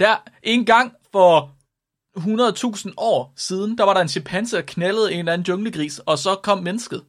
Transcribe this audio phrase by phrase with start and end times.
[0.00, 1.50] Der en gang for
[2.18, 6.18] 100.000 år siden, der var der en chimpanse, der knaldede en eller anden junglegris, og
[6.18, 7.02] så kom mennesket.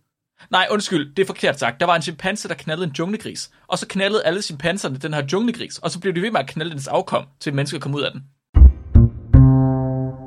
[0.52, 1.80] Nej, undskyld, det er forkert sagt.
[1.80, 5.24] Der var en chimpanse, der knaldede en junglegris, og så knaldede alle chimpanserne den her
[5.32, 8.02] junglegris, og så blev de ved med at knalde dens afkom, til mennesket kom ud
[8.02, 8.22] af den.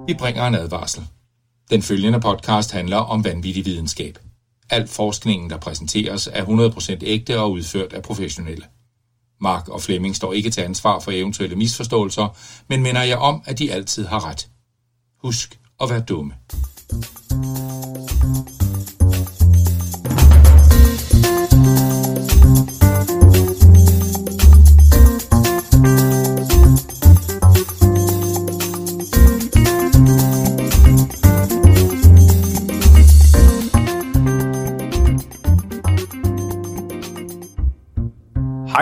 [0.06, 1.02] Vi bringer en advarsel.
[1.70, 4.18] Den følgende podcast handler om vanvittig videnskab.
[4.70, 8.64] Al forskningen, der præsenteres, er 100% ægte og udført af professionelle.
[9.40, 12.36] Mark og Flemming står ikke til ansvar for eventuelle misforståelser,
[12.68, 14.48] men minder jeg om, at de altid har ret.
[15.22, 16.34] Husk at være dumme.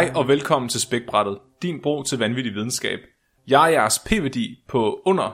[0.03, 3.01] Hej og velkommen til Spækbrættet, din bro til vanvittig videnskab.
[3.47, 5.29] Jeg er jeres p-værdi på under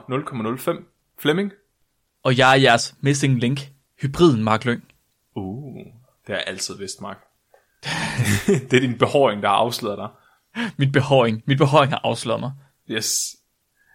[0.77, 0.83] 0,05.
[1.19, 1.51] Flemming?
[2.23, 3.59] Og jeg er jeres missing link,
[4.01, 4.83] hybriden Mark Lyng.
[5.35, 7.17] Uh, det har jeg altid vidst, Mark.
[8.69, 10.09] det er din behåring, der har afsløret dig.
[10.77, 12.51] Mit behåring, mit behåring har afsløret mig.
[12.91, 13.35] Yes.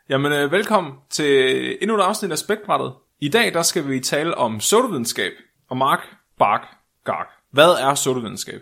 [0.09, 2.93] Jamen, øh, velkommen til endnu et afsnit af Spækbrættet.
[3.21, 5.33] I dag, der skal vi tale om pseudovidenskab.
[5.71, 6.01] Og Mark,
[6.39, 6.67] Bark,
[7.05, 7.29] Gark.
[7.51, 8.61] Hvad er pseudovidenskab?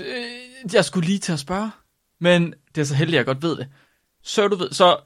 [0.00, 1.70] Øh, jeg skulle lige til at spørge,
[2.20, 3.68] men det er så heldigt, at jeg godt ved det.
[4.26, 4.96] Pseudovid- så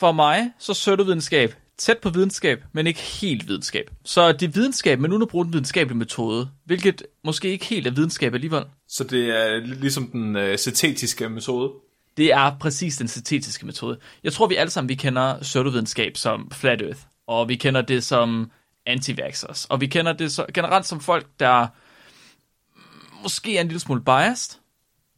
[0.00, 3.90] for mig, så pseudovidenskab tæt på videnskab, men ikke helt videnskab.
[4.04, 7.86] Så det er videnskab, men uden at bruge den videnskabelige metode, hvilket måske ikke helt
[7.86, 8.64] er videnskab alligevel.
[8.88, 11.72] Så det er ligesom den øh, syntetiske metode.
[12.16, 13.98] Det er præcis den syntetiske metode.
[14.24, 18.04] Jeg tror, vi alle sammen vi kender pseudovidenskab som flat earth, og vi kender det
[18.04, 18.50] som
[18.86, 19.16] anti
[19.68, 21.66] og vi kender det så, generelt som folk, der
[23.24, 24.60] måske er en lille smule biased,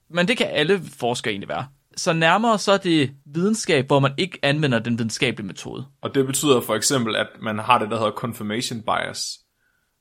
[0.08, 1.66] men det kan alle forskere egentlig være.
[1.96, 5.86] Så nærmere så er det videnskab, hvor man ikke anvender den videnskabelige metode.
[6.00, 9.38] Og det betyder for eksempel, at man har det, der hedder confirmation bias,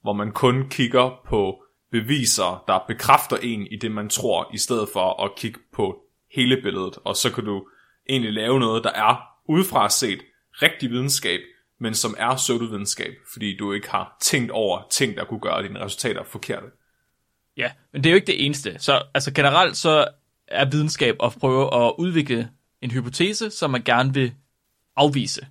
[0.01, 4.89] hvor man kun kigger på beviser, der bekræfter en i det, man tror, i stedet
[4.94, 5.95] for at kigge på
[6.35, 6.97] hele billedet.
[7.05, 7.67] Og så kan du
[8.09, 10.19] egentlig lave noget, der er udefra set
[10.51, 11.39] rigtig videnskab,
[11.79, 15.79] men som er pseudovidenskab, fordi du ikke har tænkt over ting, der kunne gøre dine
[15.79, 16.67] resultater forkerte.
[17.57, 18.75] Ja, men det er jo ikke det eneste.
[18.79, 20.07] Så altså generelt så
[20.47, 22.49] er videnskab at prøve at udvikle
[22.81, 24.33] en hypotese, som man gerne vil
[24.95, 25.47] afvise.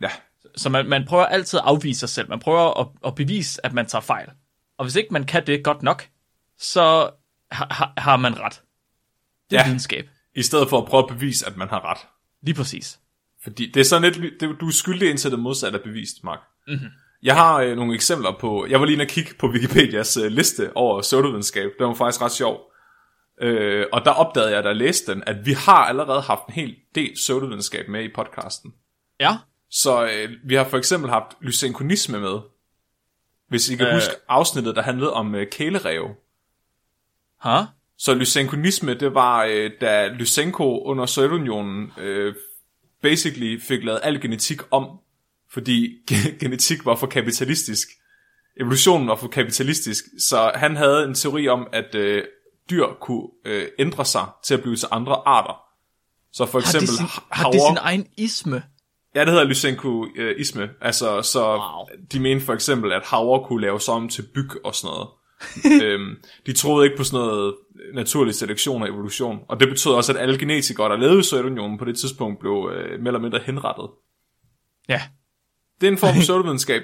[0.00, 0.10] Ja.
[0.56, 2.28] Så man, man prøver altid at afvise sig selv.
[2.28, 4.28] Man prøver at, at bevise, at man tager fejl.
[4.78, 6.08] Og hvis ikke man kan det godt nok,
[6.58, 7.10] så
[7.52, 8.62] har, har man ret.
[9.50, 9.66] Det er Ja.
[9.66, 10.08] videnskab.
[10.34, 11.98] I stedet for at prøve at bevise, at man har ret.
[12.42, 12.98] Lige præcis.
[13.42, 16.40] Fordi det er sådan lidt, det, du er skyldig indtil det modsatte er bevist, Mark.
[16.68, 16.88] Mm-hmm.
[17.22, 20.26] Jeg har øh, nogle eksempler på, jeg var lige inde og kigge på Wikipedias øh,
[20.26, 21.70] liste over pseudovidenskab.
[21.78, 22.60] Den var faktisk ret sjov.
[23.42, 26.54] Øh, og der opdagede jeg, da jeg læste den, at vi har allerede haft en
[26.54, 28.74] hel del pseudovidenskab med i podcasten.
[29.20, 29.36] Ja,
[29.70, 32.38] Så øh, vi har for eksempel haft lysenkonisme med.
[33.48, 33.94] Hvis I kan øh.
[33.94, 36.08] Huske afsnittet, der handlede om øh, kælerev.
[37.42, 37.64] huh?
[37.98, 42.34] Så lysenkonisme, det var, øh, da Lysenko under Sovjetunionen øh,
[43.02, 44.99] basically fik lavet al genetik om,
[45.52, 47.88] fordi ge- genetik var for kapitalistisk.
[48.60, 52.24] Evolutionen var for kapitalistisk, så han havde en teori om, at øh,
[52.70, 55.60] dyr kunne øh, ændre sig til at blive til andre arter.
[56.32, 58.62] Så for Har, det eksempel sin, ha- har det sin egen isme?
[59.14, 60.70] Ja, det hedder lysenkoisme.
[60.80, 61.86] Altså, så Wow.
[62.12, 65.08] de mente for eksempel, at havre kunne laves om til byg og sådan noget.
[65.84, 67.54] øhm, de troede ikke på sådan noget
[67.94, 69.38] naturlig selektion og evolution.
[69.48, 72.70] Og det betød også, at alle genetikere, der levede i Sovjetunionen på det tidspunkt, blev
[72.74, 73.90] øh, mere eller mindre henrettet.
[74.88, 75.02] Ja,
[75.80, 76.82] Det er en form for pseudovidenskab.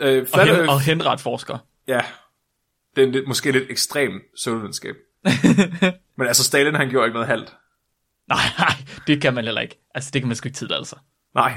[0.00, 1.58] Øh, og, flat hen, earth, og henret forskere.
[1.88, 2.00] ja,
[2.96, 4.94] det er en lidt, måske lidt ekstrem pseudovidenskab.
[6.18, 7.56] Men altså, Stalin han gjorde ikke noget halvt.
[8.28, 8.74] Nej, nej,
[9.06, 9.80] det kan man heller ikke.
[9.94, 10.98] Altså, det kan man sgu ikke tillade sig.
[11.34, 11.52] Nej.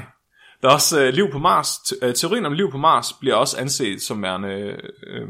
[0.62, 1.68] Der er også øh, liv på Mars.
[1.78, 4.48] Te- øh, teorien om liv på Mars bliver også anset som værende
[5.06, 5.28] øh,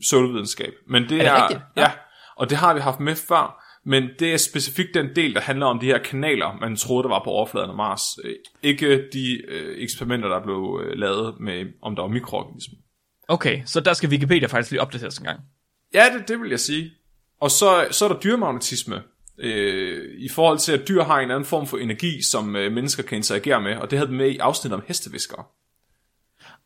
[0.00, 0.72] pseudovidenskab.
[0.88, 1.60] Men det er, det rigtigt?
[1.76, 1.82] Ja.
[1.82, 1.90] ja,
[2.36, 3.64] og det har vi haft med før.
[3.88, 7.08] Men det er specifikt den del, der handler om de her kanaler, man troede, der
[7.08, 8.02] var på overfladen af Mars.
[8.24, 12.78] Øh, ikke de øh, eksperimenter, der blev øh, lavet med, om der var mikroorganismer.
[13.28, 15.40] Okay, så der skal Wikipedia faktisk lige opdateres en gang.
[15.94, 16.90] Ja, det, det vil jeg sige.
[17.40, 19.02] Og så, så er der dyremagnetisme.
[19.38, 23.02] Øh, I forhold til, at dyr har en anden form for energi, som øh, mennesker
[23.02, 23.76] kan interagere med.
[23.76, 25.44] Og det havde vi med i afsnittet om hesteviskere.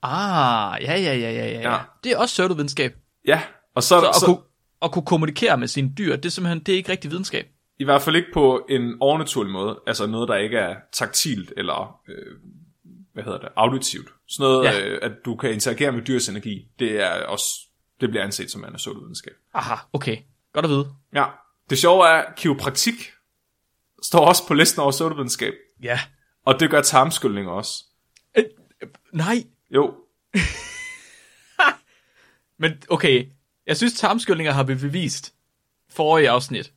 [0.02, 1.72] Ah, ja, ja, ja, ja, ja.
[1.72, 1.78] Ja.
[2.04, 2.94] Det er også pseudovidenskab.
[3.26, 3.42] Ja,
[3.74, 4.38] og så, Så så, så kunne,
[4.84, 7.46] at kunne kommunikere med sine dyr, det er simpelthen det er ikke rigtig videnskab.
[7.78, 9.80] i hvert fald ikke på en overnaturlig måde.
[9.86, 12.36] Altså noget, der ikke er taktilt eller øh,
[13.12, 14.08] hvad hedder det, auditivt.
[14.28, 14.88] Sådan noget, Ja.
[14.88, 17.44] øh, at du kan interagere med dyrs energi, det er også
[18.00, 19.32] det bliver anset som en pseudovidenskab.
[19.54, 20.16] Aha, okay.
[20.52, 20.88] Godt at vide.
[21.14, 21.24] Ja.
[21.70, 23.12] Det sjove er, kiropraktik
[24.02, 25.52] står også på listen over pseudovidenskab.
[25.82, 26.00] Ja.
[26.44, 27.84] Og det gør tarmskyldning også.
[28.38, 28.44] Øh,
[29.12, 29.94] nej, Jo,
[32.58, 33.26] men okay.
[33.72, 35.34] Jeg synes, tarmskyldninger har vi bevist
[35.90, 36.72] forrige afsnit,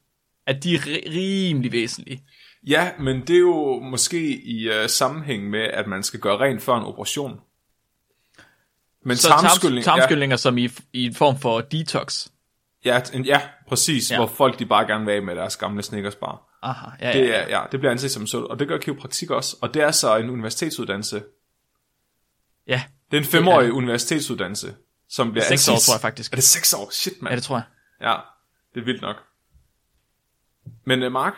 [0.47, 2.23] at de er ri- rimelig væsentlige.
[2.67, 6.61] Ja, men det er jo måske i uh, sammenhæng med, at man skal gøre rent
[6.61, 7.39] før en operation.
[9.03, 12.27] Men Så tarmskyldning, tarms, tarmskyldninger som i, i en form for detox.
[12.85, 14.15] ja, ja, ja, præcis, Ja.
[14.15, 14.19] ja.
[14.19, 16.59] hvor folk de bare gerne vil af med deres gamle Snickersbar.
[16.61, 19.31] Aha, ja, Det, ja, er, ja, det bliver anset som sundt, og det gør kiropraktik
[19.31, 19.57] også.
[19.61, 21.23] Og det er så en universitetsuddannelse.
[22.67, 22.83] ja.
[23.11, 24.73] Det er en femårig universitetsuddannelse,
[25.09, 26.31] som bliver Seks år, anset- tror jeg faktisk.
[26.31, 26.89] Er det seks år?
[26.91, 27.31] Shit, mand.
[27.31, 27.63] Ja, det tror jeg.
[28.01, 28.15] Ja,
[28.73, 29.15] det er vildt nok.
[30.85, 31.33] Men uh, Mark,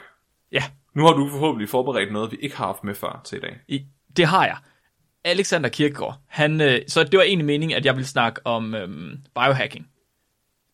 [0.51, 0.63] Ja,
[0.95, 3.57] nu har du forhåbentlig forberedt noget, vi ikke har haft med før til i dag.
[3.67, 3.85] i,
[4.17, 4.57] det har jeg.
[5.23, 9.17] Alexander Kirkegaard, han, øh, så det var egentlig meningen, at jeg ville snakke om øhm,
[9.35, 9.87] biohacking.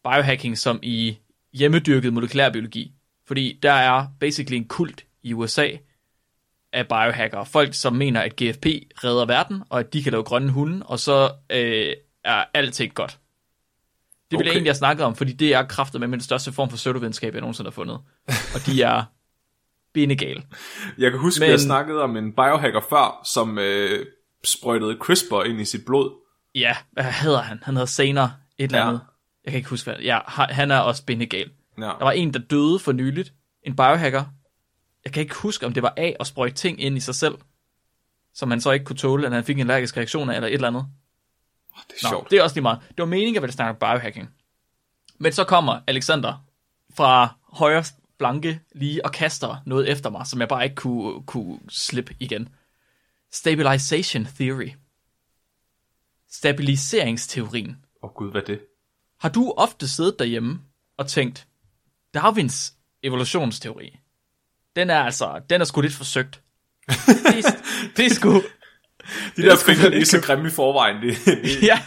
[0.04, 1.18] Biohacking som i
[1.54, 2.94] hjemmedyrket molekylærbiologi.
[3.28, 5.68] Fordi der er basically en kult i USA
[6.74, 7.46] af biohackere.
[7.46, 8.66] Folk, som mener, at GFP
[9.04, 11.94] redder verden, og at de kan lave grønne hunde, og så øh,
[12.24, 13.12] er alting godt.
[14.32, 14.46] Det ville Okay.
[14.46, 17.34] jeg egentlig have snakket om, fordi det er kraftet med den største form for pseudovidenskab,
[17.34, 18.00] jeg nogensinde har fundet.
[18.28, 19.04] Og de er
[19.94, 20.44] benegale.
[20.98, 21.50] Jeg kan huske, Men...
[21.50, 24.06] Har snakket om en biohacker før, som øh,
[24.44, 26.12] sprøjtede CRISPR ind i sit blod.
[26.56, 27.60] Ja, hvad hedder han?
[27.64, 28.24] Han hedder Saner
[28.58, 28.88] et eller Ja.
[28.88, 29.02] andet.
[29.46, 31.52] Jeg kan ikke huske, hvad Ja, ha- han er også bendegal.
[31.78, 31.84] Ja.
[31.84, 33.34] Der var en, der døde for nyligt.
[33.64, 34.24] En biohacker.
[35.06, 37.36] Jeg kan ikke huske, om det var af at sprøjte ting ind i sig selv,
[38.34, 40.54] som han så ikke kunne tåle, at han fik en allergisk reaktion af, eller et
[40.54, 40.86] eller andet.
[41.88, 42.32] Det er Nå, sjovt.
[42.32, 42.80] det er også lige meget.
[42.90, 44.30] Det var meningen, at jeg ville snakke biohacking.
[45.18, 46.46] Men så kommer Alexander
[46.94, 47.84] fra højre
[48.18, 52.50] flanke lige og kaster noget efter mig, som jeg bare ikke kunne, kunne slippe igen.
[53.32, 54.70] Stabilization theory.
[56.30, 57.70] Stabiliseringsteorien.
[58.04, 58.60] Åh oh, gud, hvad er det?
[59.20, 60.62] Har du ofte siddet derhjemme
[60.98, 61.48] og tænkt,
[62.14, 62.74] Darwins
[63.04, 64.00] evolutionsteori,
[64.76, 66.42] den er altså, den er sgu lidt forsøgt.
[66.88, 66.96] Det,
[67.46, 67.62] er-
[67.98, 68.42] det er sgu,
[69.36, 71.02] De Det der er sgu fingre, de er så grimme i forvejen.
[71.02, 71.80] Det, det, ja,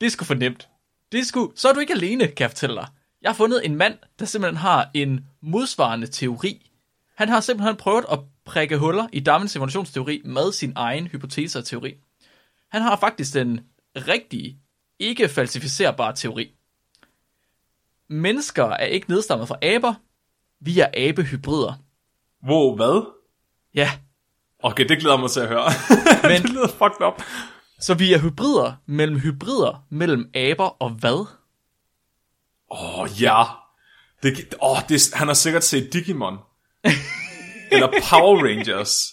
[0.00, 0.68] det er sgu for nemt.
[1.12, 2.86] Det er sgu, så er du ikke alene, kan jeg fortælle dig.
[3.22, 6.70] Jeg har fundet en mand, der simpelthen har en modsvarende teori.
[7.16, 11.64] Han har simpelthen prøvet at prikke huller i Darwins evolutionsteori med sin egen hypotese og
[11.64, 11.94] teori.
[12.70, 13.60] Han har faktisk den
[13.96, 14.58] rigtige,
[14.98, 16.54] ikke falsificerbare teori.
[18.08, 19.94] Mennesker er ikke nedstammet fra aber,
[20.60, 21.74] vi er abehybrider.
[22.48, 23.12] wow, hvad?
[23.74, 23.90] Ja,
[24.62, 25.70] Okay, det glæder mig til at høre.
[26.22, 27.22] Men- det lyder fucked up.
[27.80, 31.26] så vi er hybrider mellem hybrider mellem aber og hvad?
[32.70, 33.42] Åh, oh, ja.
[34.22, 36.38] Det, oh, det, han har sikkert set Digimon.
[37.72, 39.04] Eller Power Rangers.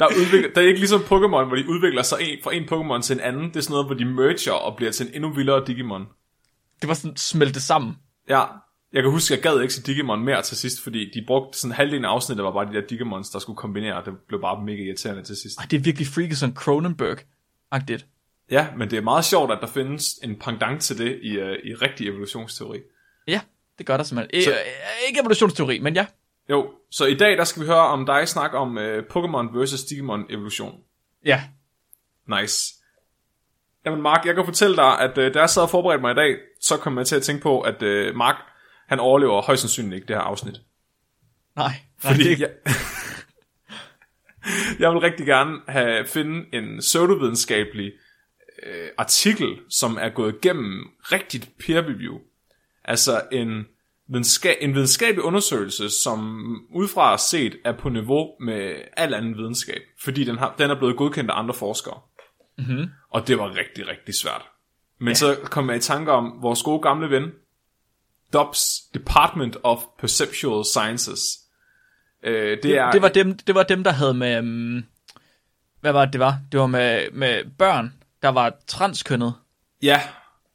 [0.00, 3.02] Der, udvikler, der er ikke ligesom Pokémon, hvor de udvikler sig en, fra en Pokémon
[3.02, 3.48] til en anden.
[3.48, 6.06] Det er sådan noget, hvor de merger og bliver til en endnu vildere Digimon.
[6.80, 7.96] Det var sådan smeltet sammen.
[8.28, 8.44] Ja,
[8.94, 11.74] jeg kan huske, jeg gad ikke se Digimon mere til sidst, fordi de brugte sådan
[11.74, 14.64] halvdelen af afsnittet var bare de der Digimons, der skulle kombinere, og det blev bare
[14.64, 15.58] mega irriterende til sidst.
[15.58, 18.06] Ej, det er virkelig freaky sådan Cronenberg-agtigt.
[18.50, 21.48] Ja, men det er meget sjovt, at der findes en pendant til det i, uh,
[21.64, 22.78] i rigtig evolutionsteori.
[23.28, 23.40] Ja,
[23.78, 24.42] det gør der simpelthen.
[24.42, 24.56] Så- Så...
[25.08, 26.06] ikke evolutionsteori, men ja.
[26.50, 29.84] Jo, så i dag der skal vi høre om dig snakke om uh, Pokémon versus
[29.84, 30.80] Digimon evolution.
[31.24, 31.42] Ja.
[32.40, 32.74] Nice.
[33.86, 36.14] Jamen Mark, jeg kan fortælle dig, at uh, da jeg sad og forberedte mig i
[36.14, 38.36] dag, så kom jeg til at tænke på, at uh, Mark,
[38.86, 40.54] han overlever højst sandsynligt ikke det her afsnit.
[41.56, 42.50] Nej, Fordi nej det, jeg,
[44.80, 47.92] jeg vil rigtig gerne have finde en pseudovidenskabelig
[48.66, 52.18] øh, artikel, som er gået igennem rigtigt peer review.
[52.84, 53.66] Altså en,
[54.08, 59.82] videnska- en videnskabelig undersøgelse, som udefra set er på niveau med al anden videnskab.
[60.04, 62.00] Fordi den, har, den er blevet godkendt af andre forskere.
[62.58, 62.86] Mm-hmm.
[63.10, 64.42] Og det var rigtig, rigtig svært.
[64.98, 65.14] Men ja.
[65.14, 67.32] så kom jeg i tanke om vores gode gamle ven,
[68.32, 71.20] Dobbs Department of Perceptual Sciences.
[72.22, 74.38] Øh, det, det, er, det, var dem, det var dem, der havde med...
[74.38, 74.84] Um,
[75.80, 76.38] hvad var det, det var?
[76.52, 79.34] Det var med, med børn, der var transkønnet.
[79.82, 80.00] Ja,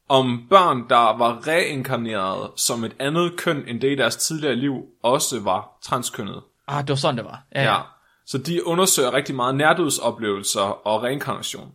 [0.08, 4.84] om børn, der var reinkarneret som et andet køn, end det i deres tidligere liv
[5.02, 6.42] også var transkønnet.
[6.68, 7.42] Ah, det var sådan, det var.
[7.54, 7.72] Ja, Ja.
[7.72, 7.80] ja.
[8.26, 11.72] Så de undersøger rigtig meget nærdødsoplevelser og reinkarnation.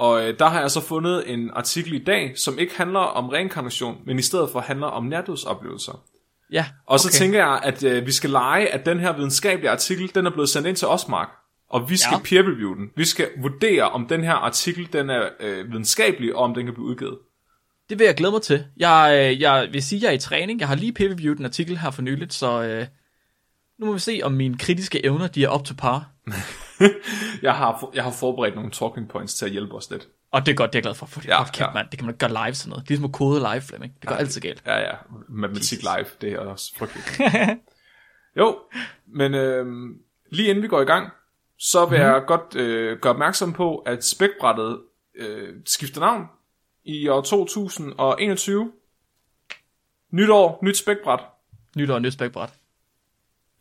[0.00, 3.28] Og øh, der har jeg så fundet en artikel i dag, som ikke handler om
[3.28, 6.04] reinkarnation, men i stedet for handler om nærdødsoplevelser.
[6.52, 7.18] ja Og så okay.
[7.18, 10.48] tænker jeg, at øh, vi skal lege, at den her videnskabelige artikel, den er blevet
[10.48, 11.28] sendt ind til os, Mark.
[11.70, 12.18] Og vi skal Ja.
[12.24, 12.90] peer review den.
[12.96, 16.74] Vi skal vurdere, om den her artikel, den er øh, videnskabelig, og om den kan
[16.74, 17.18] blive udgivet.
[17.90, 18.64] Det vil jeg glæde mig til.
[18.76, 20.60] Jeg, øh, jeg vil sige, at jeg er i træning.
[20.60, 22.86] Jeg har lige peer-reviewet en artikel her for nyligt, så øh,
[23.78, 26.10] nu må vi se, om mine kritiske evner de er op til par.
[27.42, 30.08] Jeg har, jeg har forberedt nogle talking points til at hjælpe os lidt.
[30.30, 31.06] Og det er godt, det er jeg glad for.
[31.06, 31.70] For Ja, kæft, ja.
[31.72, 32.82] mand, det kan man gøre live sådan noget.
[32.82, 33.94] Det er ligesom at kode live, Flemming.
[34.00, 34.20] Det går Ja.
[34.20, 34.62] altid galt.
[34.66, 34.94] Ja, ja.
[35.28, 37.20] Matematik live, det er også frygteligt.
[38.40, 38.58] jo,
[39.06, 39.66] men øh,
[40.30, 41.08] lige inden vi går i gang,
[41.58, 42.04] så vil mm.
[42.04, 44.80] jeg godt øh, gøre opmærksom på, at spækbrættet
[45.14, 46.26] øh, skifter navn
[46.84, 48.72] i år 2021.
[50.10, 51.20] Nytår, nyt spækbræt.
[51.76, 52.50] Nytår, nyt spækbræt.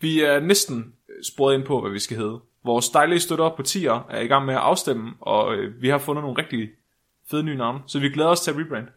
[0.01, 0.93] Vi er næsten
[1.27, 2.39] sporet ind på, hvad vi skal hedde.
[2.65, 5.97] Vores dejlige støtter på tier er i gang med at afstemme, og øh, vi har
[5.97, 6.69] fundet nogle rigtig
[7.31, 8.87] fede nye navne, så vi glæder os til at rebrand.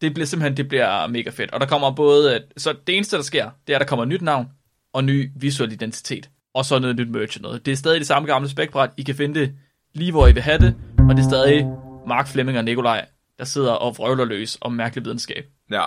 [0.00, 1.50] Det bliver simpelthen det bliver mega fedt.
[1.50, 2.44] Og der kommer både...
[2.56, 4.48] Så det eneste, der sker, det er, at der kommer et nyt navn
[4.92, 6.30] og ny visuel identitet.
[6.54, 7.66] Og så noget nyt merch noget.
[7.66, 8.90] Det er stadig det samme gamle spækbræt.
[8.96, 9.54] I kan finde det
[9.94, 10.76] lige, hvor I vil have det.
[10.98, 11.66] Og det er stadig
[12.06, 13.06] Mark Flemming og Nikolaj,
[13.38, 15.44] der sidder og vrøvler løs om mærkelig videnskab.
[15.70, 15.84] Ja,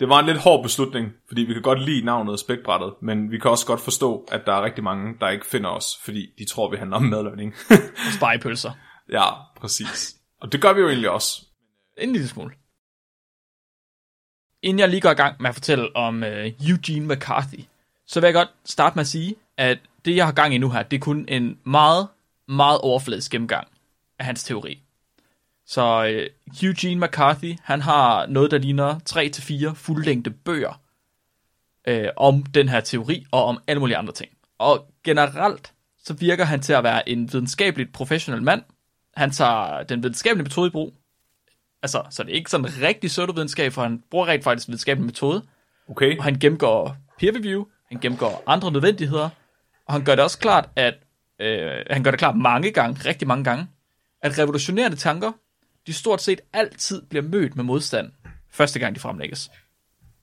[0.00, 3.38] det var en lidt hård beslutning, fordi vi kan godt lide navnet Spækbrættet, men vi
[3.38, 6.44] kan også godt forstå, at der er rigtig mange, der ikke finder os, fordi de
[6.44, 7.54] tror, vi handler om madlavning.
[8.06, 8.72] og spejepølser.
[9.12, 9.24] Ja,
[9.56, 10.16] præcis.
[10.40, 11.46] Og det gør vi jo egentlig også.
[11.98, 12.54] En lille smule.
[14.62, 17.64] Inden jeg lige går i gang med at fortælle om uh, Eugene McCarthy,
[18.06, 20.70] så vil jeg godt starte med at sige, at det jeg har gang i nu
[20.70, 22.08] her, det er kun en meget,
[22.48, 23.68] meget overfladisk gennemgang
[24.18, 24.83] af hans teori.
[25.66, 28.98] Så uh, Eugene McCarthy, han har noget, der ligner
[29.70, 30.80] 3-4 fuldlængde bøger
[31.90, 34.30] uh, om den her teori og om alle mulige andre ting.
[34.58, 35.72] Og generelt,
[36.04, 38.62] så virker han til at være en videnskabeligt professionel mand.
[39.16, 40.94] Han tager den videnskabelige metode i brug.
[41.82, 45.42] Altså, så det er ikke sådan rigtig pseudovidenskab, for han bruger rent faktisk videnskabelig metode.
[45.88, 46.18] Okay.
[46.18, 49.28] Og han gennemgår peer review, han gennemgår andre nødvendigheder,
[49.86, 50.94] og han gør det også klart, at
[51.40, 53.68] øh, han gør det klart mange gange, rigtig mange gange,
[54.22, 55.32] at revolutionerende tanker,
[55.86, 58.12] de stort set altid bliver mødt med modstand,
[58.50, 59.50] første gang de fremlægges.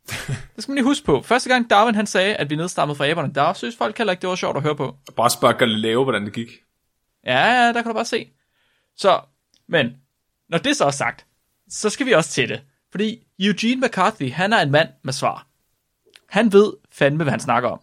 [0.55, 1.21] det skal man lige huske på.
[1.21, 4.21] Første gang Darwin han sagde, at vi nedstammede fra aberne, der synes folk heller ikke,
[4.21, 4.97] det var sjovt at høre på.
[5.15, 6.49] Bare spørg Galileo, hvordan det gik.
[7.25, 8.31] Ja, ja, der kan du bare se.
[8.97, 9.21] Så,
[9.67, 9.97] men,
[10.49, 11.25] når det så er sagt,
[11.69, 12.61] så skal vi også til det.
[12.91, 15.47] Fordi Eugene McCarthy, han er en mand med svar.
[16.29, 17.79] Han ved fandme, hvad han snakker om.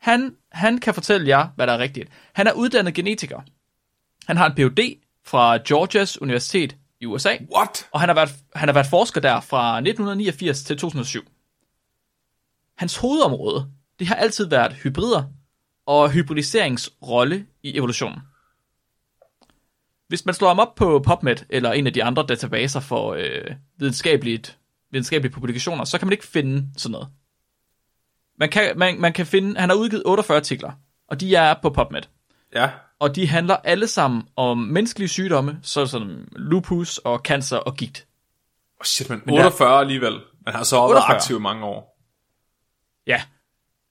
[0.00, 2.10] Han, han kan fortælle jer, hvad der er rigtigt.
[2.32, 3.40] Han er uddannet genetiker.
[4.26, 5.00] Han har en Ph.D.
[5.24, 7.36] fra Georgias Universitet i USA.
[7.56, 7.88] What?
[7.92, 11.30] Og han har, været, han har været forsker der fra 1989 til 2007.
[12.76, 15.24] Hans hovedområde, det har altid været hybrider
[15.86, 18.20] og hybridiseringsrolle i evolutionen.
[20.08, 23.54] Hvis man slår ham op på PubMed eller en af de andre databaser for øh,
[23.76, 24.58] videnskabeligt,
[24.90, 27.08] videnskabelige publikationer, så kan man ikke finde sådan noget.
[28.38, 30.72] Man kan, man, man kan finde, han har udgivet 48 artikler,
[31.08, 32.02] og de er på PubMed.
[32.54, 32.70] Ja.
[33.00, 38.06] Og de handler alle sammen om menneskelige sygdomme, såsom lupus og cancer og gigt.
[38.80, 40.20] Oh shit, men 48 der, alligevel.
[40.46, 41.98] Man har så været aktiv i mange år.
[43.06, 43.22] Ja.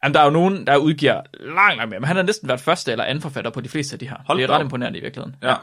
[0.03, 2.59] Jamen, der er jo nogen, der udgiver langt, langt mere, men han har næsten været
[2.59, 4.17] første eller anden forfatter på de fleste af de her.
[4.25, 5.35] Hold det er ret imponerende i virkeligheden.
[5.43, 5.55] Ja.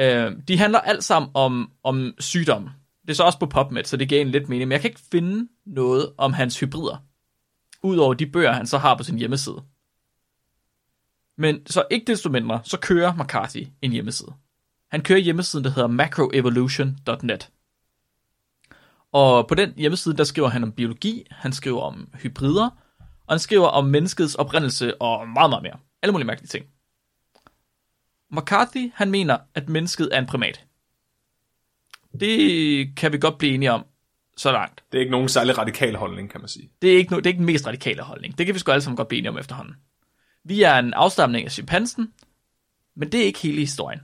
[0.00, 2.70] Øh, de handler alt sammen om, om sygdom.
[3.02, 4.68] Det er så også på PubMed, så det giver en lidt mening.
[4.68, 6.96] Men jeg kan ikke finde noget om hans hybrider.
[7.82, 9.62] Udover de bøger, han så har på sin hjemmeside.
[11.38, 14.32] Men så ikke desto mindre, så kører McCarthy en hjemmeside.
[14.90, 17.50] Han kører hjemmesiden, der hedder macroevolution.net.
[19.12, 23.38] Og på den hjemmeside, der skriver han om biologi, han skriver om hybrider, og han
[23.38, 25.78] skriver om menneskets oprindelse og meget, meget mere.
[26.02, 26.66] Alle mulige mærkelige ting.
[28.30, 30.64] McCarthy, han mener, at mennesket er en primat.
[32.20, 33.84] Det kan vi godt blive enige om,
[34.36, 34.84] så langt.
[34.92, 36.70] Det er ikke nogen særlig radikal holdning, kan man sige.
[36.82, 38.38] Det er ikke, no- det er ikke den mest radikale holdning.
[38.38, 39.74] Det kan vi sgu alle sammen godt blive enige om efterhånden.
[40.48, 42.12] Vi er en afstamning af chimpansen,
[42.96, 44.00] men det er ikke hele historien.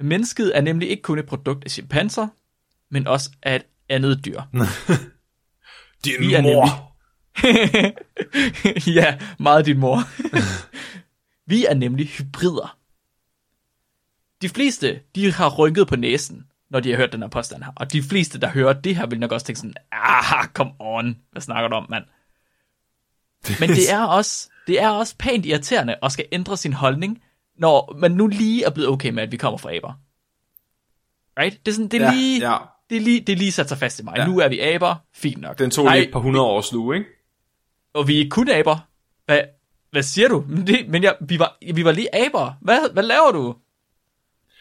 [0.00, 2.28] Mennesket er nemlig ikke kun et produkt af chimpanser,
[2.88, 4.42] men også af et andet dyr.
[6.04, 6.96] Din vi er mor!
[7.42, 7.94] Nemlig...
[9.02, 9.98] ja, meget din mor.
[11.50, 12.78] vi er nemlig hybrider.
[14.42, 17.72] De fleste, de har rynket på næsen, når de har hørt den her påstand her.
[17.76, 21.16] Og de fleste, der hører det her, vil nok også tænke sådan, ah, come on,
[21.32, 22.04] hvad snakker du om, mand?
[23.60, 27.22] Men det er også, det er også pænt irriterende at skal ændre sin holdning,
[27.58, 29.92] når man nu lige er blevet okay med, at vi kommer fra aber.
[31.38, 31.66] Right?
[31.66, 32.50] Det er, sådan, det er Ja, lige...
[32.50, 32.58] ja.
[32.90, 34.14] Det er lige, det er lige sat sig fast i mig.
[34.16, 34.26] Ja.
[34.26, 35.58] Nu er vi aber, fint nok.
[35.58, 37.08] Den tog Nej, lige et par hundrede års sluge, ikke?
[37.94, 38.76] Og vi er kun aber.
[39.26, 39.40] Hvad,
[39.90, 40.44] hvad siger du?
[40.48, 42.52] Men, det, men jeg, vi, var, vi var lige aber.
[42.60, 43.54] Hvad, hvad laver du?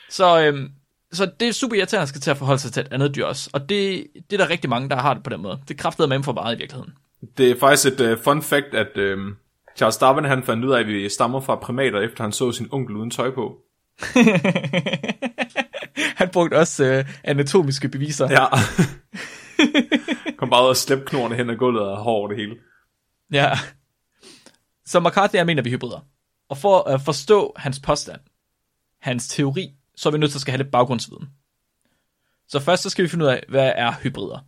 [0.09, 0.71] Så, øhm,
[1.11, 3.25] så det er super irriterende at skal til at forholde sig til et andet dyr
[3.25, 3.49] også.
[3.53, 5.61] Og det, det er der rigtig mange, der har det på den måde.
[5.67, 6.93] Det kræftede med for meget i virkeligheden.
[7.37, 9.33] Det er faktisk et uh, fun fact, at uh,
[9.75, 12.67] Charles Darwin han fandt ud af, at vi stammer fra primater, efter han så sin
[12.71, 13.57] onkel uden tøj på.
[16.15, 18.31] Han brugte også øh, anatomiske beviser.
[18.31, 18.47] Ja.
[20.37, 22.55] Kom bare ud og slæb knorene hen ad gulvet og hår over det hele.
[23.31, 23.51] Ja.
[24.85, 26.05] Så McCarthy er mener vi hybrider.
[26.49, 28.21] Og for at forstå hans påstand,
[28.99, 31.29] hans teori, så er vi nødt til at skal have lidt baggrundsviden.
[32.47, 34.39] Så først så skal vi finde ud af, hvad er hybrider?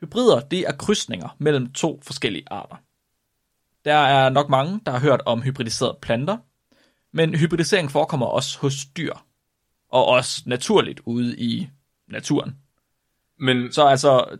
[0.00, 2.76] Hybrider, det er krydsninger mellem to forskellige arter.
[3.84, 6.36] Der er nok mange, der har hørt om hybridiserede planter,
[7.12, 9.12] Men hybridisering forekommer også hos dyr,
[9.88, 11.68] og også naturligt ude i
[12.08, 12.56] naturen.
[13.38, 14.38] Men Så altså,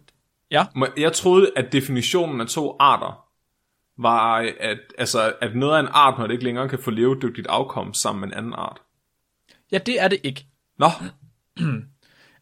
[0.50, 3.24] ja, jeg troede, at definitionen af to arter
[4.02, 7.46] var, at, altså, at noget af en art, når det ikke længere kan få levedygtigt
[7.46, 8.80] afkom sammen med en anden art.
[9.72, 10.46] ja, det er det ikke.
[10.78, 10.88] Nå,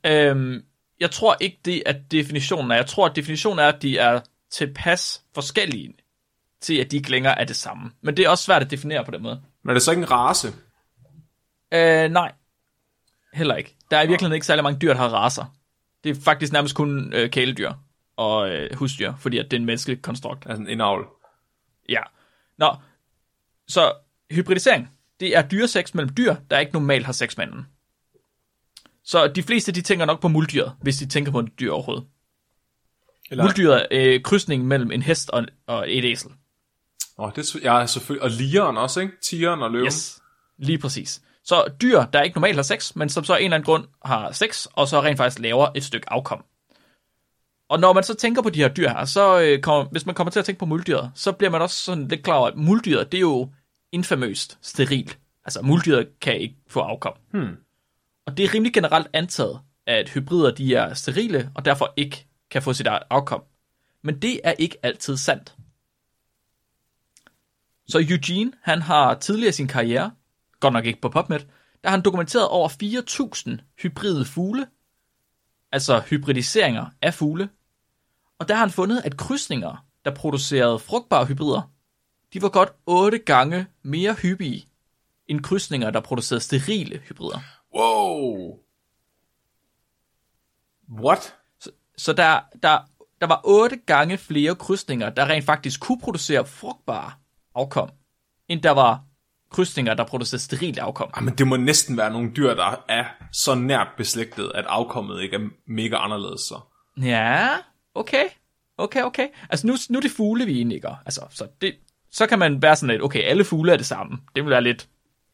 [0.07, 0.65] Øhm,
[1.01, 2.75] jeg tror ikke, det er definitionen er.
[2.75, 5.95] Jeg tror, at definitionen er, at de er tilpas forskellige
[6.63, 7.91] til, at de ikke længere er det samme.
[8.01, 9.43] Men det er også svært at definere på den måde.
[9.63, 10.49] men er det så ikke en race?
[11.75, 12.33] Øh, nej.
[13.33, 13.77] Heller ikke.
[13.91, 15.45] Der er i virkeligheden ikke særlig mange dyr, der har raser.
[16.05, 17.73] Det er faktisk nærmest kun øh, kæledyr
[18.17, 20.47] og øh, husdyr, fordi at det er en menneskelig konstrukt.
[20.47, 21.07] Altså en indavl.
[21.89, 22.01] Ja.
[22.59, 22.77] Nå,
[23.69, 23.93] så
[24.31, 24.91] hybridisering,
[25.21, 27.67] det er dyresex mellem dyr, der ikke normalt har sex med hinanden.
[29.05, 32.05] Så de fleste, de tænker nok på muldyret, hvis de tænker på et dyr overhovedet.
[33.31, 36.31] Eller, Muldyret er øh, krydsningen mellem en hest og, og et æsel.
[37.23, 38.23] Åh, det er, s- ja, selvfølgelig.
[38.23, 39.13] Og ligeren også, ikke?
[39.23, 39.87] Tigeren og løven.
[39.87, 40.21] Yes,
[40.59, 41.23] lige præcis.
[41.45, 43.85] Så dyr, der ikke normalt har sex, men som så af en eller anden grund
[44.05, 46.45] har sex, og så rent faktisk laver et stykke afkom.
[47.69, 50.15] Og når man så tænker på de her dyr her, så øh, kommer, hvis man
[50.15, 52.57] kommer til at tænke på muldyret, så bliver man også sådan lidt klar over, at
[52.57, 53.49] muldyret, det er jo
[53.93, 55.19] infamøst sterilt.
[55.45, 57.15] Altså, muldyret kan ikke få afkom.
[57.33, 57.57] Hmm.
[58.27, 62.63] Og det er rimelig generelt antaget, at hybrider, de er sterile, og derfor ikke kan
[62.63, 63.43] få sit eget afkom.
[64.03, 65.55] Men det er ikke altid sandt.
[67.89, 70.11] Så Eugene, han har tidligere i sin karriere,
[70.61, 71.41] godt nok ikke på PubMed,
[71.83, 72.69] der har han dokumenteret over
[73.49, 74.67] 4.000 hybride fugle,
[75.73, 77.49] altså hybridiseringer af fugle.
[78.39, 81.71] Og der har han fundet, at krydsninger, der producerede frugtbare hybrider,
[82.33, 84.67] de var godt 8 gange mere hyppige
[85.27, 87.39] end krydsninger, der producerede sterile hybrider.
[87.75, 88.59] Wow.
[91.01, 91.35] What?
[91.97, 92.79] Så der, der,
[93.21, 97.13] der var otte gange flere krydsninger, der rent faktisk kunne producere frugtbare
[97.55, 97.91] afkom,
[98.49, 99.01] end der var
[99.51, 101.11] krydsninger, der producerede sterile afkom.
[101.17, 105.37] Jamen, det må næsten være nogle dyr, der er så nært beslægtet, at afkommet ikke
[105.37, 106.61] er mega anderledes så.
[107.03, 107.49] Ja,
[107.95, 108.25] okay.
[108.79, 109.29] Okay, okay.
[109.51, 111.03] Altså nu, nu er det fugle, vi egentlig gør.
[111.05, 111.75] Altså, så, det,
[112.11, 114.19] så kan man være sådan lidt, okay, alle fugle er det samme.
[114.35, 114.89] Det vil være lidt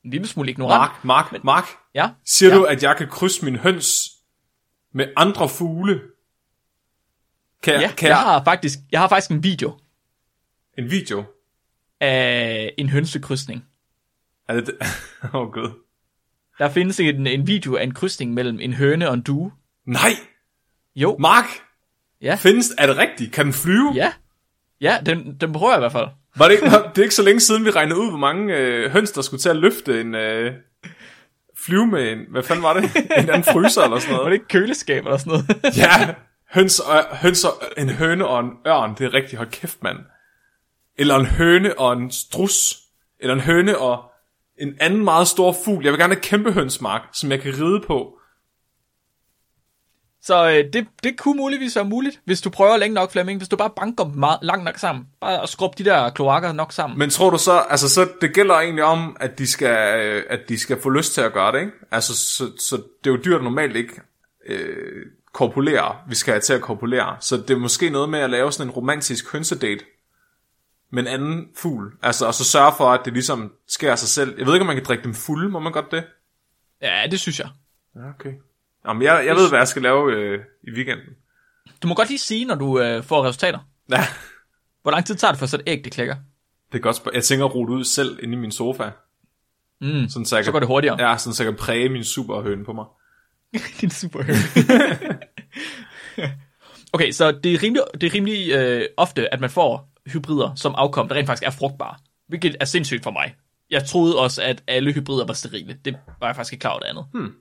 [0.04, 1.04] en lille smule ignorant.
[1.04, 1.64] Mark, Mark, Mark.
[1.94, 2.10] Ja.
[2.24, 2.56] Siger ja.
[2.56, 4.10] du, at jeg kan krydse min høns
[4.94, 6.00] med andre fugle?
[7.62, 9.78] Kan, Ja, kan jeg jeg, har, faktisk, jeg har faktisk en video
[10.78, 11.24] en video?
[12.00, 13.64] Af en hønsekrydsning.
[14.48, 14.70] Er det?
[15.24, 15.70] Åh, oh, gud.
[16.58, 19.52] Der findes en, en video af en krydsning mellem en høne og en due.
[19.86, 20.10] Nej!
[20.96, 21.44] Jo, Mark!
[22.22, 22.34] ja.
[22.34, 23.32] Findes, er det rigtigt?
[23.32, 23.92] Kan den flyve?
[23.94, 24.12] Ja,
[24.80, 26.08] ja den, den prøver jeg i hvert fald.
[26.36, 28.56] Var det, ikke, var, det er ikke så længe siden, vi regnede ud, hvor mange
[28.56, 30.14] øh, høns, der skulle til at løfte en...
[30.14, 30.52] Øh,
[31.66, 32.18] flyve med en...
[32.30, 32.84] Hvad fanden var det?
[33.18, 34.26] En anden fryser eller sådan Var noget.
[34.26, 35.76] det ikke køleskab eller sådan noget?
[35.76, 36.14] Ja,
[36.50, 39.98] høns og, høns og en høne og en ørn, det er rigtigt, hold kæft, mand.
[40.98, 42.78] Eller en høne og en strus.
[43.20, 44.04] Eller en høne og
[44.58, 45.84] en anden meget stor fugl.
[45.84, 48.14] Jeg vil gerne have kæmpe hønsmark, som jeg kan ride på.
[50.22, 53.38] Så øh, det, det kunne muligvis være muligt, hvis du prøver længe nok, Flemming.
[53.38, 55.06] Hvis du bare banker dem meget, langt nok sammen.
[55.20, 56.98] Bare at skrubbe de der kloakker nok sammen.
[56.98, 60.40] Men tror du så, altså så det gælder egentlig om, at de skal, øh, at
[60.48, 61.72] de skal få lyst til at gøre det, ikke?
[61.90, 64.00] Altså, så, så det er jo dyr, der normalt ikke
[64.46, 67.16] øh, korpulerer, vi skal have til at korpulere.
[67.20, 69.84] Så det er måske noget med at lave sådan en romantisk hønsedate
[70.90, 71.92] med en anden fugl.
[72.02, 74.34] Altså, og så sørge for, at det ligesom sker af sig selv.
[74.38, 76.04] Jeg ved ikke, om man kan drikke dem fulde, må man godt det?
[76.82, 77.48] Ja, det synes jeg.
[77.96, 78.32] Ja, okay.
[78.86, 81.06] Jamen, jeg, jeg ved, hvad jeg skal lave øh, i weekenden.
[81.82, 83.58] Du må godt lige sige, når du øh, får resultater.
[83.90, 84.06] Ja,
[84.82, 86.16] Hvor lang tid tager det for, så et æg det klikker?
[86.72, 88.90] det er godt spørg- Jeg tænker at rute ud selv inde i min sofa.
[89.80, 91.08] Mm, Sådan, så, jeg så kan, går det hurtigere.
[91.10, 92.84] Ja, sådan, så jeg kan præge min superhøne på mig.
[93.80, 94.38] Din superhøne.
[96.92, 100.74] okay, så det er rimelig, det er rimelig øh, ofte, at man får hybrider som
[100.74, 101.96] afkom, der rent faktisk er frugtbare.
[102.26, 103.34] Hvilket er sindssygt for mig.
[103.70, 105.78] Jeg troede også, at alle hybrider var sterile.
[105.84, 107.06] Det var jeg faktisk ikke klar over det andet.
[107.12, 107.34] Hmm.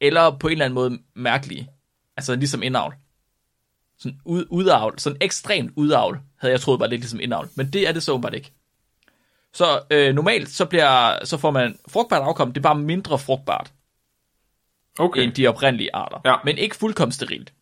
[0.00, 1.70] Eller på en eller anden måde mærkelige.
[2.16, 2.94] Altså ligesom indavl.
[3.98, 7.48] Sådan ud, udavl, sådan ekstremt udavl, havde jeg troet var lidt ligesom indavl.
[7.54, 8.52] Men det er det så åbenbart ikke.
[9.52, 13.72] Så øh, normalt så, bliver, så får man frugtbart afkom, det er bare mindre frugtbart
[14.98, 15.22] Okay.
[15.22, 16.20] end de oprindelige arter.
[16.24, 16.36] Ja.
[16.44, 17.52] Men ikke fuldkommen sterilt.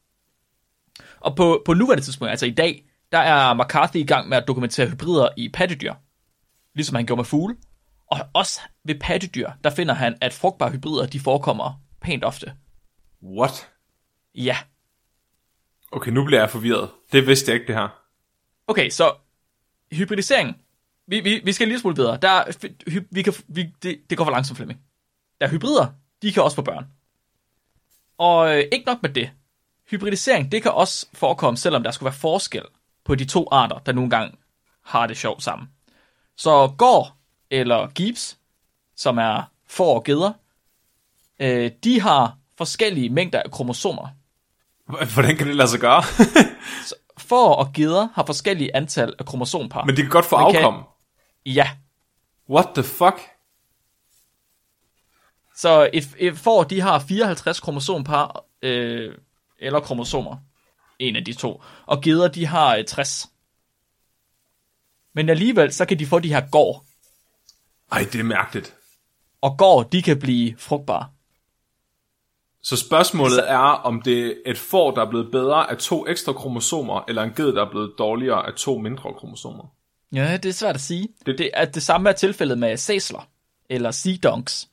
[1.21, 4.49] Og på, på nuværende tidspunkt, altså i dag, der er McCarthy i gang med at
[4.49, 5.95] dokumentere hybrider i pattedyr.
[6.75, 7.57] Ligesom han gjorde med fugle.
[8.07, 12.53] Og også ved pattedyr, der finder han, at frugtbare hybrider, de forekommer pænt ofte.
[13.23, 13.71] What?
[14.35, 14.57] Ja.
[15.93, 16.91] Okay, nu bliver jeg forvirret.
[17.13, 17.89] Det vidste jeg ikke, det her.
[18.67, 19.15] Okay, så
[19.93, 20.57] hybridisering.
[21.07, 22.17] Vi, vi, vi skal en lille smule videre.
[22.17, 24.81] Der er, hy, vi kan, vi, det, det går for langsomt, Flemming.
[25.41, 25.87] Der er hybrider,
[26.23, 26.87] de kan også få børn.
[28.19, 29.31] Og øh, ikke nok med det.
[29.91, 32.63] Hybridisering, det kan også forekomme, selvom der skulle være forskel
[33.11, 34.37] på de to arter, der nogle gange
[34.85, 35.69] har det sjovt sammen.
[36.37, 37.17] Så går
[37.51, 38.39] eller gibbs,
[38.97, 40.33] som er får og geder,
[41.41, 44.09] øh, de har forskellige mængder af kromosomer.
[45.15, 46.03] Hvordan kan det lade sig gøre?
[47.19, 49.85] Får og geder har forskellige antal af kromosompar.
[49.85, 50.85] Men de kan godt få Men kan- afkom.
[51.47, 51.71] Ja,
[52.51, 53.21] What the fuck?
[55.57, 59.15] så et, et får, de har 54 kromosompar, øh,
[59.59, 60.37] eller kromosomer.
[61.01, 61.63] En af de to.
[61.87, 63.27] Og geder, de har øh, 60.
[65.15, 66.85] Men alligevel, så kan de få de her går.
[67.93, 68.77] Ej, det er mærkeligt.
[69.41, 71.09] Og går, de kan blive frugtbare.
[72.63, 76.33] Så spørgsmålet er, om det er et får, der er blevet bedre af to ekstra
[76.33, 79.65] kromosomer, eller en ged, der er blevet dårligere af to mindre kromosomer.
[80.13, 81.09] Ja, det er svært at sige.
[81.27, 83.29] Det- Det, er, det samme er tilfældet med sæsler,
[83.69, 84.69] eller sea donks,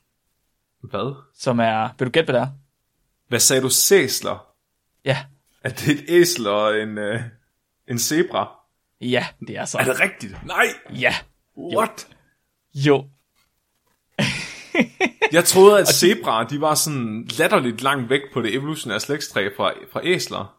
[0.82, 1.16] Hvad?
[1.36, 1.90] som er...
[2.00, 2.52] Vil du gætte, hvad det er?
[3.28, 4.46] Hvad sagde du, sæsler?
[5.06, 5.26] Ja,
[5.68, 7.22] Er det et æsel og en, øh,
[7.88, 8.60] en zebra?
[9.02, 9.78] ja, det er så.
[9.78, 10.46] Er det rigtigt?
[10.46, 10.68] Nej!
[10.94, 11.16] Ja,
[11.58, 12.08] What?
[12.74, 13.06] jo.
[15.32, 19.74] Jeg troede, at zebraer, de var sådan latterligt langt væk på det evolutionære slægtstræ fra,
[19.92, 20.58] fra æsler.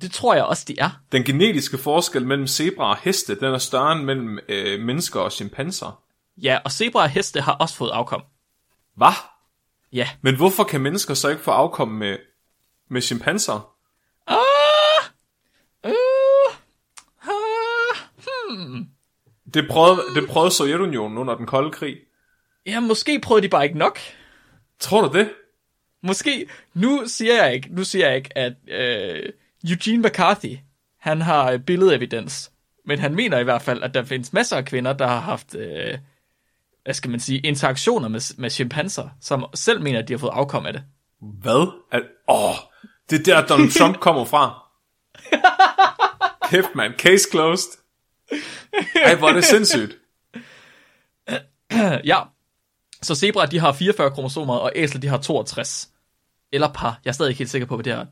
[0.00, 0.90] Det tror jeg også, de er.
[1.12, 5.32] Den genetiske forskel mellem zebraer og heste, den er større end mellem øh, mennesker og
[5.32, 6.02] chimpanser.
[6.36, 8.22] Ja, og zebra og heste har også fået afkom.
[8.96, 9.14] Hvad?
[9.92, 10.08] Ja.
[10.20, 12.16] Men hvorfor kan mennesker så ikke få afkom med,
[12.88, 13.70] med chimpanser?
[14.30, 15.02] Ah!
[15.84, 16.52] Uh,
[17.22, 18.88] ah, hmm.
[19.54, 21.96] Det prøvede, det prøvede Sovjetunionen under den kolde krig.
[22.66, 23.98] Ja, måske prøvede de bare ikke nok.
[24.78, 25.30] Tror du det?
[26.02, 29.32] Måske, nu siger jeg ikke, nu siger jeg ikke, at øh,
[29.68, 30.58] Eugene McCarthy,
[30.98, 32.50] han har øh, billedevidens.
[32.86, 35.54] Men han mener i hvert fald, at der findes masser af kvinder, der har haft,
[35.54, 35.98] øh,
[36.84, 40.32] hvad skal man sige, interaktioner med, med chimpanser, som selv mener, at de har fået
[40.34, 40.82] afkom af det.
[41.20, 41.72] Hvad?
[41.92, 42.54] At, åh,
[43.10, 44.66] det er der, Donald Trump kommer fra.
[46.50, 46.92] Kæft, man.
[46.98, 47.79] Case closed.
[48.94, 49.98] Ej, hvor er det sindssygt.
[52.04, 52.18] ja,
[53.02, 55.90] så zebra, de har 44 kromosomer, og æsler, de har 62.
[56.52, 57.00] Eller par.
[57.04, 58.06] Jeg er stadig ikke helt sikker på, hvad det her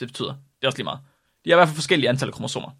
[0.00, 0.28] det betyder.
[0.28, 1.00] Det er også lige meget.
[1.44, 2.70] De har i hvert fald forskellige antal kromosomer.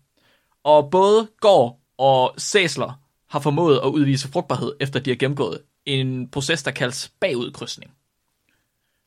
[0.64, 6.28] Og både går og sæsler har formået at udvise frugtbarhed, efter de har gennemgået en
[6.28, 7.92] proces, der kaldes bagudkrydsning.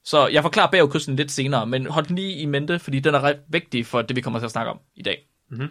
[0.04, 3.22] Så jeg forklarer bagudkrydsning lidt senere, men hold den lige i mente, fordi den er
[3.22, 5.28] ret vigtig for det, vi kommer til at snakke om i dag.
[5.50, 5.70] Mhm.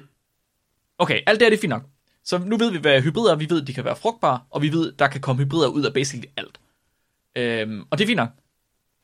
[0.99, 1.83] Okay, alt det er det er fint nok.
[2.25, 3.37] Så nu ved vi, hvad hybrider er.
[3.37, 5.85] Vi ved, at de kan være frugtbare, og vi ved, der kan komme hybrider ud
[5.85, 6.61] af basically alt.
[7.37, 8.31] Øhm, og det er fint nok.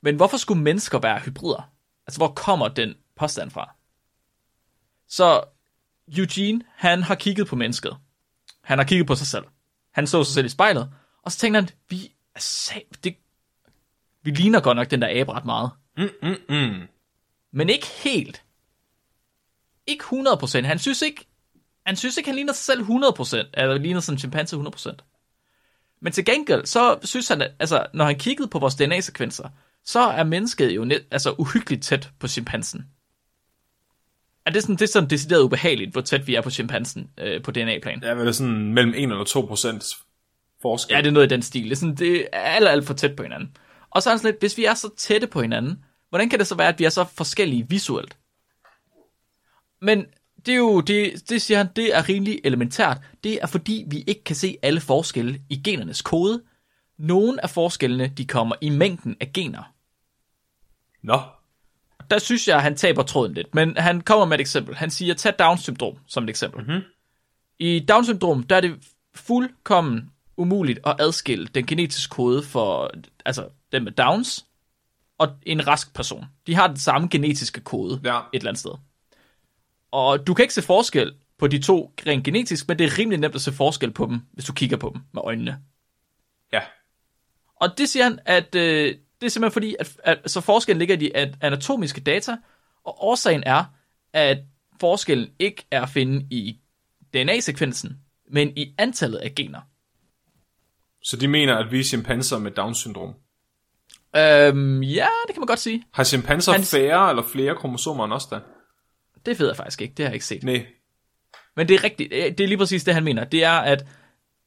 [0.03, 1.71] Men hvorfor skulle mennesker være hybrider?
[2.07, 3.75] Altså, hvor kommer den påstand fra?
[5.09, 5.45] Så
[6.17, 7.97] Eugene, han har kigget på mennesket.
[8.63, 9.45] Han har kigget på sig selv.
[9.93, 10.91] Han så sig selv i spejlet,
[11.23, 13.17] og så tænkte han, vi er sag, det,
[14.23, 15.71] vi ligner godt nok den der abe ret meget.
[15.97, 16.89] Mm, mm, mm.
[17.53, 18.43] Men ikke helt.
[19.87, 20.67] Ikke 100%.
[20.67, 21.27] Han synes ikke,
[21.87, 24.97] han synes ikke, han ligner sig selv 100%, eller ligner sådan en chimpanse 100%.
[26.03, 29.49] Men til gengæld, så synes han, at altså, når han kiggede på vores DNA-sekvenser,
[29.85, 32.87] så er mennesket jo net, altså, uhyggeligt tæt på chimpansen.
[34.47, 37.43] Er det sådan, det er sådan decideret ubehageligt, hvor tæt vi er på chimpansen øh,
[37.43, 38.03] på DNA-plan?
[38.03, 39.85] Ja, men det er sådan mellem 1 eller 2 procent
[40.63, 40.95] forskel.
[40.95, 41.65] Ja, det er noget i den stil.
[41.65, 43.57] Det er, sådan, det er alt, alt for tæt på hinanden.
[43.91, 46.47] Og så er sådan lidt, hvis vi er så tætte på hinanden, hvordan kan det
[46.47, 48.17] så være, at vi er så forskellige visuelt?
[49.83, 50.07] Men
[50.47, 52.99] det er jo, det, det siger han, det er rimelig elementært.
[53.25, 56.43] Det er fordi, vi ikke kan se alle forskelle i genernes kode.
[56.99, 59.73] Nogle af forskellene, de kommer i mængden af gener.
[61.03, 61.21] Nå,
[62.11, 64.75] Der synes jeg, han taber tråden lidt, men han kommer med et eksempel.
[64.77, 66.65] Han siger, tag Down-syndrom som et eksempel.
[66.67, 66.81] Mhm.
[67.59, 68.75] I Down-syndrom, der er det
[69.15, 72.91] fuldkommen umuligt at adskille den genetiske kode for
[73.25, 74.47] altså den med Downs
[75.19, 76.25] og en rask person.
[76.47, 78.19] De har den samme genetiske kode Ja.
[78.19, 78.71] et eller andet sted.
[79.97, 83.19] Og du kan ikke se forskel på de to rent genetisk, men det er rimelig
[83.21, 85.59] nemt at se forskel på dem, hvis du kigger på dem med øjnene.
[86.53, 86.61] ja.
[87.61, 90.95] Og det siger han, at øh, det er simpelthen fordi, at, at så forskellen ligger
[90.95, 92.37] i de at- anatomiske data,
[92.85, 93.65] og årsagen er,
[94.13, 94.39] at
[94.81, 96.61] forskellen ikke er at finde i
[97.15, 99.61] DNA-sekvensen, men i antallet af gener.
[101.03, 103.15] Så de mener, at vi er chimpanser med Down-syndrom.
[104.17, 105.85] Øhm, ja, det kan man godt sige.
[105.93, 108.41] Har chimpanser Hans- færre eller flere kromosomer end os da?
[109.27, 110.43] Det ved jeg faktisk ikke, det har jeg ikke set.
[110.43, 110.67] Nej.
[111.57, 113.25] Men det er rigtigt, det er lige præcis det, han mener.
[113.25, 113.87] Det er, at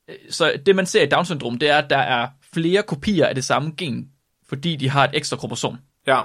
[0.07, 3.35] øh, så det man ser i Down-syndrom, det er, at der er flere kopier af
[3.35, 4.11] det samme gen,
[4.47, 5.77] fordi de har et ekstra kromosom.
[6.07, 6.21] Ja.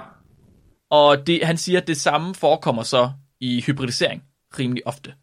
[0.89, 4.23] Og det, han siger, at det samme forekommer så i hybridisering
[4.59, 5.13] rimelig ofte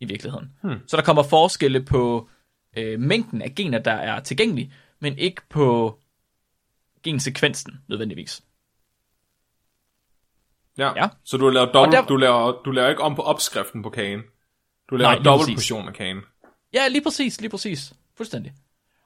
[0.00, 0.52] i virkeligheden.
[0.62, 0.78] Hmm.
[0.86, 2.28] Så der kommer forskelle på
[2.76, 5.98] øh, mængden af gener, der er tilgængelige, men ikke på
[7.02, 8.42] gensekvensen nødvendigvis.
[10.80, 10.92] Ja.
[10.96, 11.08] Ja.
[11.24, 14.20] Så du laver, dobbelt, der- du, laver, du laver ikke om på opskriften på kagen.
[14.90, 15.56] Du laver Nej, dobbelt præcis.
[15.56, 16.18] portion af kagen.
[16.74, 17.92] Ja, lige præcis, lige præcis.
[18.16, 18.52] Fuldstændig.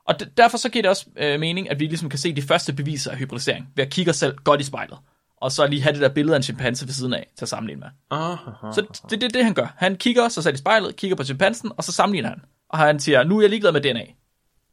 [0.08, 2.42] Og d- derfor så giver det også øh, mening, at vi ligesom kan se de
[2.42, 4.98] første beviser af hybridisering, ved at kigge os selv godt i spejlet,
[5.36, 7.48] og så lige have det der billede af en chimpanse ved siden af, til at
[7.48, 7.88] sammenligne med.
[8.18, 8.72] Aha.
[8.72, 9.74] Så det er det, det, han gør.
[9.76, 12.40] Han kigger sig selv i spejlet, kigger på chimpansen, og så sammenligner han.
[12.68, 14.04] Og han siger, nu er jeg ligeglad med DNA.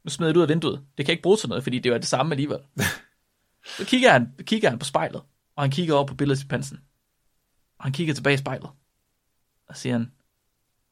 [0.03, 0.81] Nu smider jeg det ud af vinduet.
[0.97, 2.57] Det kan ikke bruges til noget, fordi det er det samme alligevel.
[3.77, 5.21] så kigger han, kigger han på spejlet,
[5.55, 6.79] og han kigger over på billedet af chimpansen.
[7.81, 8.69] Og han kigger tilbage i spejlet.
[9.67, 10.11] Og siger han,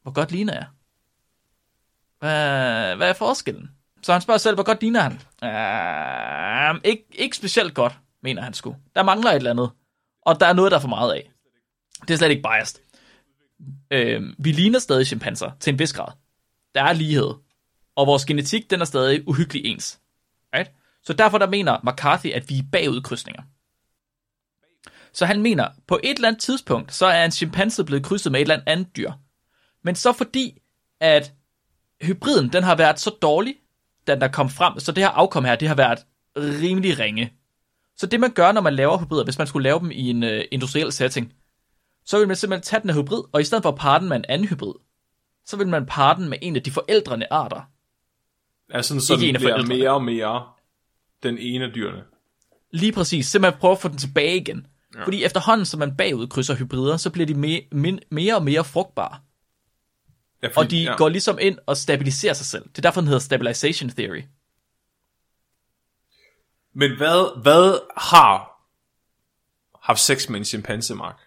[0.02, 0.65] hvor godt ligner jeg?
[2.19, 3.71] Hvad, hvad er forskellen?
[4.02, 5.13] Så han spørger selv, hvor godt ligner han?
[6.75, 8.75] Uh, ikke, ikke specielt godt, mener han sgu.
[8.95, 9.71] Der mangler et eller andet.
[10.21, 11.32] Og der er noget, der er for meget af.
[12.02, 12.80] Det er slet ikke biased.
[13.91, 16.12] Øh, vi ligner stadig chimpanser til en vis grad.
[16.75, 17.34] Der er lighed.
[17.95, 19.99] Og vores genetik, den er stadig uhyggelig ens.
[20.56, 20.71] Right?
[21.04, 23.43] Så derfor der mener McCarthy, at vi er bagudkrydsninger.
[25.13, 28.39] Så han mener, på et eller andet tidspunkt, så er en chimpanse blevet krydset med
[28.39, 29.12] et eller andet dyr.
[29.84, 30.62] Men så fordi,
[31.00, 31.34] at
[32.02, 33.56] hybriden, den har været så dårlig,
[34.08, 36.00] den der kom frem, så det her afkom her, det har været
[36.38, 37.34] rimelig ringe.
[37.98, 40.24] Så det man gør, når man laver hybrider, hvis man skulle lave dem i en
[40.24, 41.34] uh, industriel setting,
[42.06, 44.10] så vil man simpelthen tage den her hybrid, og i stedet for at parre den
[44.10, 44.74] med en anden hybrid,
[45.45, 47.62] så vil man parre den med en af de forældrene arter.
[48.74, 50.45] Ja, sådan, så Ikke en den af bliver mere og mere
[51.24, 52.04] den ene af dyrene.
[52.72, 54.67] Lige præcis, simpelthen prøve at få den tilbage igen.
[55.00, 55.06] Ja.
[55.06, 59.20] Fordi efterhånden, som man bagud krydser hybrider, så bliver de me- mere og mere frugtbare.
[60.44, 60.96] Ja, fordi, Og de ja.
[60.96, 62.64] går ligesom ind og stabiliserer sig selv.
[62.70, 64.22] Det er derfor, den hedder stabilization theory.
[66.74, 68.62] Men hvad, hvad har
[69.84, 71.20] haft sex med en chimpanse, Mark?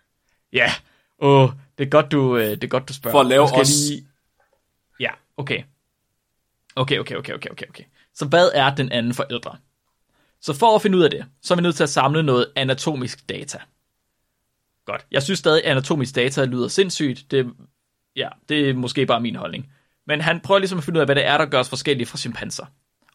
[0.53, 0.73] Ja,
[1.19, 3.15] åh, det er godt, du, øh, det er godt, du spørger.
[3.15, 4.07] For at lave os- Lige...
[5.01, 5.63] Ja, okay.
[6.77, 7.85] Okay, okay, okay, okay, okay, okay.
[8.15, 9.57] Så hvad er den anden forældre?
[10.43, 12.47] Så for at finde ud af det, så er vi nødt til at samle noget
[12.57, 13.59] anatomisk data.
[14.87, 15.07] Godt.
[15.11, 17.31] Jeg synes stadig, at anatomisk data lyder sindssygt.
[17.31, 17.53] Det,
[18.17, 19.73] ja, det er måske bare min holdning.
[20.07, 22.07] Men han prøver ligesom at finde ud af, hvad det er, der gør os forskellige
[22.07, 22.67] fra chimpanser.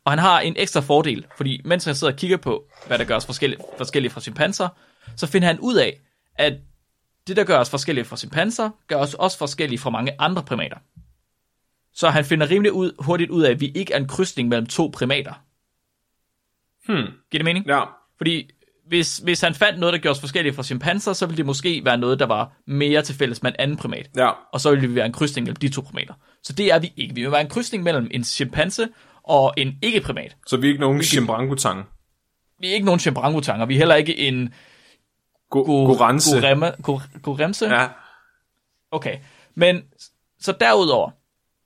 [0.04, 3.06] Og han har en ekstra fordel, fordi mens han sidder og kigger på, hvad der
[3.06, 4.70] gør os forskellige, forskellige fra chimpanser,
[5.16, 6.00] så finder han ud af,
[6.36, 6.54] at
[7.28, 10.78] det, der gør os forskellige fra chimpanser, gør os også forskellige fra mange andre primater.
[11.94, 14.68] Så han finder rimelig ud, hurtigt ud af, at vi ikke er en krydsning mellem
[14.68, 15.34] to primater.
[16.88, 16.96] Hmm.
[17.32, 17.66] Giver det mening?
[17.68, 17.84] Ja.
[18.18, 18.50] Fordi
[18.88, 21.82] hvis, hvis han fandt noget, der gjorde os forskellige fra chimpanser, så ville det måske
[21.86, 24.10] være noget, der var mere til fælles med en anden primat.
[24.16, 24.30] Ja.
[24.54, 26.14] Og så ville vi være en krydsning mellem de to primater.
[26.44, 27.16] Så det er vi ikke.
[27.16, 28.88] Vi vil være en krydsning mellem en chimpanse
[29.24, 30.36] og en ikke-primat.
[30.48, 31.78] Så vi er ikke nogen chimbrangutan.
[32.60, 33.66] Vi er ikke nogen chimbrangotanger.
[33.66, 34.54] Vi er heller ikke en
[35.50, 36.38] Go- go- Gorance.
[36.40, 37.66] goremme- go- goremse.
[37.66, 37.88] Ja.
[38.92, 39.18] Okay,
[39.56, 39.82] men
[40.40, 41.12] så derudover,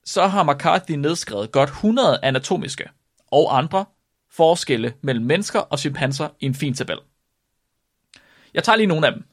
[0.05, 2.84] så har McCarthy nedskrevet godt 100 anatomiske
[3.31, 3.86] og andre
[4.31, 6.97] forskelle mellem mennesker og chimpanser i en fin tabel.
[8.53, 9.23] Jeg tager lige nogle af dem.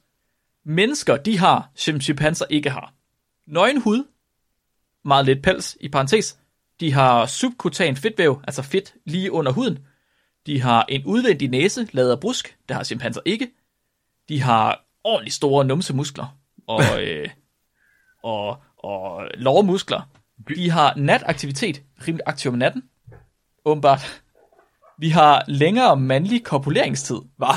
[0.65, 2.93] Mennesker, de har, som chimpanser ikke har.
[3.47, 4.03] Nøgen hud,
[5.05, 6.39] meget lidt pels, i parentes.
[6.79, 9.79] De har subkutan fedtvæv, altså fedt lige under huden.
[10.45, 13.51] De har en udvendig næse, lavet af brusk, det har chimpanser ikke.
[14.29, 17.29] De har ordentligt store numsemuskler, og, øh,
[18.23, 20.01] og, og lårmuskler.
[20.55, 22.83] De har nataktivitet, rimelig aktiv om natten,
[23.65, 24.21] åbenbart.
[24.99, 27.15] Vi har længere mandlig kopuleringstid.
[27.37, 27.47] Hvad?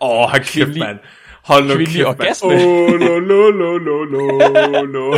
[0.00, 0.98] Åh, oh, kæft, Kvindelig- mand.
[1.44, 2.48] Hold nu kæft, orgasme.
[2.48, 2.62] mand.
[2.62, 5.16] Åh, lo, lo, lo, lo, lo, lo.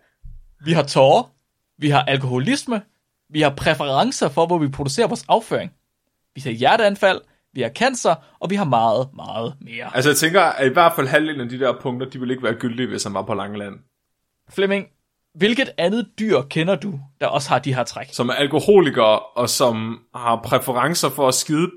[0.66, 1.30] Vi har tårer.
[1.78, 2.82] Vi har alkoholisme.
[3.30, 5.70] Vi har præferencer for, hvor vi producerer vores afføring.
[6.34, 7.20] Vi har hjerteanfald.
[7.54, 8.14] Vi har cancer.
[8.40, 9.90] Og vi har meget, meget mere.
[9.94, 12.44] Altså, jeg tænker, at i hvert fald halvdelen af de der punkter, de ville ikke
[12.44, 13.74] være gyldige, hvis han var på Langeland.
[14.50, 14.86] Flemming,
[15.36, 18.08] hvilket andet dyr kender du, der også har de her træk?
[18.12, 21.70] Som er alkoholikere, og som har præferencer for at skide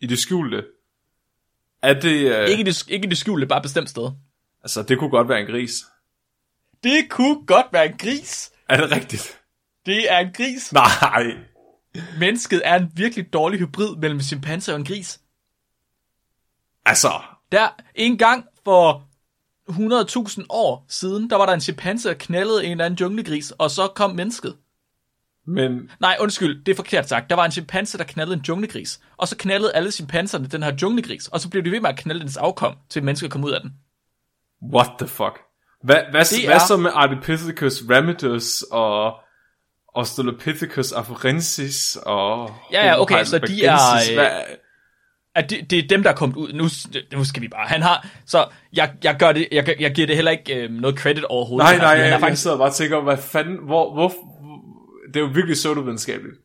[0.00, 0.64] i det skjulte.
[1.82, 2.36] Er det...
[2.38, 4.10] Øh, Ikke det, ikke i det skjulte, bare et bestemt sted.
[4.62, 5.72] Altså, det kunne godt være en gris.
[6.84, 8.52] Det kunne godt være en gris.
[8.68, 9.40] Er det rigtigt?
[9.86, 10.72] Det er en gris.
[10.72, 11.24] Nej.
[12.18, 15.20] Mennesket er en virkelig dårlig hybrid mellem en chimpanse og en gris.
[16.86, 17.22] Altså,
[17.52, 19.08] Der en gang for
[19.68, 23.70] 100.000 år siden, der var der en chimpanse, der knaldede en eller anden junglegris, og
[23.70, 24.56] så kom mennesket.
[25.46, 27.30] men Nej, undskyld, det er forkert sagt.
[27.30, 30.72] Der var en chimpanse, der knaldede en junglegris, og så knaldede alle chimpanserne den her
[30.82, 33.50] junglegris, og så blev de ved med at knalde dens afkom, til mennesker kom ud
[33.52, 33.72] af den.
[34.74, 35.38] what the fuck?
[35.82, 39.12] Hvad, hvad, Det hvad er- så med Ardipithecus ramidus og
[39.96, 44.30] Australopithecus afarensis og Ja, ja, okay, så de er, Homo øh, Hvad,
[45.34, 46.52] At det, det er dem, der er kommet ud.
[46.52, 46.64] Nu,
[47.18, 47.66] nu skal vi bare.
[47.68, 50.98] Han har, så jeg, jeg, gør det, jeg, jeg giver det heller ikke øh, noget
[50.98, 51.64] credit overhovedet.
[51.64, 54.12] nej, nej, jeg, er jeg faktisk, sidder bare og tænker, hvad fanden, hvor, hvor,
[55.08, 56.36] det er jo virkelig pseudovidenskabeligt.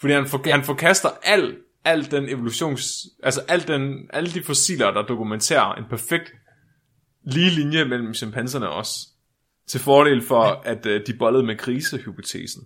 [0.00, 4.90] Fordi han, for, han forkaster al, al den evolutions, altså al den, alle de fossiler,
[4.90, 6.32] der dokumenterer en perfekt
[7.24, 9.08] lige linje mellem chimpanserne også.
[9.68, 12.62] Til fordel for, at uh, de bollede med grisehypotesen.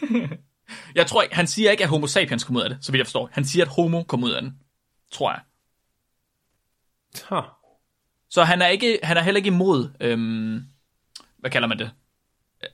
[0.94, 3.06] Jeg tror han siger ikke, at homo sapiens kom ud af det, så vidt jeg
[3.06, 3.28] forstår.
[3.32, 4.54] Han siger, at homo kom ud af den.
[5.12, 5.40] Tror jeg.
[7.28, 7.44] Huh.
[8.30, 10.62] Så han er, ikke, han er heller ikke imod, øhm,
[11.38, 11.90] hvad kalder man det?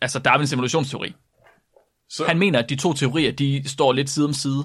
[0.01, 1.15] Altså Darwins evolutionsteori.
[2.09, 4.65] Så, Han mener, at de to teorier, de står lidt side om side.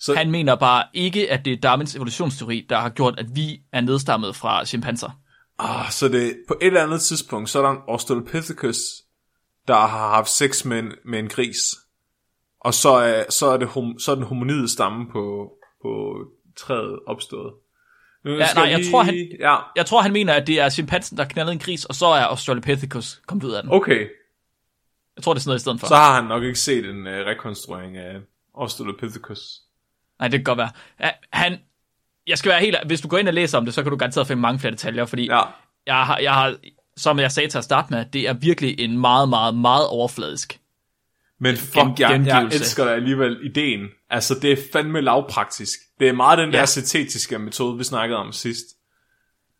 [0.00, 3.62] så, Han mener bare ikke, at det er Darwins evolutionsteori, der har gjort, at vi
[3.72, 5.20] er nedstammet fra chimpanser.
[5.58, 8.76] ah, så det, på et eller andet tidspunkt, så er der en Australopithecus,
[9.68, 11.58] der har haft sex med en, med en gris.
[12.64, 16.16] Og så er, så er, det hom, så er den hominide stamme på, på
[16.56, 17.52] træet opstået.
[18.24, 21.16] Nu Ja, nej, jeg tror, han- Ja, Jeg tror, han mener, at det er chimpansen,
[21.18, 23.72] der knaldede en gris, og så er Australopithecus kommet ud af den.
[23.72, 24.06] okay.
[25.16, 25.86] Jeg tror, det er sådan noget i stedet for.
[25.86, 28.16] Så har han nok ikke set en uh, rekonstruering af
[28.58, 29.40] Australopithecus.
[30.18, 30.70] Nej, det kan godt være.
[31.32, 31.58] Han,
[32.26, 32.76] jeg skal være helt...
[32.86, 34.70] Hvis du går ind og læser om det, så kan du garanteret finde mange flere
[34.72, 35.40] detaljer, fordi Ja,
[35.86, 36.56] jeg, har, jeg har,
[36.96, 40.60] som jeg sagde til at starte med, det er virkelig en meget, meget, meget overfladisk.
[41.40, 43.86] Men fuck, jeg, jeg elsker da alligevel ideen.
[44.10, 45.78] Altså, det er fandme lavpraktisk.
[46.00, 46.58] Det er meget den Ja.
[46.58, 48.64] der syntetiske metode, vi snakkede om sidst.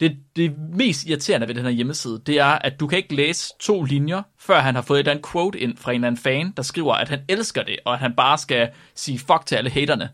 [0.00, 3.54] Det, det mest irriterende ved den her hjemmeside, det er, at du kan ikke læse
[3.60, 6.22] to linjer, før han har fået et eller andet quote ind fra en eller anden
[6.22, 9.56] fan, der skriver, at han elsker det, og at han bare skal sige fuck til
[9.56, 10.08] alle haterne.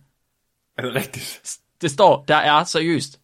[0.79, 1.59] Er det rigtigt?
[1.81, 3.21] Det står, der er seriøst,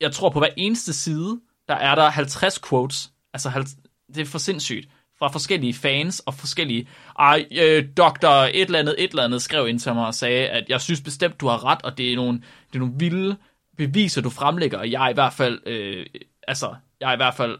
[0.00, 3.76] jeg tror på hver eneste side, der er der 50 quotes, altså 50,
[4.14, 8.94] det er for sindssygt, fra forskellige fans og forskellige, ej, øh, doktor et eller andet,
[8.98, 11.64] et eller andet skrev ind til mig og sagde, at jeg synes bestemt, du har
[11.64, 12.32] ret, og det er nogle,
[12.66, 13.36] det er nogle vilde
[13.76, 16.06] beviser, du fremlægger, og jeg er i hvert fald, øh,
[16.48, 17.58] altså, jeg er i hvert fald,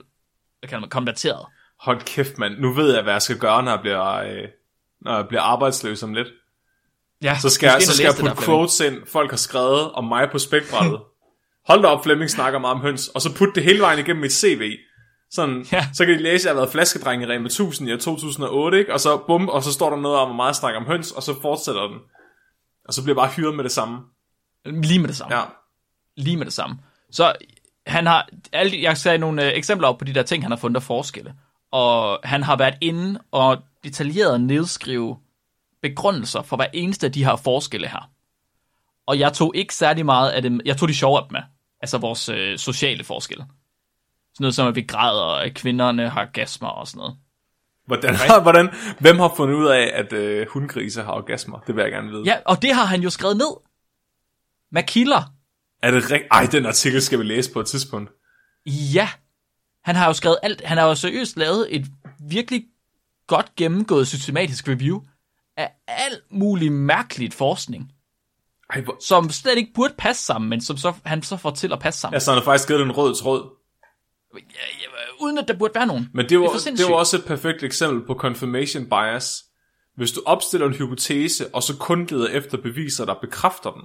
[0.59, 1.47] hvad kan man, konverteret.
[1.81, 2.59] Hold kæft, mand.
[2.59, 4.49] Nu ved jeg, hvad jeg skal gøre, når jeg bliver, øh,
[5.01, 6.29] når jeg bliver arbejdsløs om lidt.
[7.23, 10.29] Ja, Så skal, jeg, så skal jeg putte quotes ind, folk har skrevet om mig
[10.33, 11.01] på spækbrættet.
[11.69, 13.09] Hold da op, Flemming snakker meget om høns.
[13.09, 14.77] Og så putte det hele vejen igennem mit CV.
[15.35, 15.89] Sådan, Ja.
[15.93, 18.93] Så kan de læse, at jeg har været flaskedreng i Rema 1000 i 2008, ikke?
[18.93, 21.23] Og så bum, og så står der noget om, hvor meget snakker om høns, og
[21.23, 21.99] så fortsætter den.
[22.89, 23.99] Og så bliver jeg bare hyret med det samme.
[24.65, 25.37] Lige med det samme.
[25.37, 25.43] Ja.
[26.17, 26.77] lige med det samme.
[27.11, 27.33] Så
[27.87, 30.59] han har, alle, jeg sagde nogle øh, eksempler op på de der ting, han har
[30.59, 31.35] fundet af forskelle.
[31.73, 35.17] Og han har været inde og detaljeret nedskrive
[35.83, 38.11] begrundelser for hver eneste af de her forskelle her.
[39.07, 41.41] Og jeg tog ikke særlig meget af dem, jeg tog de sjove af dem med.
[41.81, 43.47] Altså vores øh, sociale forskelle.
[44.35, 47.17] Sådan noget som, at vi græder, og at kvinderne har orgasmer og sådan noget.
[47.87, 48.69] Hvordan, hvordan,
[49.01, 51.59] hvem har fundet ud af, at øh, hundgrise har orgasmer?
[51.59, 52.23] Det vil jeg gerne vide.
[52.27, 53.57] Ja, og det har han jo skrevet ned.
[54.73, 55.23] Med kilder.
[55.83, 56.29] Er det rigtigt?
[56.31, 58.11] Ej, den artikel skal vi læse på et tidspunkt.
[58.67, 59.09] Ja.
[59.85, 60.63] Han har jo skrevet alt.
[60.65, 61.87] Han har jo seriøst lavet et
[62.29, 62.65] virkelig
[63.27, 65.01] godt gennemgået systematisk review
[65.57, 67.93] af alt muligt mærkeligt forskning,
[68.71, 68.97] Ej, hvor...
[69.01, 72.01] som slet ikke burde passe sammen, men som så, han så får til at passe
[72.01, 72.15] sammen.
[72.15, 73.51] Altså, han har faktisk givet den en rød tråd.
[75.21, 76.09] Uden at der burde være nogen.
[76.15, 76.91] Men det var, det, sindssygt.
[76.91, 79.45] var også et perfekt eksempel på confirmation bias.
[79.97, 83.83] Hvis du opstiller en hypotese, og så kun leder efter beviser, der bekræfter den,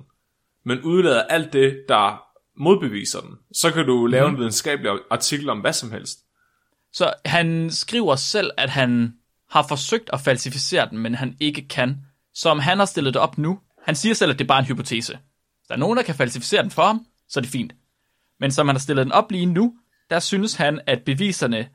[0.66, 2.22] men udlader alt det, der
[2.64, 4.34] modbeviser den, så kan du lave Mhm.
[4.36, 6.20] en videnskabelig artikel om hvad som helst.
[6.94, 9.14] Så han skriver selv, at han
[9.50, 11.98] har forsøgt at falsificere den, men han ikke kan.
[12.34, 14.60] Så om han har stillet det op nu, han siger selv, at det er bare
[14.60, 15.14] en hypotese.
[15.14, 17.74] Hvis der er nogen, der kan falsificere den for ham, så er det fint.
[18.40, 19.74] Men som han har stillet den op lige nu,
[20.10, 21.70] der synes han, at beviserne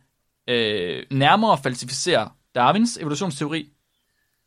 [0.48, 3.68] øh, nærmere falsificerer Darwins evolutionsteori,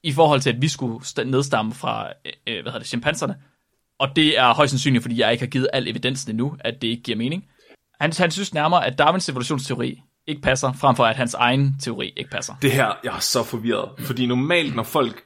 [0.03, 3.35] i forhold til, at vi skulle nedstamme fra, øh, øh, hvad hedder det, chimpanserne.
[3.99, 6.87] Og det er højst sandsynligt, fordi jeg ikke har givet al evidensen endnu, at det
[6.87, 7.45] ikke giver mening.
[8.01, 12.13] Han, han synes nærmere, at Darwins evolutionsteori ikke passer, frem for at hans egen teori
[12.17, 12.53] ikke passer.
[12.61, 13.89] Det her, jeg er så forvirret.
[13.99, 15.23] Fordi normalt, når folk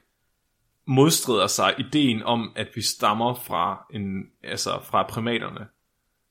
[0.87, 5.67] modstrider sig ideen om, at vi stammer fra, en, altså fra primaterne,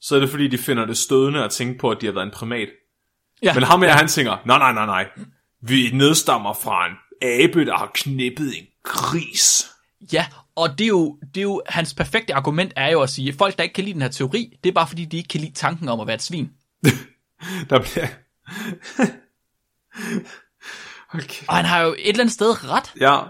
[0.01, 2.27] så er det fordi, de finder det stødende at tænke på, at de har været
[2.27, 2.69] en primat.
[3.43, 3.55] Ja.
[3.55, 5.09] Men ham her, han tænker, nej, nej, nej, nej.
[5.63, 9.67] Vi nedstammer fra en abe, der har knippet en gris.
[10.13, 13.29] Ja, og det er, jo, det er jo, hans perfekte argument er jo at sige,
[13.29, 15.29] at folk, der ikke kan lide den her teori, det er bare fordi, de ikke
[15.29, 16.51] kan lide tanken om at være et svin.
[17.71, 18.07] Der bliver...
[21.15, 21.47] okay.
[21.49, 22.93] Og han har jo et eller andet sted ret.
[23.01, 23.21] Ja,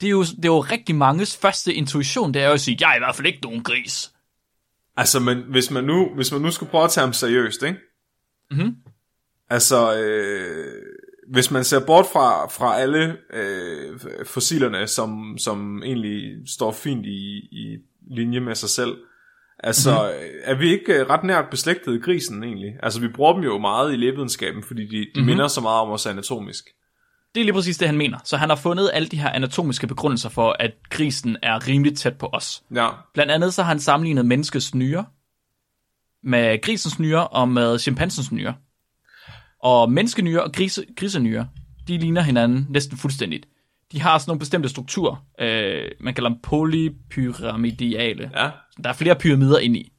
[0.00, 2.76] Det er jo, det er jo rigtig manges første intuition, det er jo at sige,
[2.80, 4.12] jeg er i hvert fald ikke nogen gris.
[4.98, 7.78] Altså, men hvis man nu, hvis man nu skulle prøve at tage ham seriøst, ikke?
[8.50, 8.74] Mhm.
[9.50, 10.82] Altså, øh,
[11.32, 17.38] hvis man ser bort fra, fra alle øh, fossilerne, som, som egentlig står fint i,
[17.52, 17.76] i
[18.10, 18.96] linje med sig selv,
[19.58, 20.00] altså, Mhm.
[20.22, 20.40] mm-hmm.
[20.42, 22.72] er vi ikke øh, ret nært beslægtet i grisen egentlig?
[22.82, 25.06] Altså, vi bruger dem jo meget i lægevidenskaben, fordi de, de Mhm.
[25.14, 25.26] mm-hmm.
[25.26, 26.64] minder så meget om os anatomisk.
[27.38, 28.18] Det er lige præcis det, han mener.
[28.24, 32.18] Så han har fundet alle de her anatomiske begrundelser for, at grisen er rimelig tæt
[32.18, 32.62] på os.
[32.74, 35.06] Ja, Blandt andet så har han sammenlignet menneskets nyre
[36.22, 38.54] med grisens nyre og med chimpansens nyre.
[39.62, 41.48] Og menneskenyre og grise, grisenyre,
[41.88, 43.46] de ligner hinanden næsten fuldstændigt.
[43.92, 45.26] de har sådan nogle bestemte strukturer.
[45.40, 48.30] Øh, man kalder dem polypyramidiale.
[48.34, 48.50] Ja.
[48.84, 49.92] Der er flere pyramider inde i.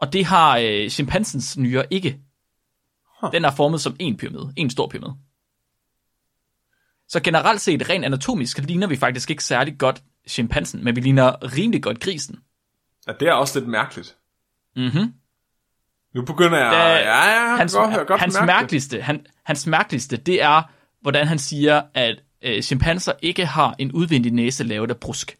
[0.00, 2.18] Og det har øh, chimpansens nyre ikke.
[3.20, 3.32] Huh.
[3.32, 4.52] Den er formet som en pyramide.
[4.56, 5.14] En stor pyramide.
[7.10, 11.56] Så generelt set, rent anatomisk, ligner vi faktisk ikke særlig godt chimpansen, men vi ligner
[11.56, 12.38] rimelig godt grisen.
[13.06, 14.16] ja, det er også lidt mærkeligt.
[14.76, 15.14] Mhm.
[16.14, 16.72] Nu begynder jeg...
[16.72, 18.54] Da- ja, ja, jeg hans, godt, høre, godt hans, mærke det.
[18.60, 20.62] mærkeligste, han, hans mærkeligste, det er,
[21.02, 25.38] hvordan han siger, at øh, chimpanser ikke har en udvendig næse lavet af brusk.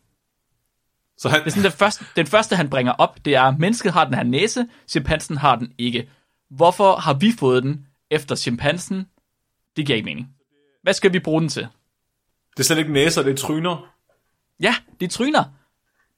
[1.16, 3.58] Så han, Det er sådan, den, første, den første, han bringer op, det er, at
[3.58, 6.10] mennesket har den her næse, chimpansen har den ikke.
[6.50, 9.06] Hvorfor har vi fået den efter chimpansen?
[9.76, 10.28] Det giver ikke mening.
[10.82, 11.68] Hvad skal vi bruge den til?
[12.56, 13.92] det er slet ikke næser, det er tryner.
[14.60, 15.44] Ja, det er tryner.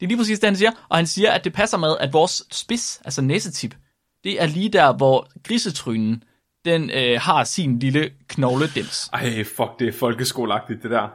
[0.01, 0.71] Det er lige præcis det, han siger.
[0.89, 3.75] Og han siger, at det passer med, at vores spids, altså næsetip,
[4.25, 6.23] det er lige der, hvor grisetrynen,
[6.65, 9.09] den øh, har sin lille knogledems.
[9.13, 11.09] Ej, fuck, det er folkeskoleagtigt, det der.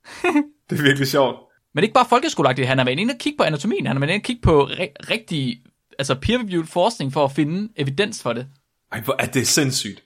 [0.70, 1.36] det er virkelig sjovt.
[1.74, 4.10] Men ikke bare folkeskoleagtigt, han har været inde og kigge på anatomien, han har været
[4.10, 5.62] inde og kigge på ri- rigtig,
[5.98, 8.46] altså peer-reviewed forskning for at finde evidens for det.
[8.92, 10.03] Ej, hvor er det sindssygt.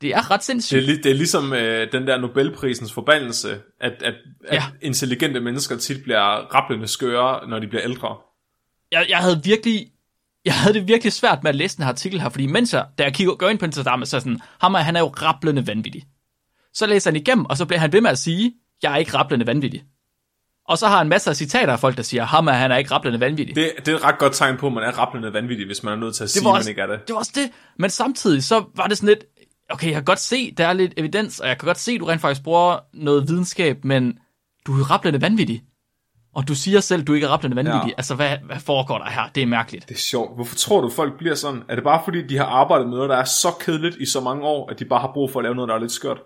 [0.00, 0.78] Det er ret Det sindssygt.
[0.88, 4.14] er, li- det er ligesom øh, den der Nobelprisens forbandelse, at, at,
[4.48, 4.62] at Ja.
[4.82, 6.20] intelligente mennesker tit bliver
[6.54, 8.16] rablende skøre, når de bliver ældre.
[8.92, 9.86] Jeg, jeg havde virkelig,
[10.44, 12.86] jeg havde det virkelig svært med at læse den her artikel her, fordi mens jeg,
[12.98, 15.06] da jeg kigger, går ind på Instagram, så er sådan, ham er, han er jo
[15.22, 16.04] rablende vanvittig.
[16.74, 19.14] Så læser han igennem, og så bliver han ved med at sige, jeg er ikke
[19.14, 19.84] rablende vanvittig.
[20.68, 22.76] Og så har han masser af citater af folk, der siger, ham er, han er
[22.76, 23.56] ikke rablende vanvittig.
[23.56, 25.92] Det, det er et ret godt tegn på, at man er rablende vanvittig, hvis man
[25.92, 27.00] er nødt til at sige, var at man også, ikke er det.
[27.08, 27.50] det var også det.
[27.78, 29.24] Men samtidig, så var det sådan lidt,
[29.70, 32.04] okay, jeg kan godt se, der er lidt evidens, og jeg kan godt se, du
[32.04, 34.18] rent faktisk bruger noget videnskab, men
[34.66, 35.62] du er jo rablende vanvittig.
[36.34, 37.88] Og du siger selv, du ikke er rablende vanvittig.
[37.88, 37.94] Ja.
[37.96, 39.28] Altså, hvad, hvad foregår der her?
[39.34, 39.88] Det er mærkeligt.
[39.88, 40.34] Det er sjovt.
[40.34, 41.62] Hvorfor tror du, folk bliver sådan?
[41.68, 44.20] Er det bare fordi, de har arbejdet med noget, der er så kedeligt i så
[44.20, 46.18] mange år, at de bare har brug for at lave noget, der er lidt skørt?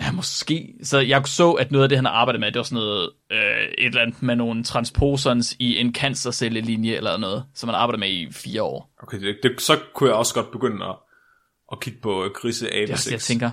[0.00, 0.74] Ja, måske.
[0.82, 3.10] Så jeg så, at noget af det, han har arbejdet med, det var sådan noget,
[3.32, 3.38] øh,
[3.78, 8.08] et eller andet med nogle transposons i en cancercellelinje eller noget, som han arbejder med
[8.08, 8.90] i fire år.
[9.02, 10.94] Okay, det, det, så kunne jeg også godt begynde at,
[11.72, 13.50] at kigge på grise Det er også det, jeg tænker.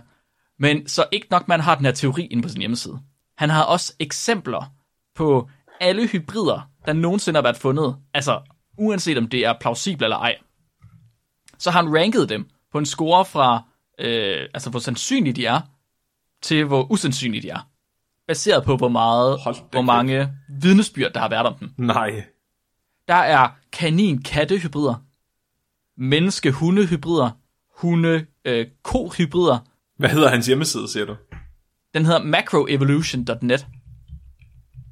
[0.60, 3.00] Men så ikke nok, man har den her teori inde på sin hjemmeside.
[3.38, 4.74] Han har også eksempler
[5.16, 5.50] på
[5.82, 7.96] alle hybrider, der nogensinde har været fundet.
[8.14, 8.42] Altså,
[8.78, 10.36] uanset om det er plausibelt eller ej.
[11.58, 13.64] Så har han ranket dem på en score fra,
[14.00, 15.62] øh, altså hvor sandsynlige de er,
[16.42, 17.70] til hvor usandsynlige de er.
[18.28, 19.86] Baseret på, hvor meget, hvor kæft.
[19.86, 20.30] mange
[20.62, 21.74] vidnesbyrd, der har været om dem.
[21.78, 22.24] Nej.
[23.08, 24.96] Der er kanin-katte-hybrider,
[25.98, 27.30] menneske-hunde-hybrider,
[27.78, 29.58] hunde-ko-hybrider.
[30.00, 31.16] Hvad hedder hans hjemmeside, siger du?
[31.94, 33.68] Den hedder macroevolution.net.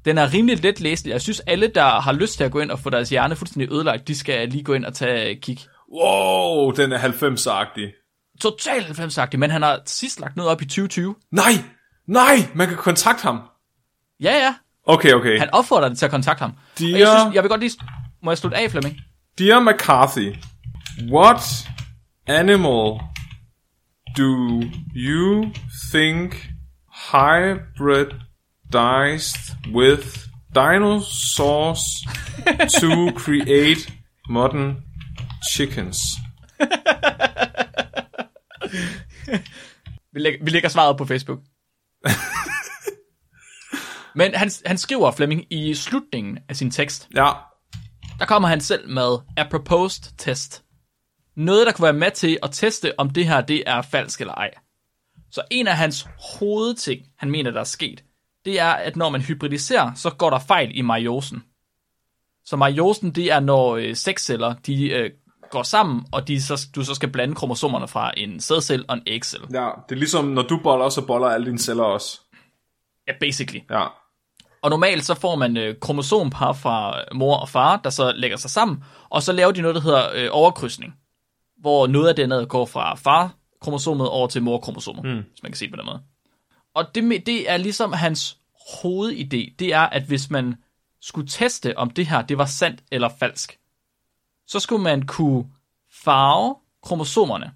[0.04, 1.12] Den er rimelig let læselig.
[1.12, 3.72] Jeg synes, alle, der har lyst til at gå ind og få deres hjerne fuldstændig
[3.72, 5.58] ødelagt, de skal lige gå ind og tage et kig.
[5.92, 7.98] Wow, den er 90'er-agtig.
[8.40, 11.14] Totalt 90 men han har sidst lagt noget op i 2020.
[11.30, 11.52] Nej!
[12.06, 12.48] Nej!
[12.54, 13.40] Man kan kontakte ham.
[14.22, 14.54] Ja, ja.
[14.86, 15.38] Okay, okay.
[15.38, 16.52] Han opfordrer dig til at kontakte ham.
[16.78, 17.72] De Og jeg, synes, jeg vil godt lige...
[18.22, 18.96] Må jeg slutte af, Flemming?
[19.38, 20.34] Dear McCarthy,
[21.12, 21.68] what
[22.26, 23.00] animal
[24.14, 24.62] do
[24.94, 25.52] you
[25.90, 26.48] think
[27.10, 28.46] hybridized
[29.72, 32.04] with dinosaurs
[32.78, 33.86] to create
[34.28, 34.82] modern
[35.52, 36.16] chickens?
[40.14, 41.38] Vi lægger, vi lægger svaret på Facebook.
[44.14, 47.30] Men han, han skriver, Flemming, i slutningen af sin tekst, Ja,
[48.18, 50.64] der kommer han selv med a proposed test.
[51.36, 54.34] Noget, der kunne være med til at teste, om det her det er falsk eller
[54.34, 54.50] ej.
[55.30, 56.08] Så en af hans
[56.38, 58.04] hovedting, han mener, der er sket,
[58.44, 61.42] det er, at når man hybridiserer, så går der fejl i meiosen.
[62.44, 65.10] Så meiosen, det er, når øh, seks celler, de øh,
[65.50, 69.02] går sammen, og de så, du så skal blande kromosomerne fra en sædcelle og en
[69.06, 69.46] ægcelle.
[69.52, 72.20] ja, det er ligesom, når du boller, så boller alle dine celler også.
[73.08, 73.60] Ja, basically.
[73.70, 73.86] Ja,
[74.62, 78.50] Og normalt så får man øh, kromosompar fra mor og far, der så lægger sig
[78.50, 80.94] sammen, og så laver de noget, der hedder øh, overkrydsning,
[81.62, 85.24] hvor noget af andet går fra far-kromosomet over til mor-kromosomet, mm.
[85.30, 86.02] hvis man kan sige det på den måde.
[86.74, 90.54] Og det, det er ligesom hans hovedidé, det er, at hvis man
[91.00, 93.58] skulle teste, om det her det var sandt eller falsk,
[94.46, 95.44] så skulle man kunne
[95.90, 97.52] farve kromosomerne.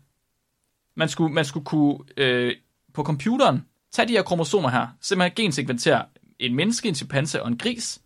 [0.95, 2.57] Man skulle, man skulle kunne øh,
[2.95, 6.05] på computeren tage de her kromosomer her, simpelthen gensekventere
[6.39, 8.01] en menneske, en chimpanse og en gris,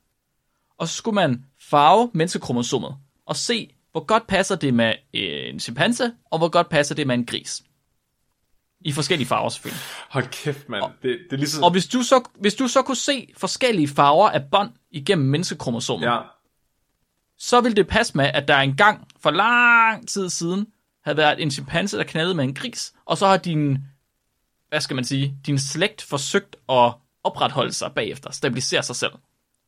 [0.78, 2.96] og så skulle man farve menneskekromosomet
[3.26, 7.14] og se, hvor godt passer det med en chimpanse, og hvor godt passer det med
[7.14, 7.62] en gris.
[8.80, 9.82] I forskellige farver selvfølgelig.
[10.10, 10.84] hold kæft, mand.
[10.84, 11.64] Det, det er ligesom...
[11.64, 16.06] Og hvis du, så, hvis du så kunne se forskellige farver af bånd igennem menneskekromosomet,
[16.06, 16.18] Ja,
[17.38, 20.66] så vil det passe med, at der engang for lang tid siden
[21.04, 23.78] havde været en chimpanse, der knaldede med en gris, og så har din,
[24.68, 26.92] hvad skal man sige, din slægt forsøgt at
[27.24, 29.12] opretholde sig bagefter, stabilisere sig selv.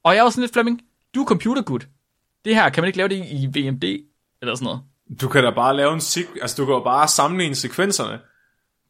[0.04, 0.80] Og jeg var sådan lidt, Flemming,
[1.14, 1.80] du er computergud.
[2.44, 3.84] Det her, kan man ikke lave det i VMD?
[4.42, 4.80] Eller sådan noget.
[5.20, 8.20] Du kan da bare lave en sek- altså du kan jo bare sammenligne sekvenserne.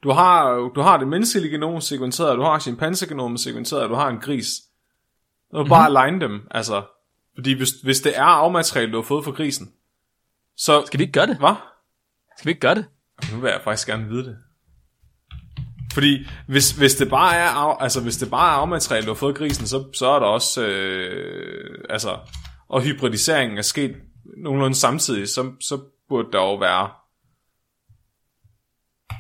[0.02, 4.18] Du har, du har det menneskelige genom sekventeret, du har chimpansegenom sekventeret, du har en
[4.18, 4.48] gris.
[5.52, 6.82] Du kan bare align dem, altså.
[7.34, 9.72] Fordi hvis, hvis det er afmateriale, du har fået fra grisen,
[10.56, 10.82] så...
[10.86, 11.38] Skal vi ikke gøre det?
[11.38, 11.54] Hvad?
[12.38, 12.84] Skal vi ikke gøre det?
[13.32, 14.36] Nu vil jeg faktisk gerne vide det.
[15.92, 19.18] Fordi hvis, hvis det bare er af, altså hvis det bare er afmateriale, du har
[19.18, 22.18] fået grisen, så, så er der også øh, altså
[22.68, 26.90] og hybridiseringen er sket nogenlunde samtidig, så, så burde der jo være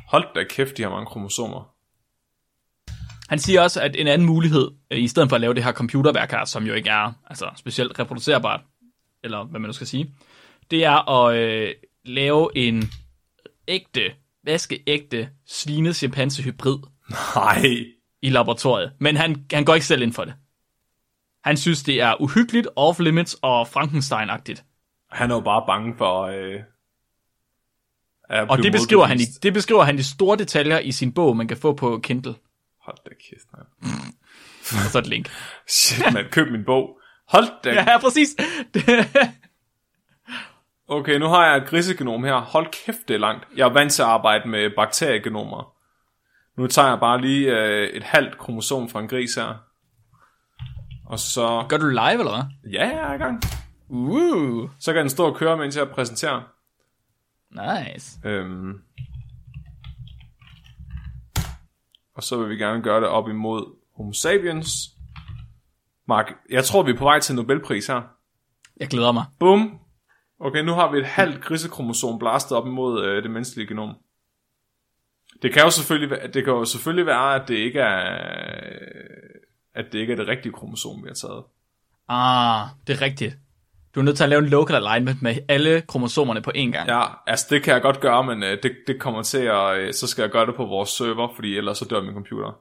[0.08, 1.72] hold da kæft, de har mange kromosomer.
[3.28, 5.72] Han siger også, at en anden mulighed, øh, i stedet for at lave det her
[5.72, 8.60] computerværk her, som jo ikke er altså, specielt reproducerbart,
[9.24, 10.14] eller hvad man nu skal sige,
[10.70, 11.74] det er at øh,
[12.04, 12.90] lave en
[13.68, 14.12] ægte,
[14.44, 16.78] vaskeægte svine chimpanse hybrid
[17.10, 17.64] Nej.
[18.22, 18.92] i laboratoriet.
[18.98, 20.34] Men han, han går ikke selv ind for det.
[21.44, 24.64] Han synes, det er uhyggeligt, off-limits og Frankenstein-agtigt.
[25.12, 26.22] Han er jo bare bange for...
[26.22, 26.60] Øh,
[28.48, 31.48] Og det beskriver, han i, det beskriver han i store detaljer i sin bog, man
[31.48, 32.34] kan få på Kindle.
[32.84, 33.66] Hold da kæft, man.
[34.84, 35.30] Og så et link.
[35.68, 36.24] Shit, man.
[36.30, 36.98] Køb min bog.
[37.28, 37.72] Hold da.
[37.72, 38.28] Ja, præcis.
[40.88, 42.34] Okay, nu har jeg et grisegenom her.
[42.34, 43.48] Hold kæft, det er langt.
[43.56, 45.72] Jeg er vant til at arbejde med bakteriegenomer.
[46.60, 49.54] Nu tager jeg bare lige øh, et halvt kromosom fra en gris her.
[51.06, 51.66] Og så...
[51.68, 52.72] Gør du live, eller hvad?
[52.72, 53.42] Ja, jeg er i gang.
[53.94, 56.42] Uh, Så kan den stå og køre, mens jeg præsenterer.
[57.50, 58.20] nice.
[58.24, 58.82] Øhm.
[62.14, 64.90] Og så vil vi gerne gøre det op imod Homo sapiens.
[66.08, 68.02] Mark, jeg tror, vi er på vej til en Nobelpris her.
[68.76, 69.24] Jeg glæder mig.
[69.38, 69.78] Bum.
[70.40, 73.96] Okay, nu har vi et halvt grisekromosom blastet op imod øh, det menneskelige genom.
[75.42, 78.18] Det kan jo selvfølgelig være, det kan jo selvfølgelig være, at det ikke er
[79.74, 81.44] at det ikke er det rigtige kromosom, vi har taget.
[82.08, 83.38] Ah, det er rigtigt.
[83.94, 86.88] Du er nødt til at lave en local alignment med alle kromosomerne på én gang.
[86.88, 89.94] Ja, altså det kan jeg godt gøre, men øh, det, det kommer til at, øh,
[89.94, 92.58] så skal jeg gøre det på vores server, fordi ellers så dør min computer.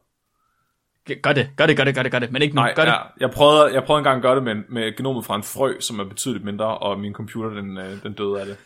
[1.23, 2.31] Gør det, gør det, gør det, gør det, gør det.
[2.31, 2.91] Men ikke nu, Nej, gør det.
[2.91, 5.79] ja, jeg, prøvede, jeg prøvede engang at gøre det med, med genomet fra en frø,
[5.79, 8.57] som er betydeligt mindre, og min computer, den, øh, den døde af det.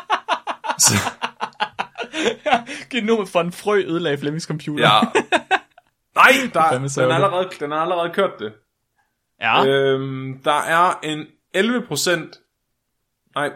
[0.86, 0.94] så,
[2.90, 4.84] Genomet for en frø ødelagde Flemmings computer.
[4.84, 5.00] ja.
[6.20, 8.52] Nej, der, den, er allerede, den har allerede kørt det.
[9.40, 9.66] ja.
[9.66, 11.26] Øhm, der er en
[11.56, 13.52] 11% nej,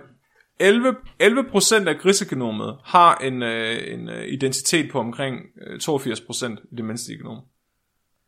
[0.60, 6.76] 11, 11% af grisegenomet har en, øh, en øh, identitet på omkring øh, 82% i
[6.76, 7.40] det menneskelige genom.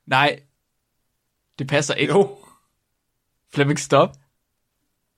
[0.06, 0.40] Nej.
[1.58, 2.12] Det passer ikke.
[2.12, 2.38] Jo,
[3.54, 4.10] Flemming, stop.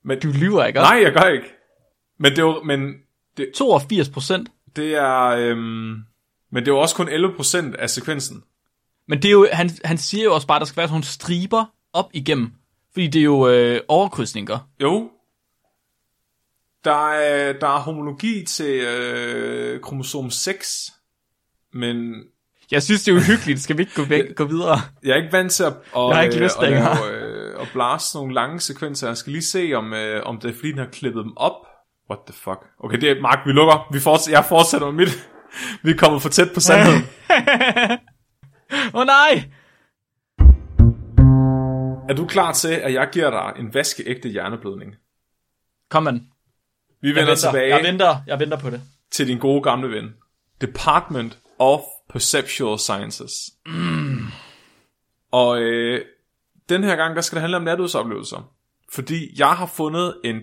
[0.03, 0.79] men, Du lyver ikke.
[0.79, 1.45] nej, jeg gør ikke.
[2.17, 2.93] Men det er jo, men
[3.55, 4.49] 82 procent.
[4.75, 6.03] det er, øhm,
[6.51, 8.43] men det er jo også kun 11% af sekvensen.
[9.07, 10.93] Men det er jo, han, han siger jo også bare, at der skal være sådan
[10.93, 12.53] nogle striber op igennem.
[12.93, 14.57] Fordi det er jo øh, overkrydsninger.
[14.81, 15.09] Jo.
[16.83, 20.91] Der er, der er homologi til øh, kromosom 6,
[21.73, 22.13] men
[22.71, 23.61] Jeg synes, det er uhyggeligt.
[23.61, 24.77] Skal vi ikke gå, væk, gå videre?
[25.03, 26.95] jeg er ikke vant til at, at, Jeg har ikke øh, lyst at, længere.
[26.95, 29.07] lave, øh, at blaste nogle lange sekvenser.
[29.07, 31.53] Jeg skal lige se, om, øh, om det er fordi, den har klippet dem op.
[32.09, 32.59] What the fuck?
[32.79, 33.87] Okay, det er Mark, vi lukker.
[33.93, 35.29] Vi fortsætter, jeg fortsætter med mit.
[35.83, 37.01] Vi er kommet for tæt på sandheden.
[38.93, 39.43] Åh oh, nej!
[42.09, 44.95] Er du klar til, at jeg giver dig en vaskeægte hjerneblødning?
[45.89, 46.27] Kom man.
[47.01, 48.81] Vi Jeg vender venter, tilbage jeg venter, jeg venter på det.
[49.11, 50.13] til din gode gamle ven.
[50.61, 53.33] Department of Perceptual Sciences.
[53.65, 54.17] Mm.
[55.31, 56.05] Og øh,
[56.69, 58.53] den her gang, der skal det handle om nærdødsoplevelser.
[58.93, 60.39] Fordi jeg har fundet en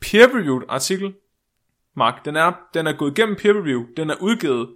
[0.00, 1.14] peer-reviewed artikel.
[1.96, 3.84] Mark, den er, den er gået igennem peer review.
[3.96, 4.68] Den er udgivet.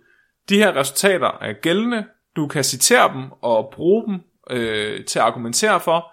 [0.48, 2.06] De her resultater er gældende.
[2.36, 6.12] Du kan citere dem og bruge dem øh, til at argumentere for,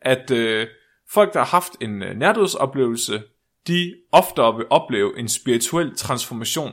[0.00, 0.66] at øh,
[1.10, 3.22] folk, der har haft en øh, nærdødsoplevelse,
[3.66, 6.72] de oftere vil opleve en spirituel transformation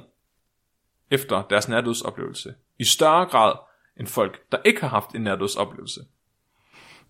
[1.12, 2.54] efter deres nærdødsoplevelse.
[2.80, 3.54] I større grad
[4.00, 6.02] end folk, der ikke har haft en nærdødsoplevelse.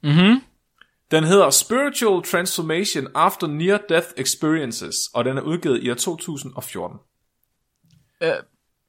[0.01, 0.41] Mhm.
[1.11, 6.99] Den hedder Spiritual Transformation After Near Death Experiences, og den er udgivet i år 2014.
[8.21, 8.33] Øh,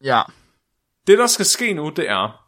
[0.04, 0.22] ja.
[1.06, 2.43] Det, der skal ske nu, det er,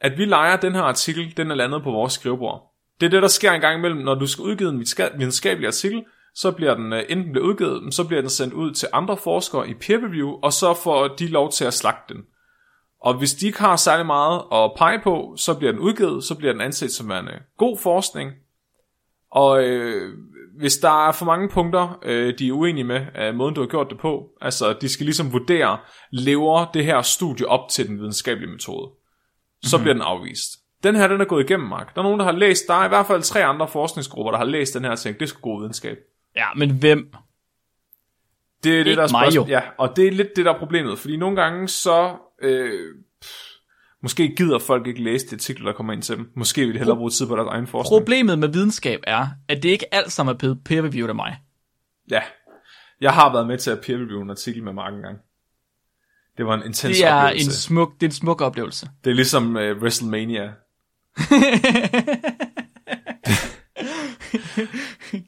[0.00, 2.74] at vi leger den her artikel, den er landet på vores skrivebord.
[3.00, 4.84] Det er det, der sker en gang imellem, når du skal udgive en
[5.18, 8.70] videnskabelig artikel, så bliver den øh, enten bliver udgivet, men så bliver den sendt ud
[8.70, 12.22] til andre forskere i peer review, og så får de lov til at slagte den.
[13.00, 16.34] Og hvis de ikke har særlig meget at pege på, så bliver den udgivet, så
[16.34, 17.28] bliver den anset som en
[17.58, 18.32] god forskning.
[19.30, 20.14] Og øh,
[20.58, 23.68] hvis der er for mange punkter, øh, de er uenige med af måden, du har
[23.68, 25.78] gjort det på, altså de skal ligesom vurdere,
[26.10, 28.90] lever det her studie op til den videnskabelige metode,
[29.62, 29.82] så mm-hmm.
[29.84, 30.50] bliver den afvist.
[30.82, 31.94] Den her, den er gået igennem, Mark.
[31.94, 34.38] Der er nogen, der har læst, der er i hvert fald tre andre forskningsgrupper, der
[34.38, 35.98] har læst den her og tænkt, det er sgu god videnskab.
[36.36, 37.12] Ja, men hvem?
[38.64, 39.46] Det er det, Ikke der er mig, spørgsmål.
[39.48, 39.52] jo.
[39.52, 40.98] Ja, og det er lidt det, der er problemet.
[40.98, 42.16] Fordi nogle gange så...
[42.42, 43.30] Øh, pff,
[44.02, 46.30] måske gider folk ikke læse de artikler, der kommer ind til dem.
[46.36, 48.00] Måske vil de hellere bruge tid på deres egen forskning.
[48.00, 51.38] Problemet med videnskab er, at det ikke alt sammen er pe- peer-reviewed af mig.
[52.10, 52.22] Ja.
[53.00, 55.18] Jeg har været med til at peer-review en artikel med Mark en gang.
[56.38, 57.62] Det var en intens Det er en oplevelse.
[57.62, 58.88] smuk, det er en smuk oplevelse.
[59.04, 60.42] Det er ligesom uh, WrestleMania.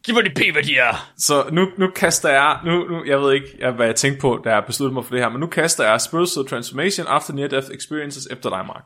[0.05, 1.11] Giv mig de p-værdier.
[1.19, 4.41] Så nu, nu kaster jeg, nu, nu, jeg ved ikke, jeg, hvad jeg tænkte på,
[4.45, 7.49] da jeg besluttede mig for det her, men nu kaster jeg Spiritual Transformation After Near
[7.49, 8.85] Death Experiences efter dig, Mark.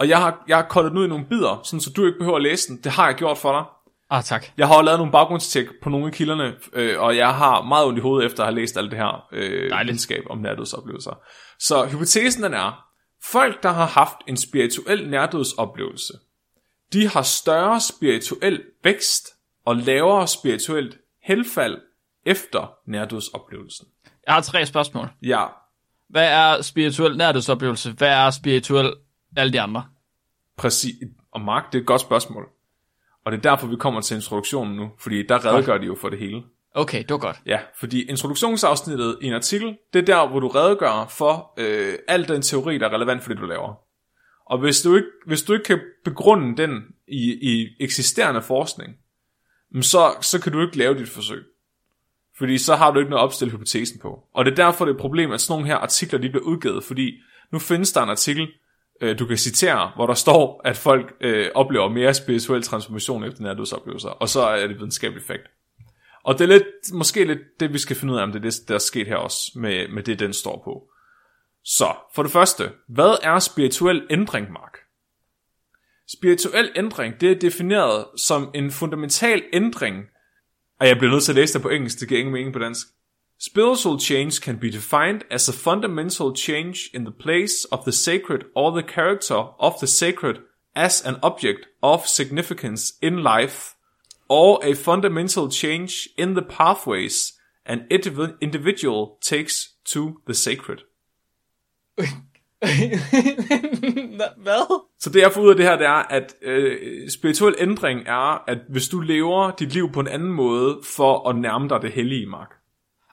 [0.00, 2.18] Og jeg har, jeg har kottet den ud i nogle bidder, sådan så du ikke
[2.18, 2.76] behøver at læse den.
[2.84, 3.64] Det har jeg gjort for dig.
[4.10, 4.46] Ah, tak.
[4.56, 7.86] Jeg har også lavet nogle baggrundstjek på nogle af kilderne, øh, og jeg har meget
[7.86, 11.20] ondt i hovedet efter at have læst alt det her øh, videnskab om nærdødsoplevelser.
[11.58, 12.84] Så hypotesen den er,
[13.24, 16.12] folk der har haft en spirituel nærdødsoplevelse,
[16.92, 19.28] de har større spirituel vækst
[19.66, 21.78] og lavere spirituelt helfald
[22.26, 23.86] efter nærdødsoplevelsen.
[24.26, 25.08] Jeg har tre spørgsmål.
[25.22, 25.46] Ja,
[26.08, 27.92] Hvad er spirituel nærdødsoplevelse?
[27.92, 28.94] Hvad er spirituel
[29.36, 29.84] alle de andre?
[30.56, 30.94] præcis.
[31.32, 32.48] Og Mark, det er et godt spørgsmål.
[33.24, 36.08] Og det er derfor, vi kommer til introduktionen nu, fordi der redegør de jo for
[36.08, 36.42] det hele.
[36.74, 37.36] Okay, det var godt.
[37.46, 42.28] Ja, fordi introduktionsafsnittet i en artikel, det er der, hvor du redegør for øh, al
[42.28, 43.74] den teori, der er relevant for det, du laver.
[44.46, 48.94] Og hvis du ikke, hvis du ikke kan begrunde den i, i eksisterende forskning,
[49.72, 51.42] mm, så, så kan du ikke lave dit forsøg.
[52.38, 54.18] Fordi så har du ikke noget at opstille hypotesen på.
[54.34, 56.44] Og det er derfor, det er et problem, at sådan nogle her artikler, de bliver
[56.44, 57.12] udgivet, fordi
[57.52, 58.48] nu findes der en artikel,
[59.04, 63.42] øh, du kan citere, hvor der står, at folk øh, oplever mere spirituel transformation efter
[63.42, 65.42] nærdødsoplevelser, og så er det videnskabelig fakt.
[66.24, 68.50] Og det er lidt, måske lidt det, vi skal finde ud af, om det er
[68.50, 70.88] det, der er sket her også, med, med det, den står på.
[71.64, 74.78] Så, for det første, hvad er spirituel ændring, Mark?
[76.08, 80.04] Spirituel ændring, det er defineret som en fundamental ændring,
[80.80, 82.58] og jeg bliver nødt til at læse det på engelsk, det giver ingen mening på
[82.58, 82.86] dansk.
[83.38, 88.44] Spiritual change can be defined as a fundamental change in the place of the sacred
[88.54, 90.36] or the character of the sacred
[90.74, 93.74] as an object of significance in life,
[94.28, 97.32] or a fundamental change in the pathways
[97.66, 100.78] an indiv- individual takes to the sacred.
[104.44, 104.84] Hvad?
[104.98, 108.50] Så det jeg får ud af det her, det er, at øh, spirituel ændring er,
[108.50, 111.92] at hvis du lever dit liv på en anden måde for at nærme dig det
[111.92, 112.63] hellige, Mark.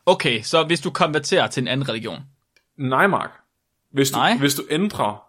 [0.05, 2.19] Okay, så hvis du konverterer til en anden religion.
[2.77, 3.31] Nej, Mark.
[3.91, 4.37] Hvis du, Nej.
[4.37, 5.23] hvis du ændrer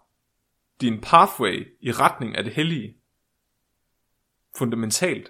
[0.81, 2.93] din pathway i retning af det hellige,
[4.57, 5.29] fundamentalt,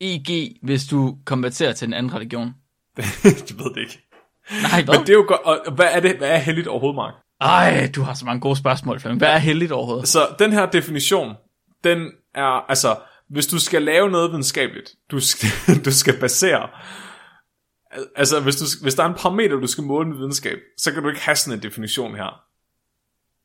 [0.00, 2.54] EG, hvis du konverterer til en anden religion.
[3.48, 4.08] du ved det ikke.
[4.62, 4.94] Nej, hvad?
[4.94, 7.14] Men det er jo godt, og hvad er det, hvad er helligt overhovedet, Mark?
[7.40, 9.20] Ej, du har så mange gode spørgsmål, Flemming.
[9.20, 10.08] Hvad er heldigt overhovedet?
[10.08, 11.34] Så den her definition,
[11.84, 12.96] den er, altså,
[13.28, 15.48] hvis du skal lave noget videnskabeligt, du skal,
[15.84, 16.68] du skal basere,
[18.16, 21.02] altså hvis, du, hvis der er en parameter, du skal måle med videnskab, så kan
[21.02, 22.44] du ikke have sådan en definition her.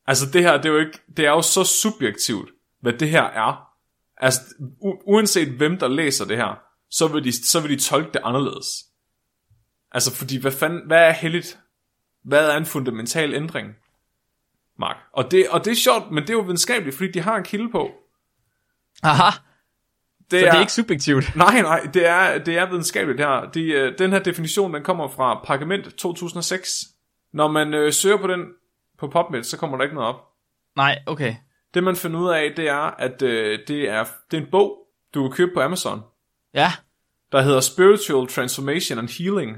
[0.06, 3.22] Altså det her, det er jo ikke, det er jo så subjektivt, hvad det her
[3.22, 3.66] er.
[4.16, 8.10] Altså, u- uanset hvem der læser det her, så vil, de, så vil de tolke
[8.12, 8.66] det anderledes.
[9.92, 11.58] Altså, fordi hvad, fanden, hvad er heldigt?
[12.24, 13.68] Hvad er en fundamental ændring?
[14.78, 14.96] Mark.
[15.12, 17.44] Og det, og det er sjovt, men det er jo videnskabeligt, fordi de har en
[17.44, 17.90] kilde på.
[19.02, 19.30] Aha,
[20.30, 21.36] det så det er ikke subjektivt.
[21.36, 23.50] Nej, nej, det er, det er videnskabeligt det her.
[23.50, 26.70] De, øh, den her definition, den kommer fra Parkament 2006.
[27.32, 28.40] Når man øh, søger på den
[28.98, 30.20] på PubMed, så kommer der ikke noget op.
[30.76, 31.34] Nej, okay.
[31.74, 34.78] Det man finder ud af, det er, at øh, det, er, det er en bog,
[35.14, 36.02] du kan købe på Amazon,
[36.54, 36.72] Ja,
[37.32, 39.56] der hedder Spiritual Transformation and Healing,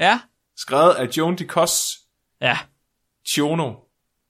[0.00, 0.20] ja,
[0.56, 1.98] skrevet af Joan DeCos
[2.40, 2.58] ja.
[3.26, 3.74] Chiono.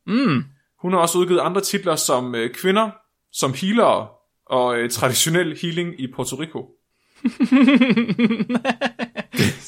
[0.06, 0.44] Mm,
[0.82, 2.90] Hun har også udgivet andre titler som øh, Kvinder,
[3.32, 4.08] som healere
[4.46, 6.66] og øh, traditionel healing i Puerto Rico.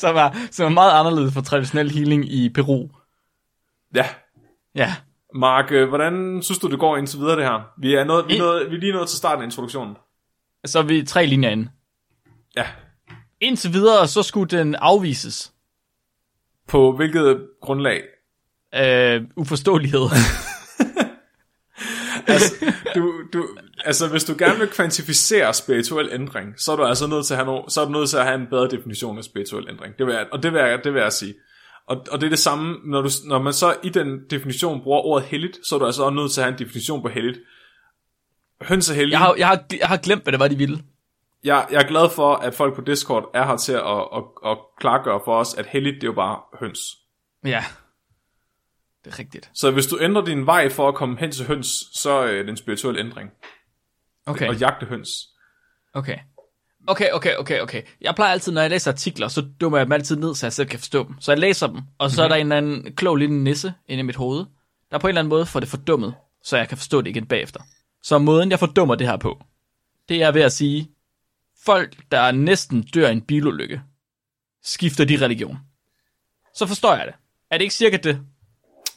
[0.00, 2.88] som, er, som er meget anderledes fra traditionel healing i Peru.
[3.94, 4.06] Ja,
[4.74, 4.94] Ja.
[5.34, 7.70] Mark, øh, hvordan synes du, det går indtil videre det her?
[7.78, 9.96] Vi er, nået, vi, er nået, vi er lige nået til starten af introduktionen.
[10.66, 11.70] Så er vi tre linjer inde.
[12.56, 12.66] Ja.
[13.40, 15.52] Indtil videre, så skulle den afvises.
[16.68, 18.02] På hvilket grundlag?
[18.74, 20.00] Øh, uforståelighed.
[22.28, 23.48] Altså, du, du,
[23.84, 27.44] altså, hvis du gerne vil kvantificere spirituel ændring, så er du altså nødt til at
[27.44, 29.98] have, no, så er du nødt til at have en bedre definition af spirituel ændring.
[29.98, 31.34] Det vil jeg, og det vil jeg, det vil jeg sige.
[31.86, 35.00] Og, og det er det samme, når, du, når man så i den definition bruger
[35.00, 37.38] ordet helligt, så er du altså også nødt til at have en definition på helligt.
[38.62, 39.12] Høns er hellige.
[39.12, 40.82] Jeg har, jeg, har, jeg har glemt, hvad det var, de ville.
[41.44, 44.58] Jeg, jeg er glad for, at folk på Discord er her til at, at, at
[44.80, 46.80] klargøre for os, at helligt det er jo bare høns.
[47.44, 47.64] Ja.
[49.08, 49.50] Det er rigtigt.
[49.54, 52.48] Så hvis du ændrer din vej for at komme hen til høns, så er det
[52.48, 53.30] en spirituel ændring.
[54.26, 55.10] Okay, Og jagte høns.
[55.94, 56.18] okay.
[56.86, 57.82] Okay, okay, okay, okay.
[58.00, 60.52] Jeg plejer altid, når jeg læser artikler, så dummer jeg dem altid ned, så jeg
[60.52, 61.14] selv kan forstå dem.
[61.20, 62.24] Så jeg læser dem, og så mm-hmm.
[62.24, 64.44] er der en eller anden klog lille nisse inde i mit hoved,
[64.90, 67.26] der på en eller anden måde får det fordummet, så jeg kan forstå det igen
[67.26, 67.60] bagefter.
[68.02, 69.42] Så måden, jeg fordummer det her på,
[70.08, 70.90] det er ved at sige,
[71.64, 73.82] folk, der næsten dør i en bilulykke,
[74.62, 75.58] skifter de religion.
[76.54, 77.14] Så forstår jeg det.
[77.50, 78.20] Er det ikke cirka det?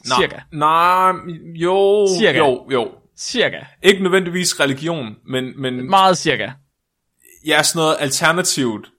[0.08, 0.40] Nej, Cirka.
[0.52, 1.12] Nej,
[1.54, 2.38] jo, Cirka.
[2.38, 2.92] jo, jo.
[3.18, 3.60] Cirka.
[3.82, 6.50] Ikke nødvendigvis religion, men, men Meget cirka.
[7.46, 8.90] ja, sådan noget alternativt.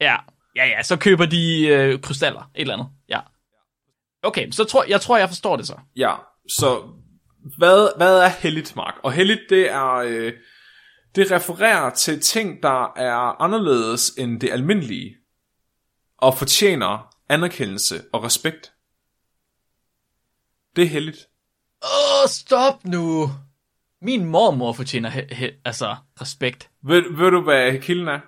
[0.00, 0.16] Ja,
[0.56, 2.88] ja, ja, så køber de øh, krystaller, et eller andet.
[3.08, 3.20] Ja.
[4.22, 5.74] Okay, så tror jeg tror, jeg forstår det så.
[5.96, 6.14] Ja,
[6.48, 6.82] så
[7.58, 8.94] hvad, hvad er helligt, Mark?
[9.02, 9.94] Og helligt, det er...
[9.94, 10.32] Øh,
[11.16, 15.16] det refererer til ting, der er anderledes end det almindelige,
[16.18, 18.72] og fortjener anerkendelse og respekt.
[20.78, 21.18] Det er heldigt.
[21.82, 23.30] Åh, oh, stop nu.
[24.02, 26.70] Min mormor fortjener he- he- altså respekt.
[26.84, 28.18] Ved, ved du, hvad kilden er?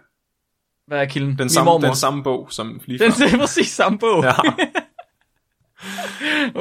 [0.87, 1.31] Hvad er kilden?
[1.31, 1.87] Den Min samme, mormor.
[1.87, 4.25] den samme bog, som lige Den er præcis samme bog.
[4.25, 4.33] Ja.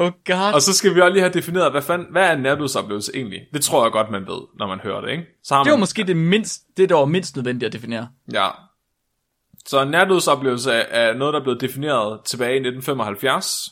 [0.02, 0.54] oh god.
[0.54, 3.40] Og så skal vi også lige have defineret, hvad, fanden, hvad er en nærdødsoplevelse egentlig?
[3.54, 5.24] Det tror jeg godt, man ved, når man hører det, ikke?
[5.44, 8.08] Så har det var måske det, mindst, det, der var mindst nødvendigt at definere.
[8.32, 8.48] Ja.
[9.66, 13.70] Så en nærdødsoplevelse er, er noget, der er blevet defineret tilbage i 1975,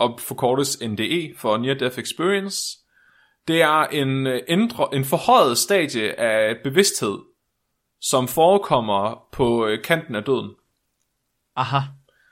[0.00, 2.78] og forkortes NDE for Near Death Experience.
[3.48, 7.18] Det er en, øh, ændre, en forhøjet stadie af bevidsthed,
[8.00, 10.50] som forekommer på øh, kanten af døden.
[11.56, 11.78] Aha.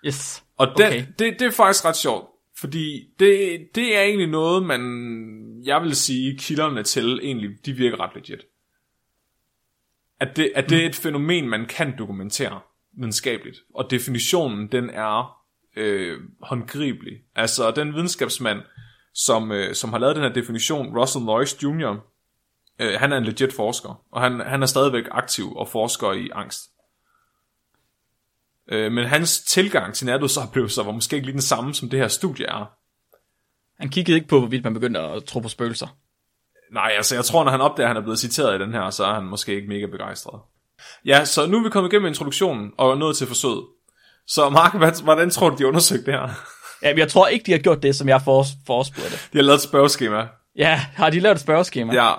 [0.06, 0.44] Yes.
[0.56, 1.06] Og den, Okay.
[1.18, 2.26] det, det er faktisk ret sjovt,
[2.58, 4.82] fordi det, det er egentlig noget, man,
[5.64, 8.44] jeg vil sige, kilderne til egentlig, de virker ret legit.
[10.20, 12.60] At det, at det er et fænomen, man kan dokumentere
[12.92, 13.58] videnskabeligt.
[13.74, 15.37] Og definitionen, den er
[15.78, 17.12] øh, håndgribelig.
[17.34, 18.60] Altså, den videnskabsmand,
[19.14, 21.96] som, øh, som har lavet den her definition, Russell Loyce Jr.,
[22.78, 26.30] øh, han er en legit forsker, og han, han er stadigvæk aktiv og forsker i
[26.34, 26.60] angst.
[28.68, 32.08] Øh, men hans tilgang til nærdødsoplevelser var måske ikke lige den samme, som det her
[32.08, 32.72] studie er.
[33.80, 35.86] Han kiggede ikke på, hvorvidt man begyndte at tro på spøgelser.
[36.72, 38.90] Nej, altså jeg tror, når han opdager, at han er blevet citeret i den her,
[38.90, 40.40] så er han måske ikke mega begejstret.
[41.04, 43.64] Ja, så nu er vi kommet igennem introduktionen og nået til forsøget.
[44.28, 46.28] Så Mark, hvordan tror du, de undersøgte det her?
[46.82, 49.16] Ja, jeg tror ikke, de har gjort det, som jeg for, forespurgte.
[49.32, 50.26] De har lavet et spørgeskema.
[50.56, 51.94] Ja, har de lavet et spørgeskema?
[51.94, 52.12] Ja,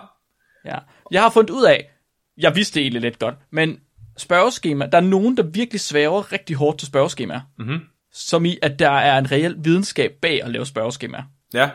[0.66, 0.78] ja.
[1.12, 1.89] Jeg har fundet ud af,
[2.38, 3.80] jeg vidste det egentlig lidt godt, men
[4.18, 7.41] spørgeskema, der er nogen, der virkelig svæver rigtig hårdt til spørgeskemaer.
[7.57, 7.80] Mhm.
[8.14, 11.24] Som i, at der er en reel videnskab bag at lave spørgeskemaer.
[11.53, 11.70] ja.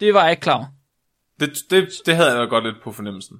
[0.00, 0.70] Det var jeg ikke klar.
[1.40, 3.36] Det, det, det havde jeg godt lidt på fornemmelsen.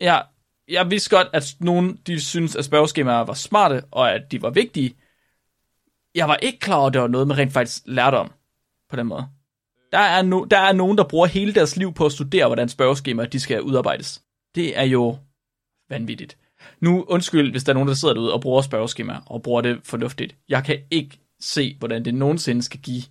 [0.00, 0.24] Jeg,
[0.68, 4.50] jeg vidste godt, at nogen de synes, at spørgeskemaer var smarte, og at de var
[4.50, 4.94] vigtige.
[6.14, 8.32] Jeg var ikke klar over, at det var noget, man rent faktisk lærte om
[8.90, 9.26] på den måde.
[9.92, 12.68] Der er, no, der er nogen, der bruger hele deres liv på at studere, hvordan
[12.68, 14.22] spørgeskemaer de skal udarbejdes.
[14.54, 15.18] Det er jo
[15.90, 16.36] vanvittigt.
[16.80, 19.80] Nu undskyld, hvis der er nogen, der sidder derude og bruger spørgeskemaer, og bruger det
[19.84, 20.36] fornuftigt.
[20.48, 23.02] Jeg kan ikke se, hvordan det nogensinde skal give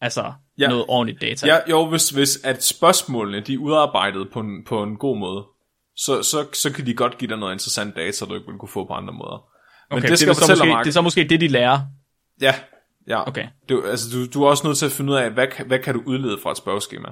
[0.00, 0.68] altså, Ja.
[0.68, 1.46] noget ordentligt data.
[1.46, 5.44] Ja, jo, hvis, hvis at spørgsmålene de er udarbejdet på en, på en god måde,
[5.96, 8.68] så, så, så kan de godt give dig noget interessant data, du ikke vil kunne
[8.68, 9.44] få på andre måder.
[9.90, 10.84] Men okay, det skal er jeg så måske, Mark.
[10.84, 11.80] det er så måske det, de lærer.
[12.44, 12.54] Ja,
[13.06, 13.28] ja.
[13.28, 13.46] Okay.
[13.68, 15.94] Du, altså, du, du er også nødt til at finde ud af, hvad, hvad kan
[15.94, 17.08] du udlede fra et spørgeskema.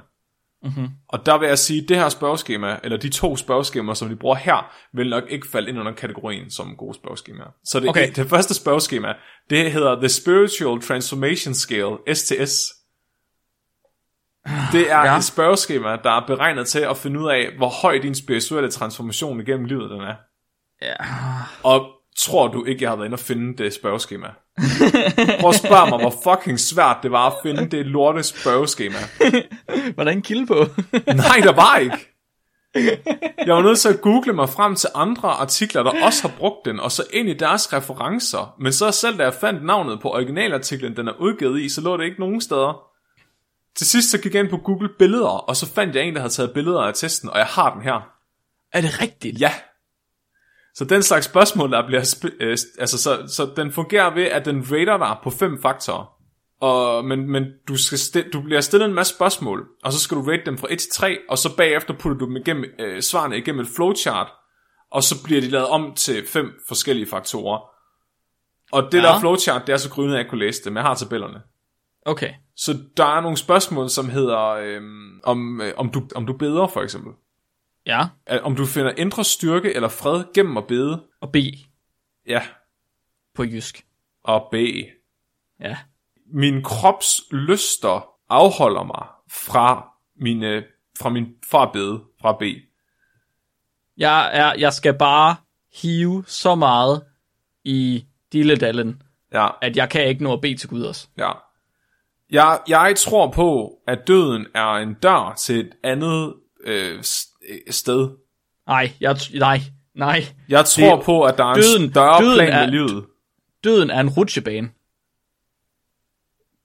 [0.64, 0.88] Mm-hmm.
[1.08, 4.16] Og der vil jeg sige, at det her spørgeskema, eller de to spørgeskemaer, som de
[4.16, 7.48] bruger her, vil nok ikke falde ind under kategorien som gode spørgeskemaer.
[7.64, 8.12] Så det, Okay.
[8.16, 9.14] det første spørgeskema,
[9.50, 12.72] det hedder The Spiritual Transformation Scale, STS.
[14.72, 15.04] Det er.
[15.04, 15.16] Ja.
[15.16, 19.40] et spørgeskema, der er beregnet til at finde ud af, hvor høj din spirituelle transformation
[19.40, 20.14] igennem livet den er.
[20.82, 20.94] Ja.
[21.62, 24.28] Og tror du ikke, jeg har været inde og finde det spørgeskema?
[25.40, 28.98] Prøv at spørge mig, hvor fucking svært det var at finde det lorte spørgeskema.
[29.96, 30.54] Var der en kilde på?
[31.06, 32.08] Nej, der var ikke.
[33.46, 36.64] Jeg var nødt til at google mig frem til andre artikler, der også har brugt
[36.64, 38.54] den, og så ind i deres referencer.
[38.60, 41.96] Men så selv da jeg fandt navnet på originalartiklen, den er udgivet i, så lå
[41.96, 42.82] det ikke nogen steder.
[43.76, 46.20] Til sidst så gik jeg ind på Google Billeder, og så fandt jeg en, der
[46.20, 48.08] havde taget billeder af testen, og jeg har den her.
[48.72, 49.40] er det rigtigt?
[49.40, 49.52] Ja.
[50.74, 52.14] Så den slags spørgsmål, der bliver...
[52.40, 56.22] Øh, altså, så, så den fungerer ved, at den rater dig på fem faktorer.
[56.60, 60.22] Og, men men du, skal du bliver stillet en masse spørgsmål, og så skal du
[60.22, 63.38] rate dem fra 1 til 3, og så bagefter putter du dem igennem, øh, svarene
[63.38, 64.32] igennem et flowchart,
[64.90, 67.60] og så bliver de lavet om til fem forskellige faktorer.
[68.72, 69.02] Og det ja.
[69.02, 71.42] Der flowchart, det er så grynet, at jeg kunne læse det, men jeg har tabellerne.
[72.06, 72.30] Okay.
[72.56, 74.80] Så der er nogle spørgsmål, som hedder, øh,
[75.24, 77.12] om, øh, om, du, om du beder for eksempel.
[77.86, 78.02] Ja.
[78.26, 81.02] At- Om du finder indre styrke eller fred gennem at bede.
[81.20, 81.36] Og B
[82.26, 82.42] Ja,
[83.34, 83.86] på jysk.
[84.24, 84.54] og B.
[85.60, 85.76] Ja.
[86.34, 90.64] Min krops lyster afholder mig fra, mine,
[90.98, 92.42] fra min farbede fra B.
[93.96, 95.36] Jeg, er, jeg skal bare
[95.82, 97.04] hive så meget
[97.64, 99.02] i dilledallen,
[99.32, 101.08] Ja, at jeg kan ikke nå at bede til Gud også.
[101.18, 101.32] ja.
[102.30, 107.02] Jeg, jeg tror på, at døden er en dør til et andet øh,
[107.70, 108.09] sted.
[108.66, 109.61] Nej, jeg, nej,
[109.95, 110.24] nej.
[110.49, 113.05] Jeg tror Det- på, at der er en døden- større døden plan er- med livet.
[113.64, 114.70] Døden er en rutsjebane.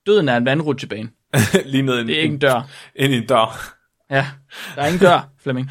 [0.06, 1.10] Døden er en vandrutsjebane.
[1.64, 2.62] Lige ned i en, Det er ikke en dør.
[2.96, 3.74] ind i en dør.
[4.10, 4.26] Ja,
[4.74, 5.70] der er ingen dør, Flemming.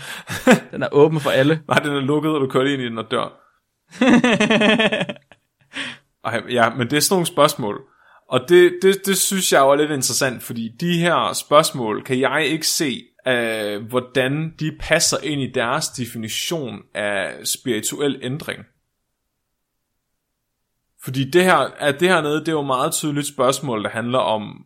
[0.72, 1.62] Den er åben for alle.
[1.68, 3.34] Nej, den er lukket, og du kører ind i den og dør.
[6.26, 7.82] Ej, ja, men det er sådan nogle spørgsmål.
[8.30, 12.20] Og det, det, det synes jeg jo er lidt interessant, fordi de her spørgsmål kan
[12.20, 18.65] jeg ikke se, øh, hvordan de passer ind i deres definition af spirituel ændring.
[21.03, 24.19] Fordi det her, at det her nede, det er jo meget tydeligt spørgsmål, der handler
[24.19, 24.65] om,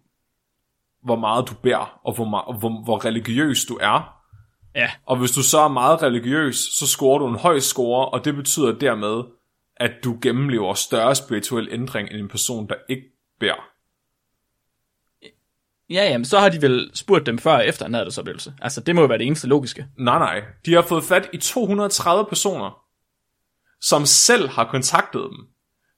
[1.03, 4.17] hvor meget du bærer, og hvor, meget, hvor, hvor religiøs du er.
[4.75, 8.25] Ja, Og hvis du så er meget religiøs, så scorer du en høj score, og
[8.25, 9.23] det betyder dermed,
[9.77, 13.03] at du gennemlever større spirituel ændring end en person, der ikke
[13.39, 13.70] bærer
[15.91, 18.53] ja, jamen, så har de vel spurgt dem før og efter en nadverdsoplevelse.
[18.61, 19.87] Altså, det må jo være det eneste logiske.
[19.97, 20.43] Nej, nej.
[20.65, 22.81] De har fået fat i 230 personer,
[23.81, 25.47] som selv har kontaktet dem,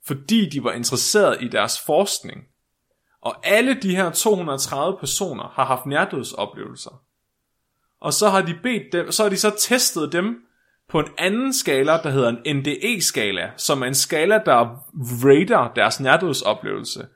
[0.05, 2.41] fordi de var interesseret i deres forskning.
[3.21, 7.01] Og alle de her 230 personer har haft nærdødsoplevelser.
[8.01, 10.35] Og så har de bedt dem, så har de så testet dem
[10.89, 14.59] på en anden skala, der hedder en NDE-skala, som er en skala, der
[15.25, 17.07] rater deres nærdødsoplevelse.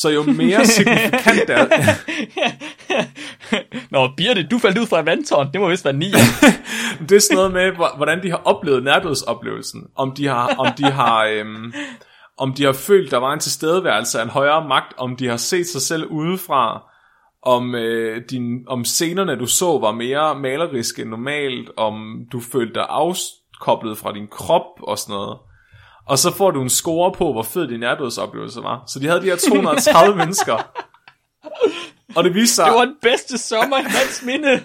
[0.00, 1.66] Så jo mere signifikant der,
[3.90, 5.52] Nå, Birte, du faldt ud fra en vandtårn.
[5.52, 6.06] Det må vist være 9.
[7.08, 9.82] det er sådan noget med, hvor- hvordan de har oplevet nærdødsoplevelsen.
[9.96, 11.72] Om de har, om de har, øhm,
[12.38, 15.36] om de har følt, der var en tilstedeværelse af en højere magt, om de har
[15.36, 16.82] set sig selv udefra,
[17.42, 22.74] om, øh, din, om scenerne, du så, var mere maleriske end normalt, om du følte
[22.74, 25.38] dig afkoblet fra din krop og sådan noget.
[26.06, 28.82] Og så får du en score på, hvor fed din nærdødsoplevelse var.
[28.88, 30.70] Så de havde de her 230 mennesker.
[32.16, 34.64] Og det viste sig, Det var den bedste sommer i mands minde.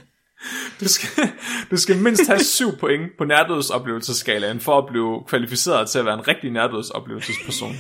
[0.80, 1.30] du skal,
[1.72, 6.14] du skal mindst have 7 point på nærdødsoplevelsesskalaen for at blive kvalificeret til at være
[6.14, 7.72] en rigtig nærdødsoplevelsesperson.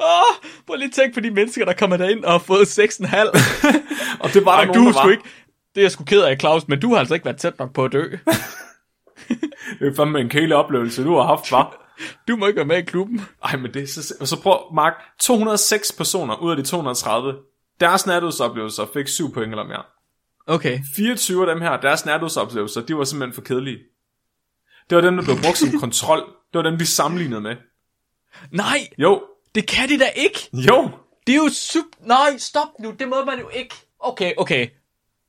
[0.00, 0.34] Åh,
[0.66, 3.16] prøv lige at tænke på de mennesker, der kommer derind og har fået 6,5.
[4.22, 5.10] Og det var der Ej, nogen, du der er var.
[5.10, 5.22] ikke...
[5.74, 7.74] Det er jeg sgu ked af, Claus, men du har altså ikke været tæt nok
[7.74, 8.04] på at dø.
[9.78, 11.78] Det er fandme en kæle oplevelse, du har haft, var.
[12.28, 13.20] Du må ikke være med i klubben.
[13.44, 14.14] Ej, men det er så...
[14.20, 17.34] Og så prøv, Mark, 206 personer ud af de 230,
[17.80, 19.82] deres nærdødsoplevelser fik 7 point eller mere.
[20.46, 20.80] Okay.
[20.96, 23.78] 24 af dem her, deres nærdødsoplevelser, de var simpelthen for kedelige.
[24.90, 26.18] Det var dem, der blev brugt som kontrol.
[26.18, 27.56] Det var dem, de sammenlignede med.
[28.50, 29.22] Nej, Jo,
[29.54, 30.48] det kan de da ikke.
[30.52, 30.90] jo,
[31.26, 31.84] Det er jo sup...
[32.00, 32.94] Nej, stop nu.
[32.98, 33.74] Det må man jo ikke.
[34.00, 34.68] Okay, okay.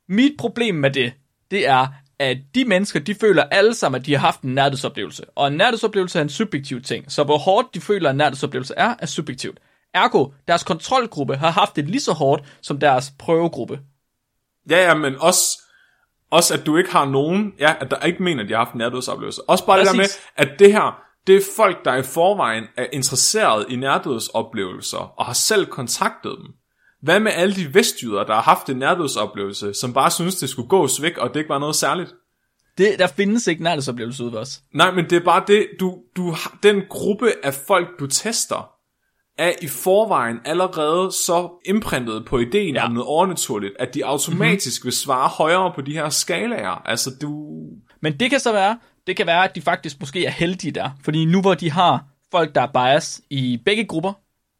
[0.09, 1.13] Mit problem med det,
[1.51, 1.87] det er,
[2.23, 5.23] at de mennesker, de føler alle sammen, at de har haft en nærdødsoplevelse.
[5.35, 7.11] Og en nærdødsoplevelse er en subjektiv ting.
[7.11, 9.59] Så hvor hårdt de føler, at en nærdødsoplevelse er, er subjektivt.
[9.93, 13.79] Ergo, deres kontrolgruppe har haft det lige så hårdt som deres prøvegruppe.
[14.69, 15.61] Ja, ja, men også,
[16.31, 18.73] også at du ikke har nogen, ja, at der ikke mener, at de har haft
[18.73, 19.41] en nærdødsoplevelse.
[19.49, 20.21] Også bare det der med, Præcis.
[20.35, 25.33] at det her, det er folk, der i forvejen er interesseret i nærdødsoplevelser, og har
[25.33, 26.53] selv kontaktet dem.
[27.03, 30.69] Hvad med alle de vestjyder, der har haft en nærdødsoplevelse, som bare synes, det skulle
[30.69, 32.13] gås væk, og det ikke var noget særligt?
[32.77, 34.61] Det, der findes ikke nærdødsoplevelse ude ved os.
[34.73, 38.69] Nej, men det er bare det, du, du den gruppe af folk, du tester,
[39.37, 42.81] er i forvejen allerede så imprintet på ideen ja.
[42.81, 42.85] Ja.
[42.85, 44.87] om noget overnaturligt, at de automatisk mm-hmm.
[44.87, 46.81] vil svare højere på de her skalaer.
[46.85, 47.59] Altså, du...
[48.01, 50.89] Men det kan så være, det kan være, at de faktisk måske er heldige der.
[51.03, 54.13] Fordi nu hvor de har folk, der er bias i begge grupper,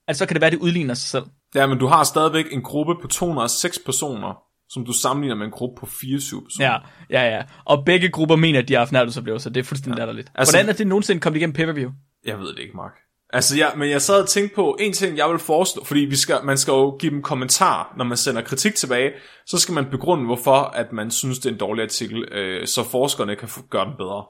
[0.07, 1.23] at så kan det være, at det udligner sig selv.
[1.55, 4.37] Ja, men du har stadigvæk en gruppe på 206 personer,
[4.69, 6.67] som du sammenligner med en gruppe på 24 personer.
[6.67, 6.77] Ja,
[7.09, 7.43] ja, ja.
[7.65, 9.49] Og begge grupper mener, at de har haft nærdødsoplevelser.
[9.49, 10.01] Det er fuldstændig ja.
[10.01, 10.31] latterligt.
[10.35, 11.91] Altså- Hvordan er det nogensinde kommet igennem pay-per-view?
[12.25, 12.93] Jeg ved det ikke, Mark.
[13.33, 16.15] Altså, ja, men jeg sad og tænkte på en ting, jeg vil foreslå, fordi vi
[16.15, 19.11] skal, man skal jo give dem kommentar, når man sender kritik tilbage,
[19.45, 22.83] så skal man begrunde, hvorfor at man synes, det er en dårlig artikel, øh, så
[22.83, 24.25] forskerne kan gøre den bedre.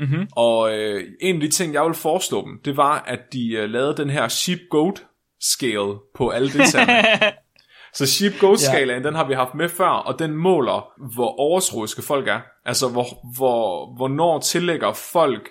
[0.00, 0.28] Mm-hmm.
[0.32, 3.70] Og øh, en af de ting, jeg vil foreslå dem, det var, at de øh,
[3.70, 5.04] lavede den her sheep-goat
[5.40, 7.32] scale på alle deltagerne.
[7.94, 12.40] Så sheep-goat-skalaen, den har vi haft med før, og den måler, hvor overtroiske folk er.
[12.64, 13.06] Altså, hvor,
[13.36, 15.48] hvor, hvornår tillægger folk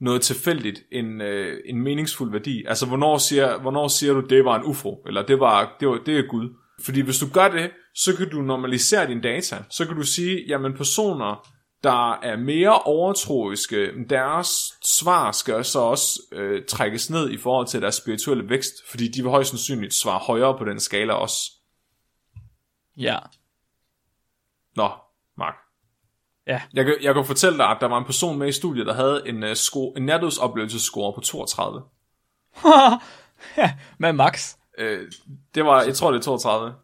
[0.00, 2.64] noget tilfældigt en, øh, en meningsfuld værdi.
[2.68, 5.98] Altså, hvornår siger, hvornår siger du, det var en ufo, eller det, var, det, var,
[6.06, 6.48] det er Gud.
[6.84, 9.56] Fordi hvis du gør det, så kan du normalisere dine data.
[9.70, 11.48] Så kan du sige, jamen personer,
[11.82, 14.48] der er mere overtroiske, deres
[14.84, 19.22] svar skal så også øh, trækkes ned i forhold til deres spirituelle vækst, fordi de
[19.22, 21.52] vil højst sandsynligt svare højere på den skala også.
[22.96, 23.18] Ja.
[24.76, 24.90] Nå,
[25.36, 25.54] Mark.
[26.46, 26.62] Ja.
[26.74, 29.22] Jeg jeg kan fortælle dig, at der var en person med i studiet, der havde
[29.26, 31.82] en, uh, score, en nærdødsoplevelsesscore på 32.
[33.56, 34.56] ja, med Max.
[34.78, 35.10] Øh,
[35.54, 36.74] det var, jeg tror det er 32.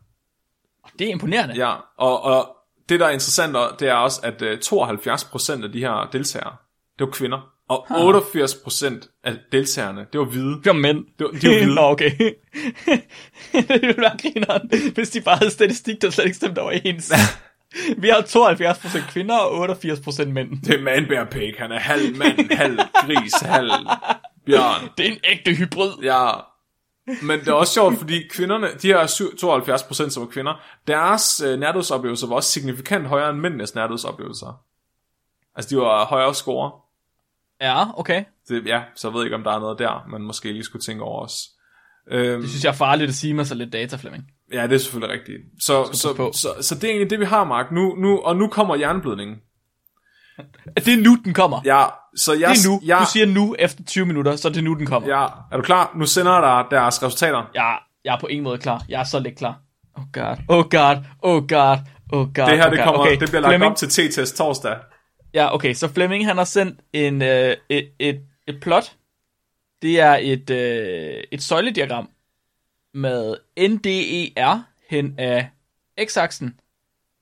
[0.98, 1.54] Det er imponerende.
[1.54, 2.56] Ja, og, og
[2.88, 6.56] det der er interessant, det er også, at uh, 72% af de her deltagere,
[6.98, 7.48] det var kvinder.
[7.68, 10.54] Og 88% af deltagerne, det var hvide.
[10.56, 11.04] Det var mænd.
[11.18, 11.74] Det var, de var hvide.
[11.80, 12.10] Nå, okay.
[13.52, 17.12] det ville være grineren, hvis de bare havde statistik, der slet ikke stemte overens.
[18.02, 20.62] Vi har 72% kvinder og 88% mænd.
[20.62, 21.54] Det er Man Pig.
[21.58, 23.70] Han er halv mand, halv gris, halv
[24.46, 24.88] bjørn.
[24.98, 25.92] Det er en ægte hybrid.
[26.02, 26.30] Ja.
[27.22, 29.06] Men det er også sjovt, fordi kvinderne, de her
[30.06, 34.60] 72% som er kvinder, deres øh, nærdødsoplevelser var også signifikant højere end mændenes nærdødsoplevelser.
[35.56, 36.72] Altså, de var højere score.
[37.60, 38.24] Ja, okay.
[38.48, 40.82] Det, ja, så jeg ved ikke, om der er noget der, man måske lige skulle
[40.82, 41.48] tænke over os.
[42.10, 44.24] Øhm, Det synes jeg er farligt at sige med så lidt data, Flemming.
[44.52, 45.38] ja, det er selvfølgelig rigtigt.
[45.60, 45.92] Så, på.
[45.92, 47.72] så, så, så, det er egentlig det, vi har, Mark.
[47.72, 49.36] Nu, nu, og nu kommer jernblødningen.
[50.76, 51.60] Det er nu, den kommer.
[51.64, 51.84] Ja,
[52.16, 52.80] så jeg, Det er nu.
[52.84, 55.08] Jeg, Du siger nu efter 20 minutter, så er det nu, den kommer.
[55.08, 55.92] ja, er du klar?
[55.96, 57.50] Nu sender jeg dig deres resultater.
[57.54, 58.84] Jeg, jeg er på ingen måde klar.
[58.88, 59.58] Jeg er så lidt klar.
[59.96, 61.76] Oh god, oh god, oh god,
[62.12, 62.46] oh god.
[62.46, 63.10] Det her, oh det, kommer, okay.
[63.20, 64.76] det bliver lagt Flemming, op til T-test torsdag.
[65.34, 68.92] Ja, okay, så Flemming han har sendt en, øh, et, et, et plot.
[69.82, 72.08] Det er et, øh, et søjlediagram
[72.94, 75.48] med NDER hen af
[76.04, 76.58] x-aksen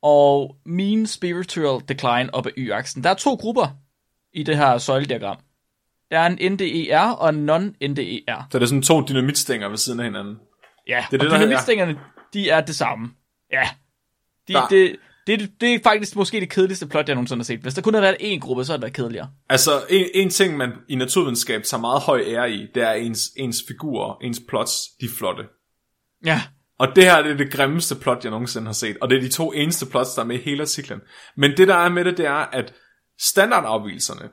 [0.03, 3.03] og mean spiritual decline op ad y-aksen.
[3.03, 3.67] Der er to grupper
[4.35, 5.37] i det her søjlediagram.
[6.11, 8.43] Der er en NDER og en non-NDER.
[8.51, 10.37] Så det er sådan to dynamitstænger ved siden af hinanden.
[10.89, 11.99] Ja, Det er det og dynamitstængerne,
[12.35, 13.11] de er det samme.
[13.53, 13.69] Ja.
[14.49, 17.61] De, Der- det, det, det er faktisk måske det kedeligste plot, jeg nogensinde har set.
[17.61, 19.31] Hvis der kun havde været én gruppe, så havde det været kedeligere.
[19.49, 23.23] Altså, en, en ting, man i naturvidenskab tager meget høj ære i, det er ens,
[23.37, 25.43] ens figurer, ens plots, de er flotte.
[26.25, 26.43] Ja,
[26.79, 28.97] Og det her det er det grimmeste plot, jeg nogensinde har set.
[29.01, 31.01] Og det er de to eneste plots, der er med i hele artiklen.
[31.37, 32.75] Men det, der er med det, det er, at
[33.21, 34.31] standardafvielserne,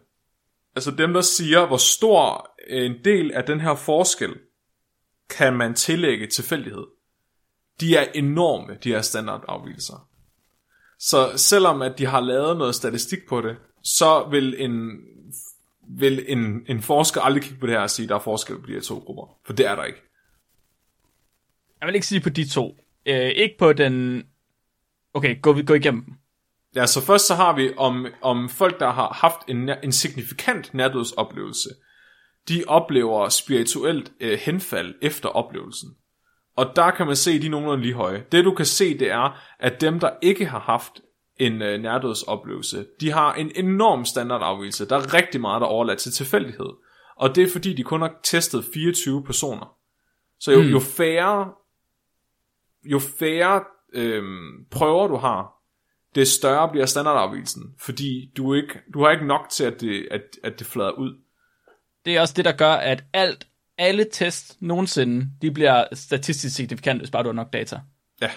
[0.75, 4.33] altså dem, der siger, hvor stor øh, en del af den her forskel
[5.29, 6.85] kan man tillægge tilfældighed,
[7.79, 10.09] de er enorme, de her standardafvielser.
[10.99, 14.91] Så selvom at de har lavet noget statistik på det, så vil en,
[15.89, 18.59] vil en, en forsker aldrig kigge på det her og sige, at der er forskel
[18.59, 19.37] på de her to grupper.
[19.45, 20.01] For det er der ikke.
[21.81, 22.77] jeg vil ikke sige på de to.
[23.05, 24.23] Øh, ikke på den...
[25.13, 26.16] Okay, gå, gå igennem dem.
[26.77, 30.73] Ja, så først så har vi om, om folk, der har haft en, en signifikant
[30.73, 31.69] nærdødsoplevelse.
[32.49, 35.89] De oplever spirituelt øh, henfald efter oplevelsen.
[36.55, 38.25] Og der kan man se, at de er nogenlunde lige høje.
[38.31, 41.01] Det du kan se, det er, at dem, der ikke har haft
[41.37, 44.89] en øh, nærdødsoplevelse, de har en enorm standardafvigelse.
[44.89, 46.69] Der er rigtig meget, der er overladt til tilfældighed.
[47.15, 49.75] Og det er fordi, de kun har testet 24 personer.
[50.39, 50.67] Så jo, mm.
[50.67, 51.51] jo færre,
[52.85, 53.63] jo færre
[53.93, 55.56] øhm, prøver du har,
[56.17, 60.21] det større bliver standardafvielsen, fordi du, ikke, du har ikke nok til, at det, at,
[60.43, 61.13] at det flader ud.
[62.05, 63.47] Det er også det, der gør, at alt,
[63.77, 67.79] alle tests nogensinde, de bliver statistisk signifikant, hvis bare du har nok data.
[68.21, 68.29] Ja.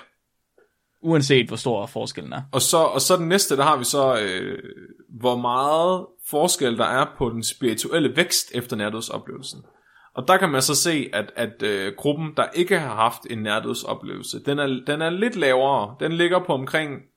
[1.03, 2.43] Uanset hvor stor forskellen er.
[2.53, 4.59] Og så, og så den næste, der har vi så, øh,
[5.20, 9.62] hvor meget forskel der er på den spirituelle vækst efter nærdødsoplevelsen.
[10.14, 13.39] Og der kan man så se, at, at øh, gruppen, der ikke har haft en
[13.39, 15.97] nærdødsoplevelse, den er, den er lidt lavere.
[16.01, 17.09] Den ligger på omkring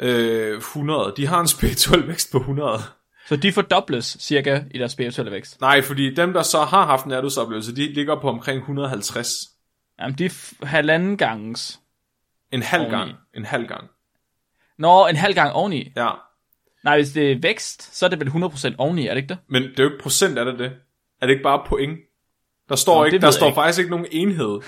[0.00, 1.12] øh, 100.
[1.16, 2.78] De har en spirituel vækst på 100.
[3.28, 5.60] Så de fordobles cirka i deres spirituelle vækst.
[5.60, 9.28] Nej, fordi dem, der så har haft en nærdødsoplevelse, de ligger på omkring 150.
[10.00, 11.80] Jamen, de er halvanden gangens.
[12.52, 12.96] En halv Oveni.
[12.96, 13.12] gang.
[13.34, 13.88] En halv gang.
[14.78, 15.92] Nå, en halv gang oveni.
[15.96, 16.10] Ja.
[16.84, 19.38] Nej, hvis det er vækst, så er det vel 100% oveni, er det ikke det?
[19.48, 20.72] Men det er jo ikke procent, er det det?
[21.20, 21.98] Er det ikke bare point?
[22.68, 23.54] Der står, Nå, ikke, der står ikke.
[23.54, 24.60] faktisk ikke nogen enhed.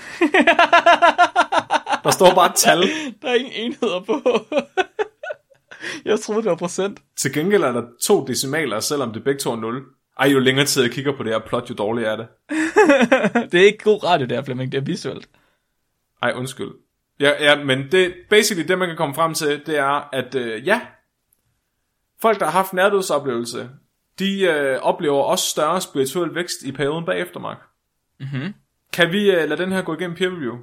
[2.03, 2.81] der står bare et tal.
[3.21, 4.21] Der er ingen enheder på.
[6.05, 6.99] jeg troede, det var procent.
[7.17, 9.83] Til gengæld er der to decimaler, selvom det begge to er 0.
[10.19, 12.27] Ej, jo længere tid jeg kigger på det her plot, jo dårligere er det.
[13.51, 14.71] det er ikke god radio, der, Flemming.
[14.71, 15.29] Det er visuelt.
[16.21, 16.71] Ej, undskyld.
[17.19, 20.67] Ja, ja, men det, basically det, man kan komme frem til, det er, at øh,
[20.67, 20.81] ja,
[22.21, 23.69] folk, der har haft nærdødsoplevelse,
[24.19, 27.57] de øh, oplever også større spirituel vækst i perioden bagefter, Mark.
[28.19, 28.53] Mhm.
[28.93, 30.57] Kan vi øh, lade den her gå igennem peer review?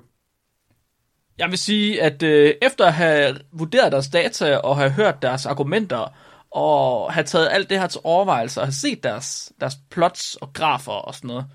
[1.40, 5.46] Jeg vil sige, at øh, efter at have vurderet deres data og have hørt deres
[5.46, 6.16] argumenter
[6.50, 10.52] og have taget alt det her til overvejelse og have set deres, deres plots og
[10.52, 11.46] grafer og sådan noget,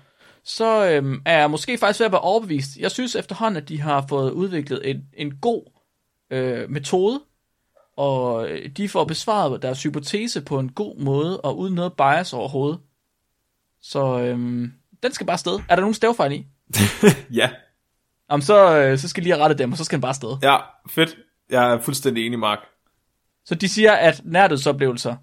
[0.44, 2.76] så øhm, er jeg måske faktisk ved at være overbevist.
[2.76, 5.62] Jeg synes efterhånden, at de har fået udviklet en, en god
[6.30, 7.20] øh, metode,
[7.96, 12.32] og øh, de får besvaret deres hypotese på en god måde og uden noget bias
[12.32, 12.78] overhovedet.
[13.82, 14.72] Så øhm,
[15.02, 15.60] den skal bare sted.
[15.68, 16.46] Er der nogen stavefejl i?
[17.40, 17.50] Ja.
[18.30, 20.08] Jamen, så, øh, så skal de lige have rettet dem, og så skal den bare
[20.10, 20.36] afsted.
[20.42, 20.56] Ja,
[20.90, 21.16] fedt.
[21.50, 22.58] Jeg er fuldstændig enig, Mark.
[23.44, 25.16] Så de siger, at nærdødsoplevelser,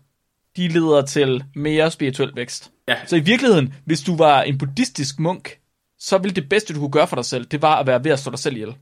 [0.57, 2.71] de leder til mere spirituel vækst.
[2.87, 2.95] Ja.
[3.05, 5.59] Så i virkeligheden, hvis du var en buddhistisk munk,
[5.99, 8.11] så ville det bedste, du kunne gøre for dig selv, det var at være ved
[8.11, 8.75] at slå dig selv ihjel,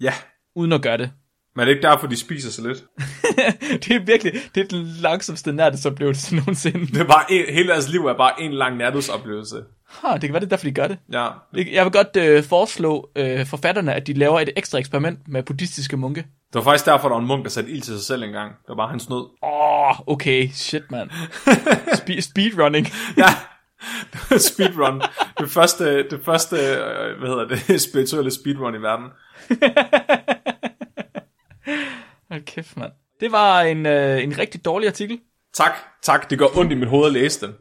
[0.00, 0.12] Ja.
[0.54, 1.10] uden at gøre det.
[1.56, 2.84] Men er det ikke derfor, de spiser så lidt?
[3.84, 6.86] det er virkelig, det er den langsomste nærdødsoplevelse nogensinde.
[6.86, 9.56] Det er bare en, hele deres liv er bare en lang nærdødsoplevelse.
[10.02, 10.98] Ha, det kan være, det er derfor, de gør det.
[11.12, 11.28] Ja.
[11.72, 15.96] Jeg vil godt øh, foreslå øh, forfatterne, at de laver et ekstra eksperiment med buddhistiske
[15.96, 16.20] munke.
[16.20, 18.50] Det var faktisk derfor, der var en munk, der satte ild til sig selv engang.
[18.50, 19.26] Det var bare hans nød.
[19.42, 21.10] Åh, oh, okay, shit, mand.
[22.00, 22.86] Spe- speedrunning.
[23.16, 23.26] Ja.
[24.38, 25.02] speedrun.
[25.38, 29.06] Det første, det første øh, hvad hedder det, spirituelle speedrun i verden.
[32.30, 32.92] Hold kæft, mand.
[33.20, 35.20] Det var en, øh, en rigtig dårlig artikel.
[35.54, 35.72] Tak,
[36.02, 36.30] tak.
[36.30, 37.54] Det gør ondt i mit hoved at læse den.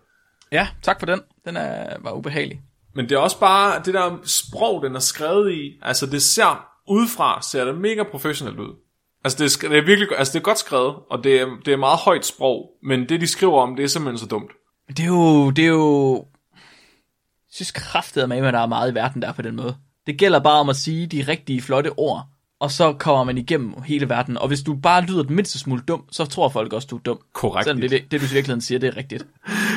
[0.52, 1.22] Ja, tak for den.
[1.46, 2.62] Den er, var ubehagelig.
[2.96, 5.80] Men det er også bare det der sprog, den er skrevet i.
[5.82, 8.76] Altså det ser udefra, ser det mega professionelt ud.
[9.24, 11.74] Altså det er, det er virkelig altså det er godt skrevet, og det er, det
[11.74, 12.72] er meget højt sprog.
[12.84, 14.52] Men det de skriver om, det er simpelthen så dumt.
[14.88, 15.50] Det er jo...
[15.50, 16.16] Det er jo...
[16.56, 19.76] Jeg synes kraftet med, at der er meget i verden, der er på den måde.
[20.08, 22.28] Det gælder bare om at sige de rigtige, flotte ord,
[22.60, 24.38] og så kommer man igennem hele verden.
[24.38, 27.02] Og hvis du bare lyder den mindste smule dum, så tror folk også, du er
[27.02, 27.20] dum.
[27.34, 27.66] Korrekt.
[27.66, 29.26] Selvom det, det, det du i virkeligheden siger, det er rigtigt.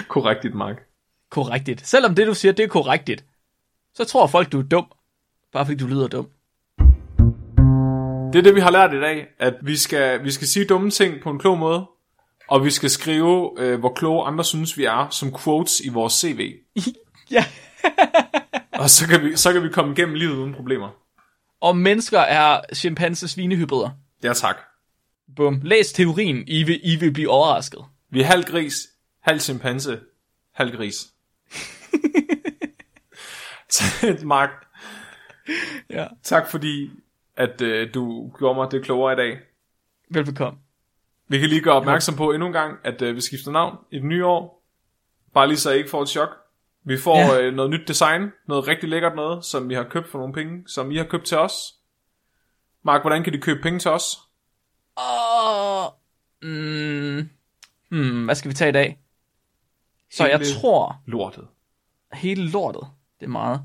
[0.09, 0.77] Korrekt, Mark.
[1.31, 1.87] Korrigtigt.
[1.87, 3.25] Selvom det, du siger, det er korrigtigt,
[3.95, 4.87] så tror folk, du er dum,
[5.53, 6.29] bare fordi du lyder dum.
[8.33, 10.91] Det er det, vi har lært i dag, at vi skal, vi skal sige dumme
[10.91, 11.87] ting på en klog måde,
[12.49, 16.13] og vi skal skrive, øh, hvor kloge andre synes, vi er, som quotes i vores
[16.13, 16.53] CV.
[17.31, 17.45] Ja.
[18.73, 20.89] Og så kan, vi, så kan vi komme igennem livet uden problemer.
[21.61, 23.91] Og mennesker er chimpanse svinehybrider.
[24.23, 24.57] Ja, tak.
[25.37, 25.61] Bum.
[25.65, 27.81] Læs teorien, I vil, I vil blive overrasket.
[28.11, 28.89] Vi er halv gris,
[29.21, 30.01] halv chimpanse,
[30.55, 31.07] halv gris.
[34.25, 34.51] Mark,
[35.91, 36.07] Ja.
[36.23, 36.91] tak fordi,
[37.37, 39.39] at øh, du gjorde mig det klogere i dag.
[40.11, 40.59] Velbekomme.
[41.29, 43.97] Vi kan lige gøre opmærksom på endnu en gang, at øh, vi skifter navn i
[43.97, 44.63] det nye år.
[45.35, 46.29] Bare lige så I ikke får et chok.
[46.85, 47.41] Vi får Ja.
[47.43, 50.69] øh, noget nyt design, noget rigtig lækkert noget, som vi har købt for nogle penge,
[50.69, 51.53] som I har købt til os.
[52.83, 54.19] Mark, hvordan kan de købe penge til os?
[54.99, 55.85] Åh,
[56.43, 57.29] mm,
[57.89, 58.99] hmm, hvad skal vi tage i dag?
[60.11, 61.49] Så jeg Hele tror, Lortet.
[62.13, 62.83] Hele lortet,
[63.21, 63.61] det er meget.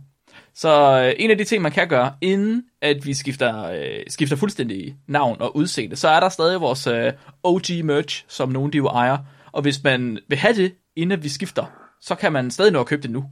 [0.53, 4.35] Så øh, en af de ting, man kan gøre, inden at vi skifter, øh, skifter
[4.35, 7.13] fuldstændig navn og udseende, så er der stadig vores øh,
[7.43, 9.17] OG merch, som nogen de jo ejer.
[9.51, 11.65] Og hvis man vil have det, inden vi skifter,
[12.01, 13.25] så kan man stadig nå at købe det nu.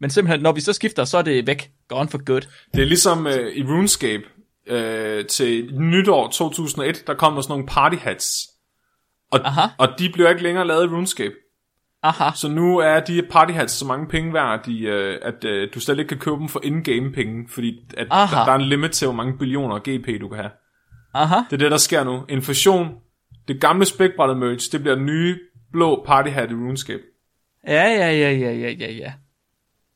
[0.00, 1.70] Men simpelthen, når vi så skifter, så er det væk.
[1.88, 2.40] Gone for good.
[2.74, 4.22] Det er ligesom øh, i RuneScape
[4.66, 8.48] øh, til nytår 2001, der kom der sådan nogle party hats.
[9.30, 9.60] Og, Aha.
[9.78, 11.34] og de bliver ikke længere lavet i RuneScape.
[12.02, 12.30] Aha.
[12.34, 15.68] Så nu er de party hats så mange penge værd, at, de, øh, at øh,
[15.74, 18.44] du slet ikke kan købe dem for in-game penge, fordi at der, Aha.
[18.44, 20.50] der er en limit til, hvor mange billioner GP du kan have.
[21.14, 21.36] Aha.
[21.50, 22.24] Det er det, der sker nu.
[22.28, 22.94] Inflation.
[23.48, 25.38] Det gamle spækbrættet merch, det bliver den nye
[25.72, 27.02] blå party hat i RuneScape.
[27.66, 29.12] Ja, ja, ja, ja, ja, ja, ja.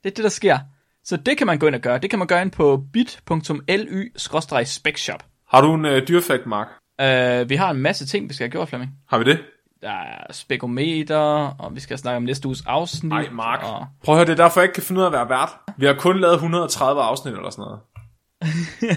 [0.05, 0.59] Det er det, der sker.
[1.05, 1.99] Så det kan man gå ind og gøre.
[1.99, 5.25] Det kan man gøre ind på bit.ly-specshop.
[5.49, 6.67] Har du en øh, dyrfakt, Mark?
[7.03, 8.93] Uh, vi har en masse ting, vi skal have gjort, Flemming.
[9.09, 9.39] Har vi det?
[9.81, 11.17] Der er spekometer,
[11.59, 13.09] og vi skal snakke om næste uges afsnit.
[13.09, 13.63] Nej, Mark.
[13.65, 13.87] Og...
[14.05, 15.49] Prøv at høre, det er derfor, jeg ikke kan finde ud af at være vært.
[15.77, 17.81] Vi har kun lavet 130 afsnit eller sådan noget.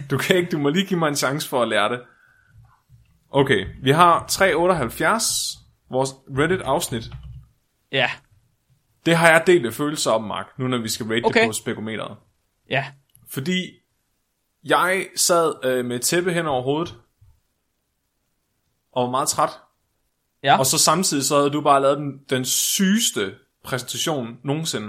[0.11, 2.01] Du kan ikke, du må lige give mig en chance for at lære det.
[3.31, 5.57] Okay, vi har 378,
[5.91, 7.03] vores Reddit-afsnit.
[7.91, 8.09] Ja,
[9.05, 11.39] Det har jeg delt følelser om, Mark, nu når vi skal rate Okay.
[11.41, 12.17] det på spekometeret.
[12.69, 12.85] ja.
[13.27, 13.71] Fordi
[14.63, 16.95] jeg sad øh, med tæppe hen over hovedet,
[18.91, 19.49] og var meget træt.
[20.43, 20.57] Ja.
[20.59, 23.31] Og så samtidig så havde du bare lavet den, den sygeste
[23.65, 24.87] præsentation nogensinde.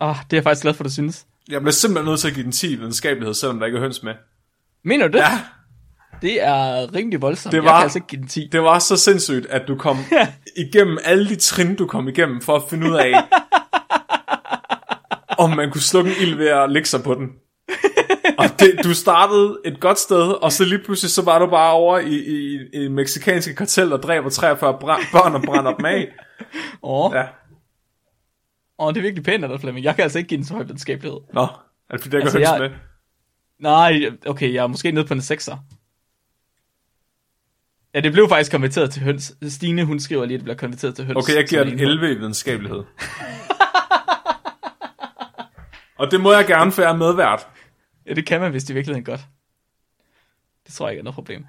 [0.00, 1.26] Oh, det er jeg faktisk glad for, du synes.
[1.48, 3.82] Jeg bliver simpelthen nødt til at give den 10 i videnskabelighed, selvom der ikke er
[3.82, 4.12] høns med.
[4.84, 5.18] Mener du det?
[5.24, 5.40] Ja,
[6.22, 7.52] Det er rimelig voldsomt.
[7.52, 8.48] Det Jeg var- kan altså ikke give den 10.
[8.52, 9.98] det var så sindssygt, at du kom
[10.66, 13.12] igennem alle de trin, du kom igennem, for at finde ud af,
[15.44, 17.28] om man kunne slukke en ild ved at lægge sig på den.
[18.38, 21.72] Og det, du startede et godt sted, og så lige pludselig så var du bare
[21.72, 26.08] over i, i, i meksikanske kartel, og dræber 43 bra- børn og brænder dem af.
[26.82, 27.22] Åh, Ja.
[28.78, 29.84] oh, det er virkelig pænt af dig, Flemming.
[29.84, 31.20] Jeg kan altså ikke give den så høj videnskabelighed.
[31.34, 31.46] Nå, er
[31.92, 32.70] det fordi, ikke Altså, jeg- med?
[33.58, 35.56] Nej, okay, jeg er måske nede på en 6'er.
[37.94, 39.32] Ja, det blev faktisk konverteret til høns.
[39.48, 41.16] Stine, hun skriver lige, at det bliver konverteret til høns.
[41.16, 42.78] Okay, jeg giver den en 11 i videnskabelighed.
[45.98, 47.46] og det må jeg gerne, for jeg er medvært.
[48.10, 49.20] Ja, det kan man, hvis det i virkeligheden godt.
[50.66, 51.46] Det tror jeg ikke er noget problem.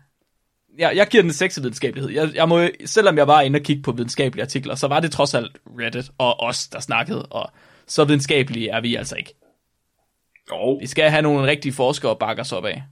[0.78, 2.12] Jeg, jeg giver den 6 i videnskabelighed.
[2.12, 5.12] Jeg, jeg må, selvom jeg var inde og kigge på videnskabelige artikler, så var det
[5.12, 7.52] trods alt Reddit og os, der snakkede, og
[7.88, 9.34] så videnskabelige er vi altså ikke.
[10.52, 12.84] Jo, Vi skal have nogle rigtige forskere at bakke os op af.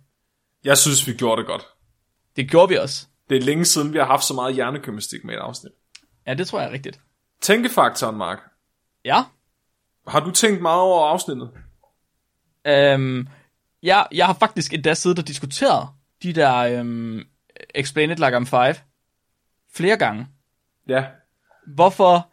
[0.63, 1.63] jeg synes, vi gjorde det godt.
[2.35, 3.07] Det gjorde vi også.
[3.29, 5.71] Det er længe siden, vi har haft så meget hjernegymnastik med et afsnit.
[6.27, 6.99] Ja, det tror jeg er rigtigt.
[7.41, 8.39] Tænkefaktoren, Mark.
[9.05, 9.23] Ja.
[10.07, 11.51] Har du tænkt meget over afsnittet?
[12.65, 13.27] Øhm,
[13.83, 15.87] jeg, jeg har faktisk endda siddet og diskuteret
[16.23, 17.21] de der øhm,
[17.75, 18.75] Explain It Like I'm Five
[19.75, 20.27] flere gange.
[20.87, 21.05] Ja.
[21.67, 22.27] Hvorfor...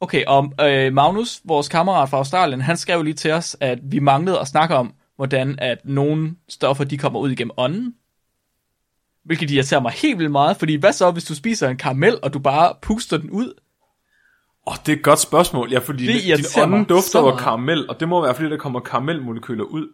[0.00, 3.98] Okay, og øh, Magnus, vores kammerat fra Australien, han skrev lige til os, at vi
[3.98, 7.94] manglede at snakke om, hvordan at nogle stoffer, de kommer ud igennem ånden.
[9.24, 12.34] Hvilket irriterer mig helt vildt meget, fordi hvad så, hvis du spiser en karamel, og
[12.34, 13.46] du bare puster den ud?
[14.66, 15.72] Åh, oh, det er et godt spørgsmål.
[15.72, 17.40] Ja, fordi Det din ånden dufter meget.
[17.40, 19.88] karamel, og det må være, fordi der kommer karamelmolekyler ud.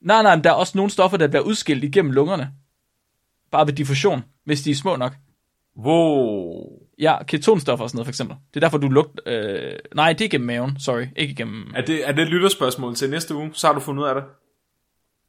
[0.00, 2.52] Nej, nej, men der er også nogle stoffer, der bliver udskilt igennem lungerne.
[3.50, 5.12] Bare ved diffusion, hvis de er små nok.
[5.78, 6.64] Wow.
[6.98, 8.36] Ja, ketonstoffer og sådan noget for eksempel.
[8.54, 9.22] Det er derfor, du lugter...
[9.26, 11.06] Øh, nej, det er igennem maven, sorry.
[11.16, 11.72] Ikke igennem...
[11.74, 13.50] Er det, er det et lytterspørgsmål til næste uge?
[13.52, 14.24] Så har du fundet ud af det.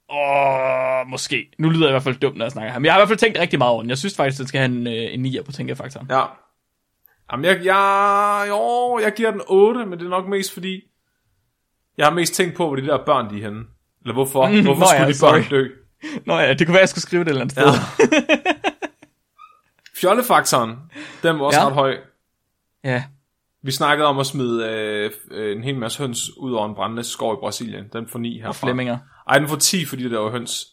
[0.10, 1.52] Åh, måske.
[1.60, 2.80] Nu lyder jeg i hvert fald dumt, når jeg snakker her.
[2.80, 3.90] Men jeg har i hvert fald tænkt rigtig meget over den.
[3.90, 6.08] Jeg synes faktisk, den skal have en, øh, en 9'er på tænkefaktoren.
[6.10, 6.26] Ja.
[7.32, 10.82] Jamen, jeg, jeg, jo, jeg giver den 8, men det er nok mest fordi,
[11.98, 13.64] jeg har mest tænkt på, hvor de der børn, de er henne.
[14.08, 14.48] Eller hvorfor?
[14.50, 15.60] Mm, hvorfor nå skulle ja, de børn sorry.
[15.60, 15.68] dø?
[16.26, 17.66] Nå ja, det kunne være, jeg skulle skrive det et eller andet sted.
[17.66, 18.36] Ja.
[19.96, 20.70] Fjollefaktoren,
[21.24, 21.66] den var også Ja.
[21.68, 21.98] ret høj.
[22.84, 23.04] ja.
[23.62, 27.04] Vi snakkede om at smide øh, øh, en hel masse høns ud over en brændende
[27.04, 27.86] skov i Brasilien.
[27.94, 28.50] Den får 9 herfra.
[28.50, 28.98] Og Flemminger.
[29.30, 30.68] Ej, den får 10, fordi der var høns.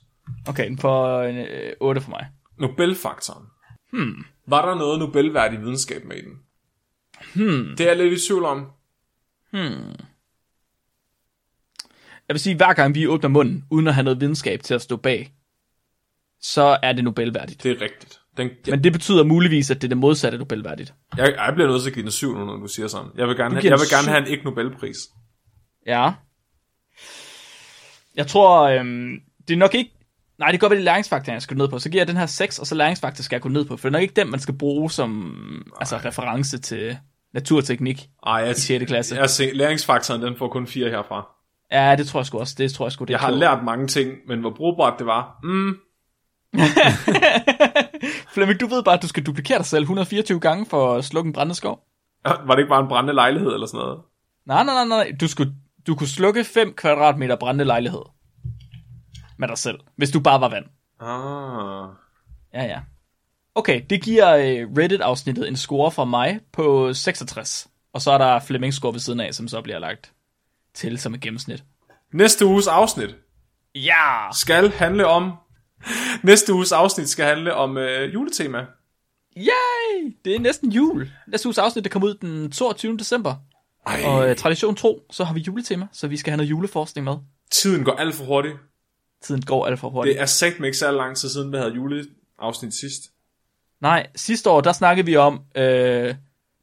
[0.49, 2.27] Okay, den får øh, 8 for mig.
[2.59, 3.47] Nobelfaktoren.
[3.93, 4.25] Hmm.
[4.47, 6.33] Var der noget Nobelværdig videnskab med i den?
[7.35, 7.77] Hmm.
[7.79, 8.67] Det er jeg lidt i tvivl om.
[12.29, 14.83] Jeg vil sige, hver gang vi åbner munden, uden at have noget videnskab til at
[14.83, 15.33] stå bag,
[16.41, 17.63] så er det Nobelværdigt.
[17.63, 18.21] Det er rigtigt.
[18.37, 20.95] Den, jeg, Men det betyder muligvis, at det er det modsatte Nobelværdigt.
[21.17, 23.11] jeg, jeg bliver nødt til at give den 7 nu, når du siger sådan.
[23.17, 24.97] Jeg vil gerne, have, jeg vil gerne have en ikke Nobelpris.
[25.87, 26.13] Ja.
[28.17, 29.91] Jeg tror, øhm, det er nok ikke...
[30.39, 31.79] Nej, det kan godt være, det læringsfaktoren, jeg skal ned på.
[31.79, 33.77] Så giver jeg den her 6, og så læringsfaktor skal jeg gå ned på.
[33.77, 36.99] For det er nok ikke den, man skal bruge som altså, reference til
[37.35, 38.09] naturteknik.
[38.27, 39.17] Ej, jeg, I sjette klasse.
[39.17, 41.35] Jeg ser, læringsfaktoren, den får kun 4 herfra.
[41.73, 42.55] Ja, det tror jeg sgu også.
[42.59, 43.41] Det tror jeg sgu, det Jeg har klogt.
[43.41, 45.39] lært mange ting, men hvor brugbart det var.
[45.43, 45.77] Mm,
[48.35, 51.29] Flemming, du ved bare, at du skal duplikere dig selv 124 gange for at slukke
[51.29, 51.81] en brændende skov.
[52.25, 53.99] var det ikke bare en brændende lejlighed eller sådan noget?
[54.47, 55.13] Nej, nej, nej, nej.
[55.21, 55.53] Du, skulle,
[55.87, 58.03] du kunne slukke 5 kvadratmeter brændende lejlighed.
[59.39, 59.79] Med dig selv.
[59.97, 60.65] Hvis du bare var vand.
[61.01, 61.89] Ah.
[62.55, 62.81] Ja, ja.
[63.55, 67.69] Okay, det giver øh, Reddit-afsnittet en score fra mig på 66.
[67.93, 70.13] Og så er der Flemmings score ved siden af, som så bliver lagt
[70.75, 71.65] til som et gennemsnit.
[72.13, 73.17] Næste uges afsnit
[73.75, 74.33] Ja!
[74.33, 75.33] skal handle om...
[76.23, 78.67] Næste uges afsnit skal handle om øh, juletema.
[79.37, 80.17] Yay!
[80.25, 81.11] Det er næsten jul.
[81.29, 82.97] Næste uges afsnit, der kommer ud den 22.
[82.97, 83.35] december.
[83.87, 87.05] Ej, Og øh, tradition tro, så har vi juletema, så vi skal have noget juleforskning
[87.05, 87.17] med.
[87.51, 88.55] tiden går alt for hurtigt.
[89.23, 90.15] Tiden går alt for hurtigt.
[90.15, 93.03] Det er sagt med ikke så lang tid siden, vi havde juleafsnit sidst.
[93.81, 96.15] Nej, sidste år, der snakkede vi om, øh,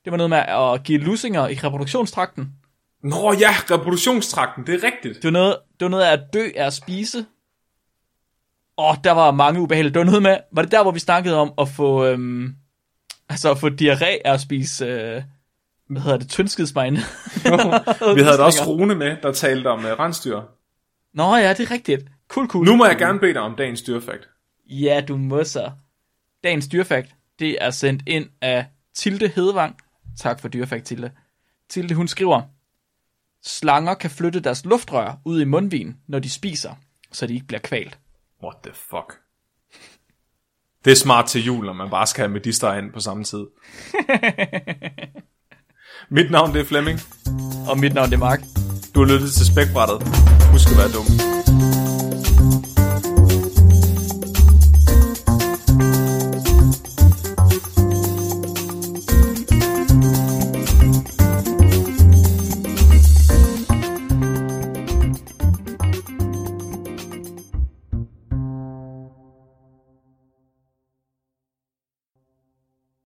[0.06, 2.54] det var noget med at give lusinger i reproduktionstrakten.
[3.04, 5.16] Nå ja, reproduktionstrakten, det er rigtigt.
[5.16, 7.26] Det var noget, det var noget af at dø af at spise.
[8.78, 9.94] Og der var mange ubehagelige.
[9.94, 12.56] Det var noget med, var det der, hvor vi snakkede om at få, øhm,
[13.30, 15.24] altså at få diarré af at spise, øh,
[15.90, 16.98] hvad hedder det, tyndskidsmejne?
[18.16, 20.42] Vi havde da også Rune med, der talte om uh, rensdyr.
[21.14, 22.06] Nå ja, det er rigtigt.
[22.28, 22.66] Cool, cool.
[22.66, 24.30] Nu må jeg gerne bede dig om dagens dyrfakt.
[24.70, 25.72] Ja, du må så.
[26.44, 29.76] Dagens dyrfakt, det er sendt ind af Tilde Hedevang.
[30.20, 31.12] Tak for dyrfakt, Tilde.
[31.70, 32.42] Tilde, hun skriver,
[33.44, 36.76] Slanger kan flytte deres luftrør ud i mundvin, når de spiser,
[37.12, 38.00] så de ikke bliver kvalt.
[38.44, 39.20] What the fuck?
[40.86, 43.46] Det er smart til jul, når man bare skal have medister ind på samme tid.
[46.10, 47.00] Mit navn det er Flemming.
[47.70, 48.42] Og mit navn det er Mark.
[48.96, 50.08] Du har lyttet til Spækbrættet.
[50.52, 51.51] Husk at være dum.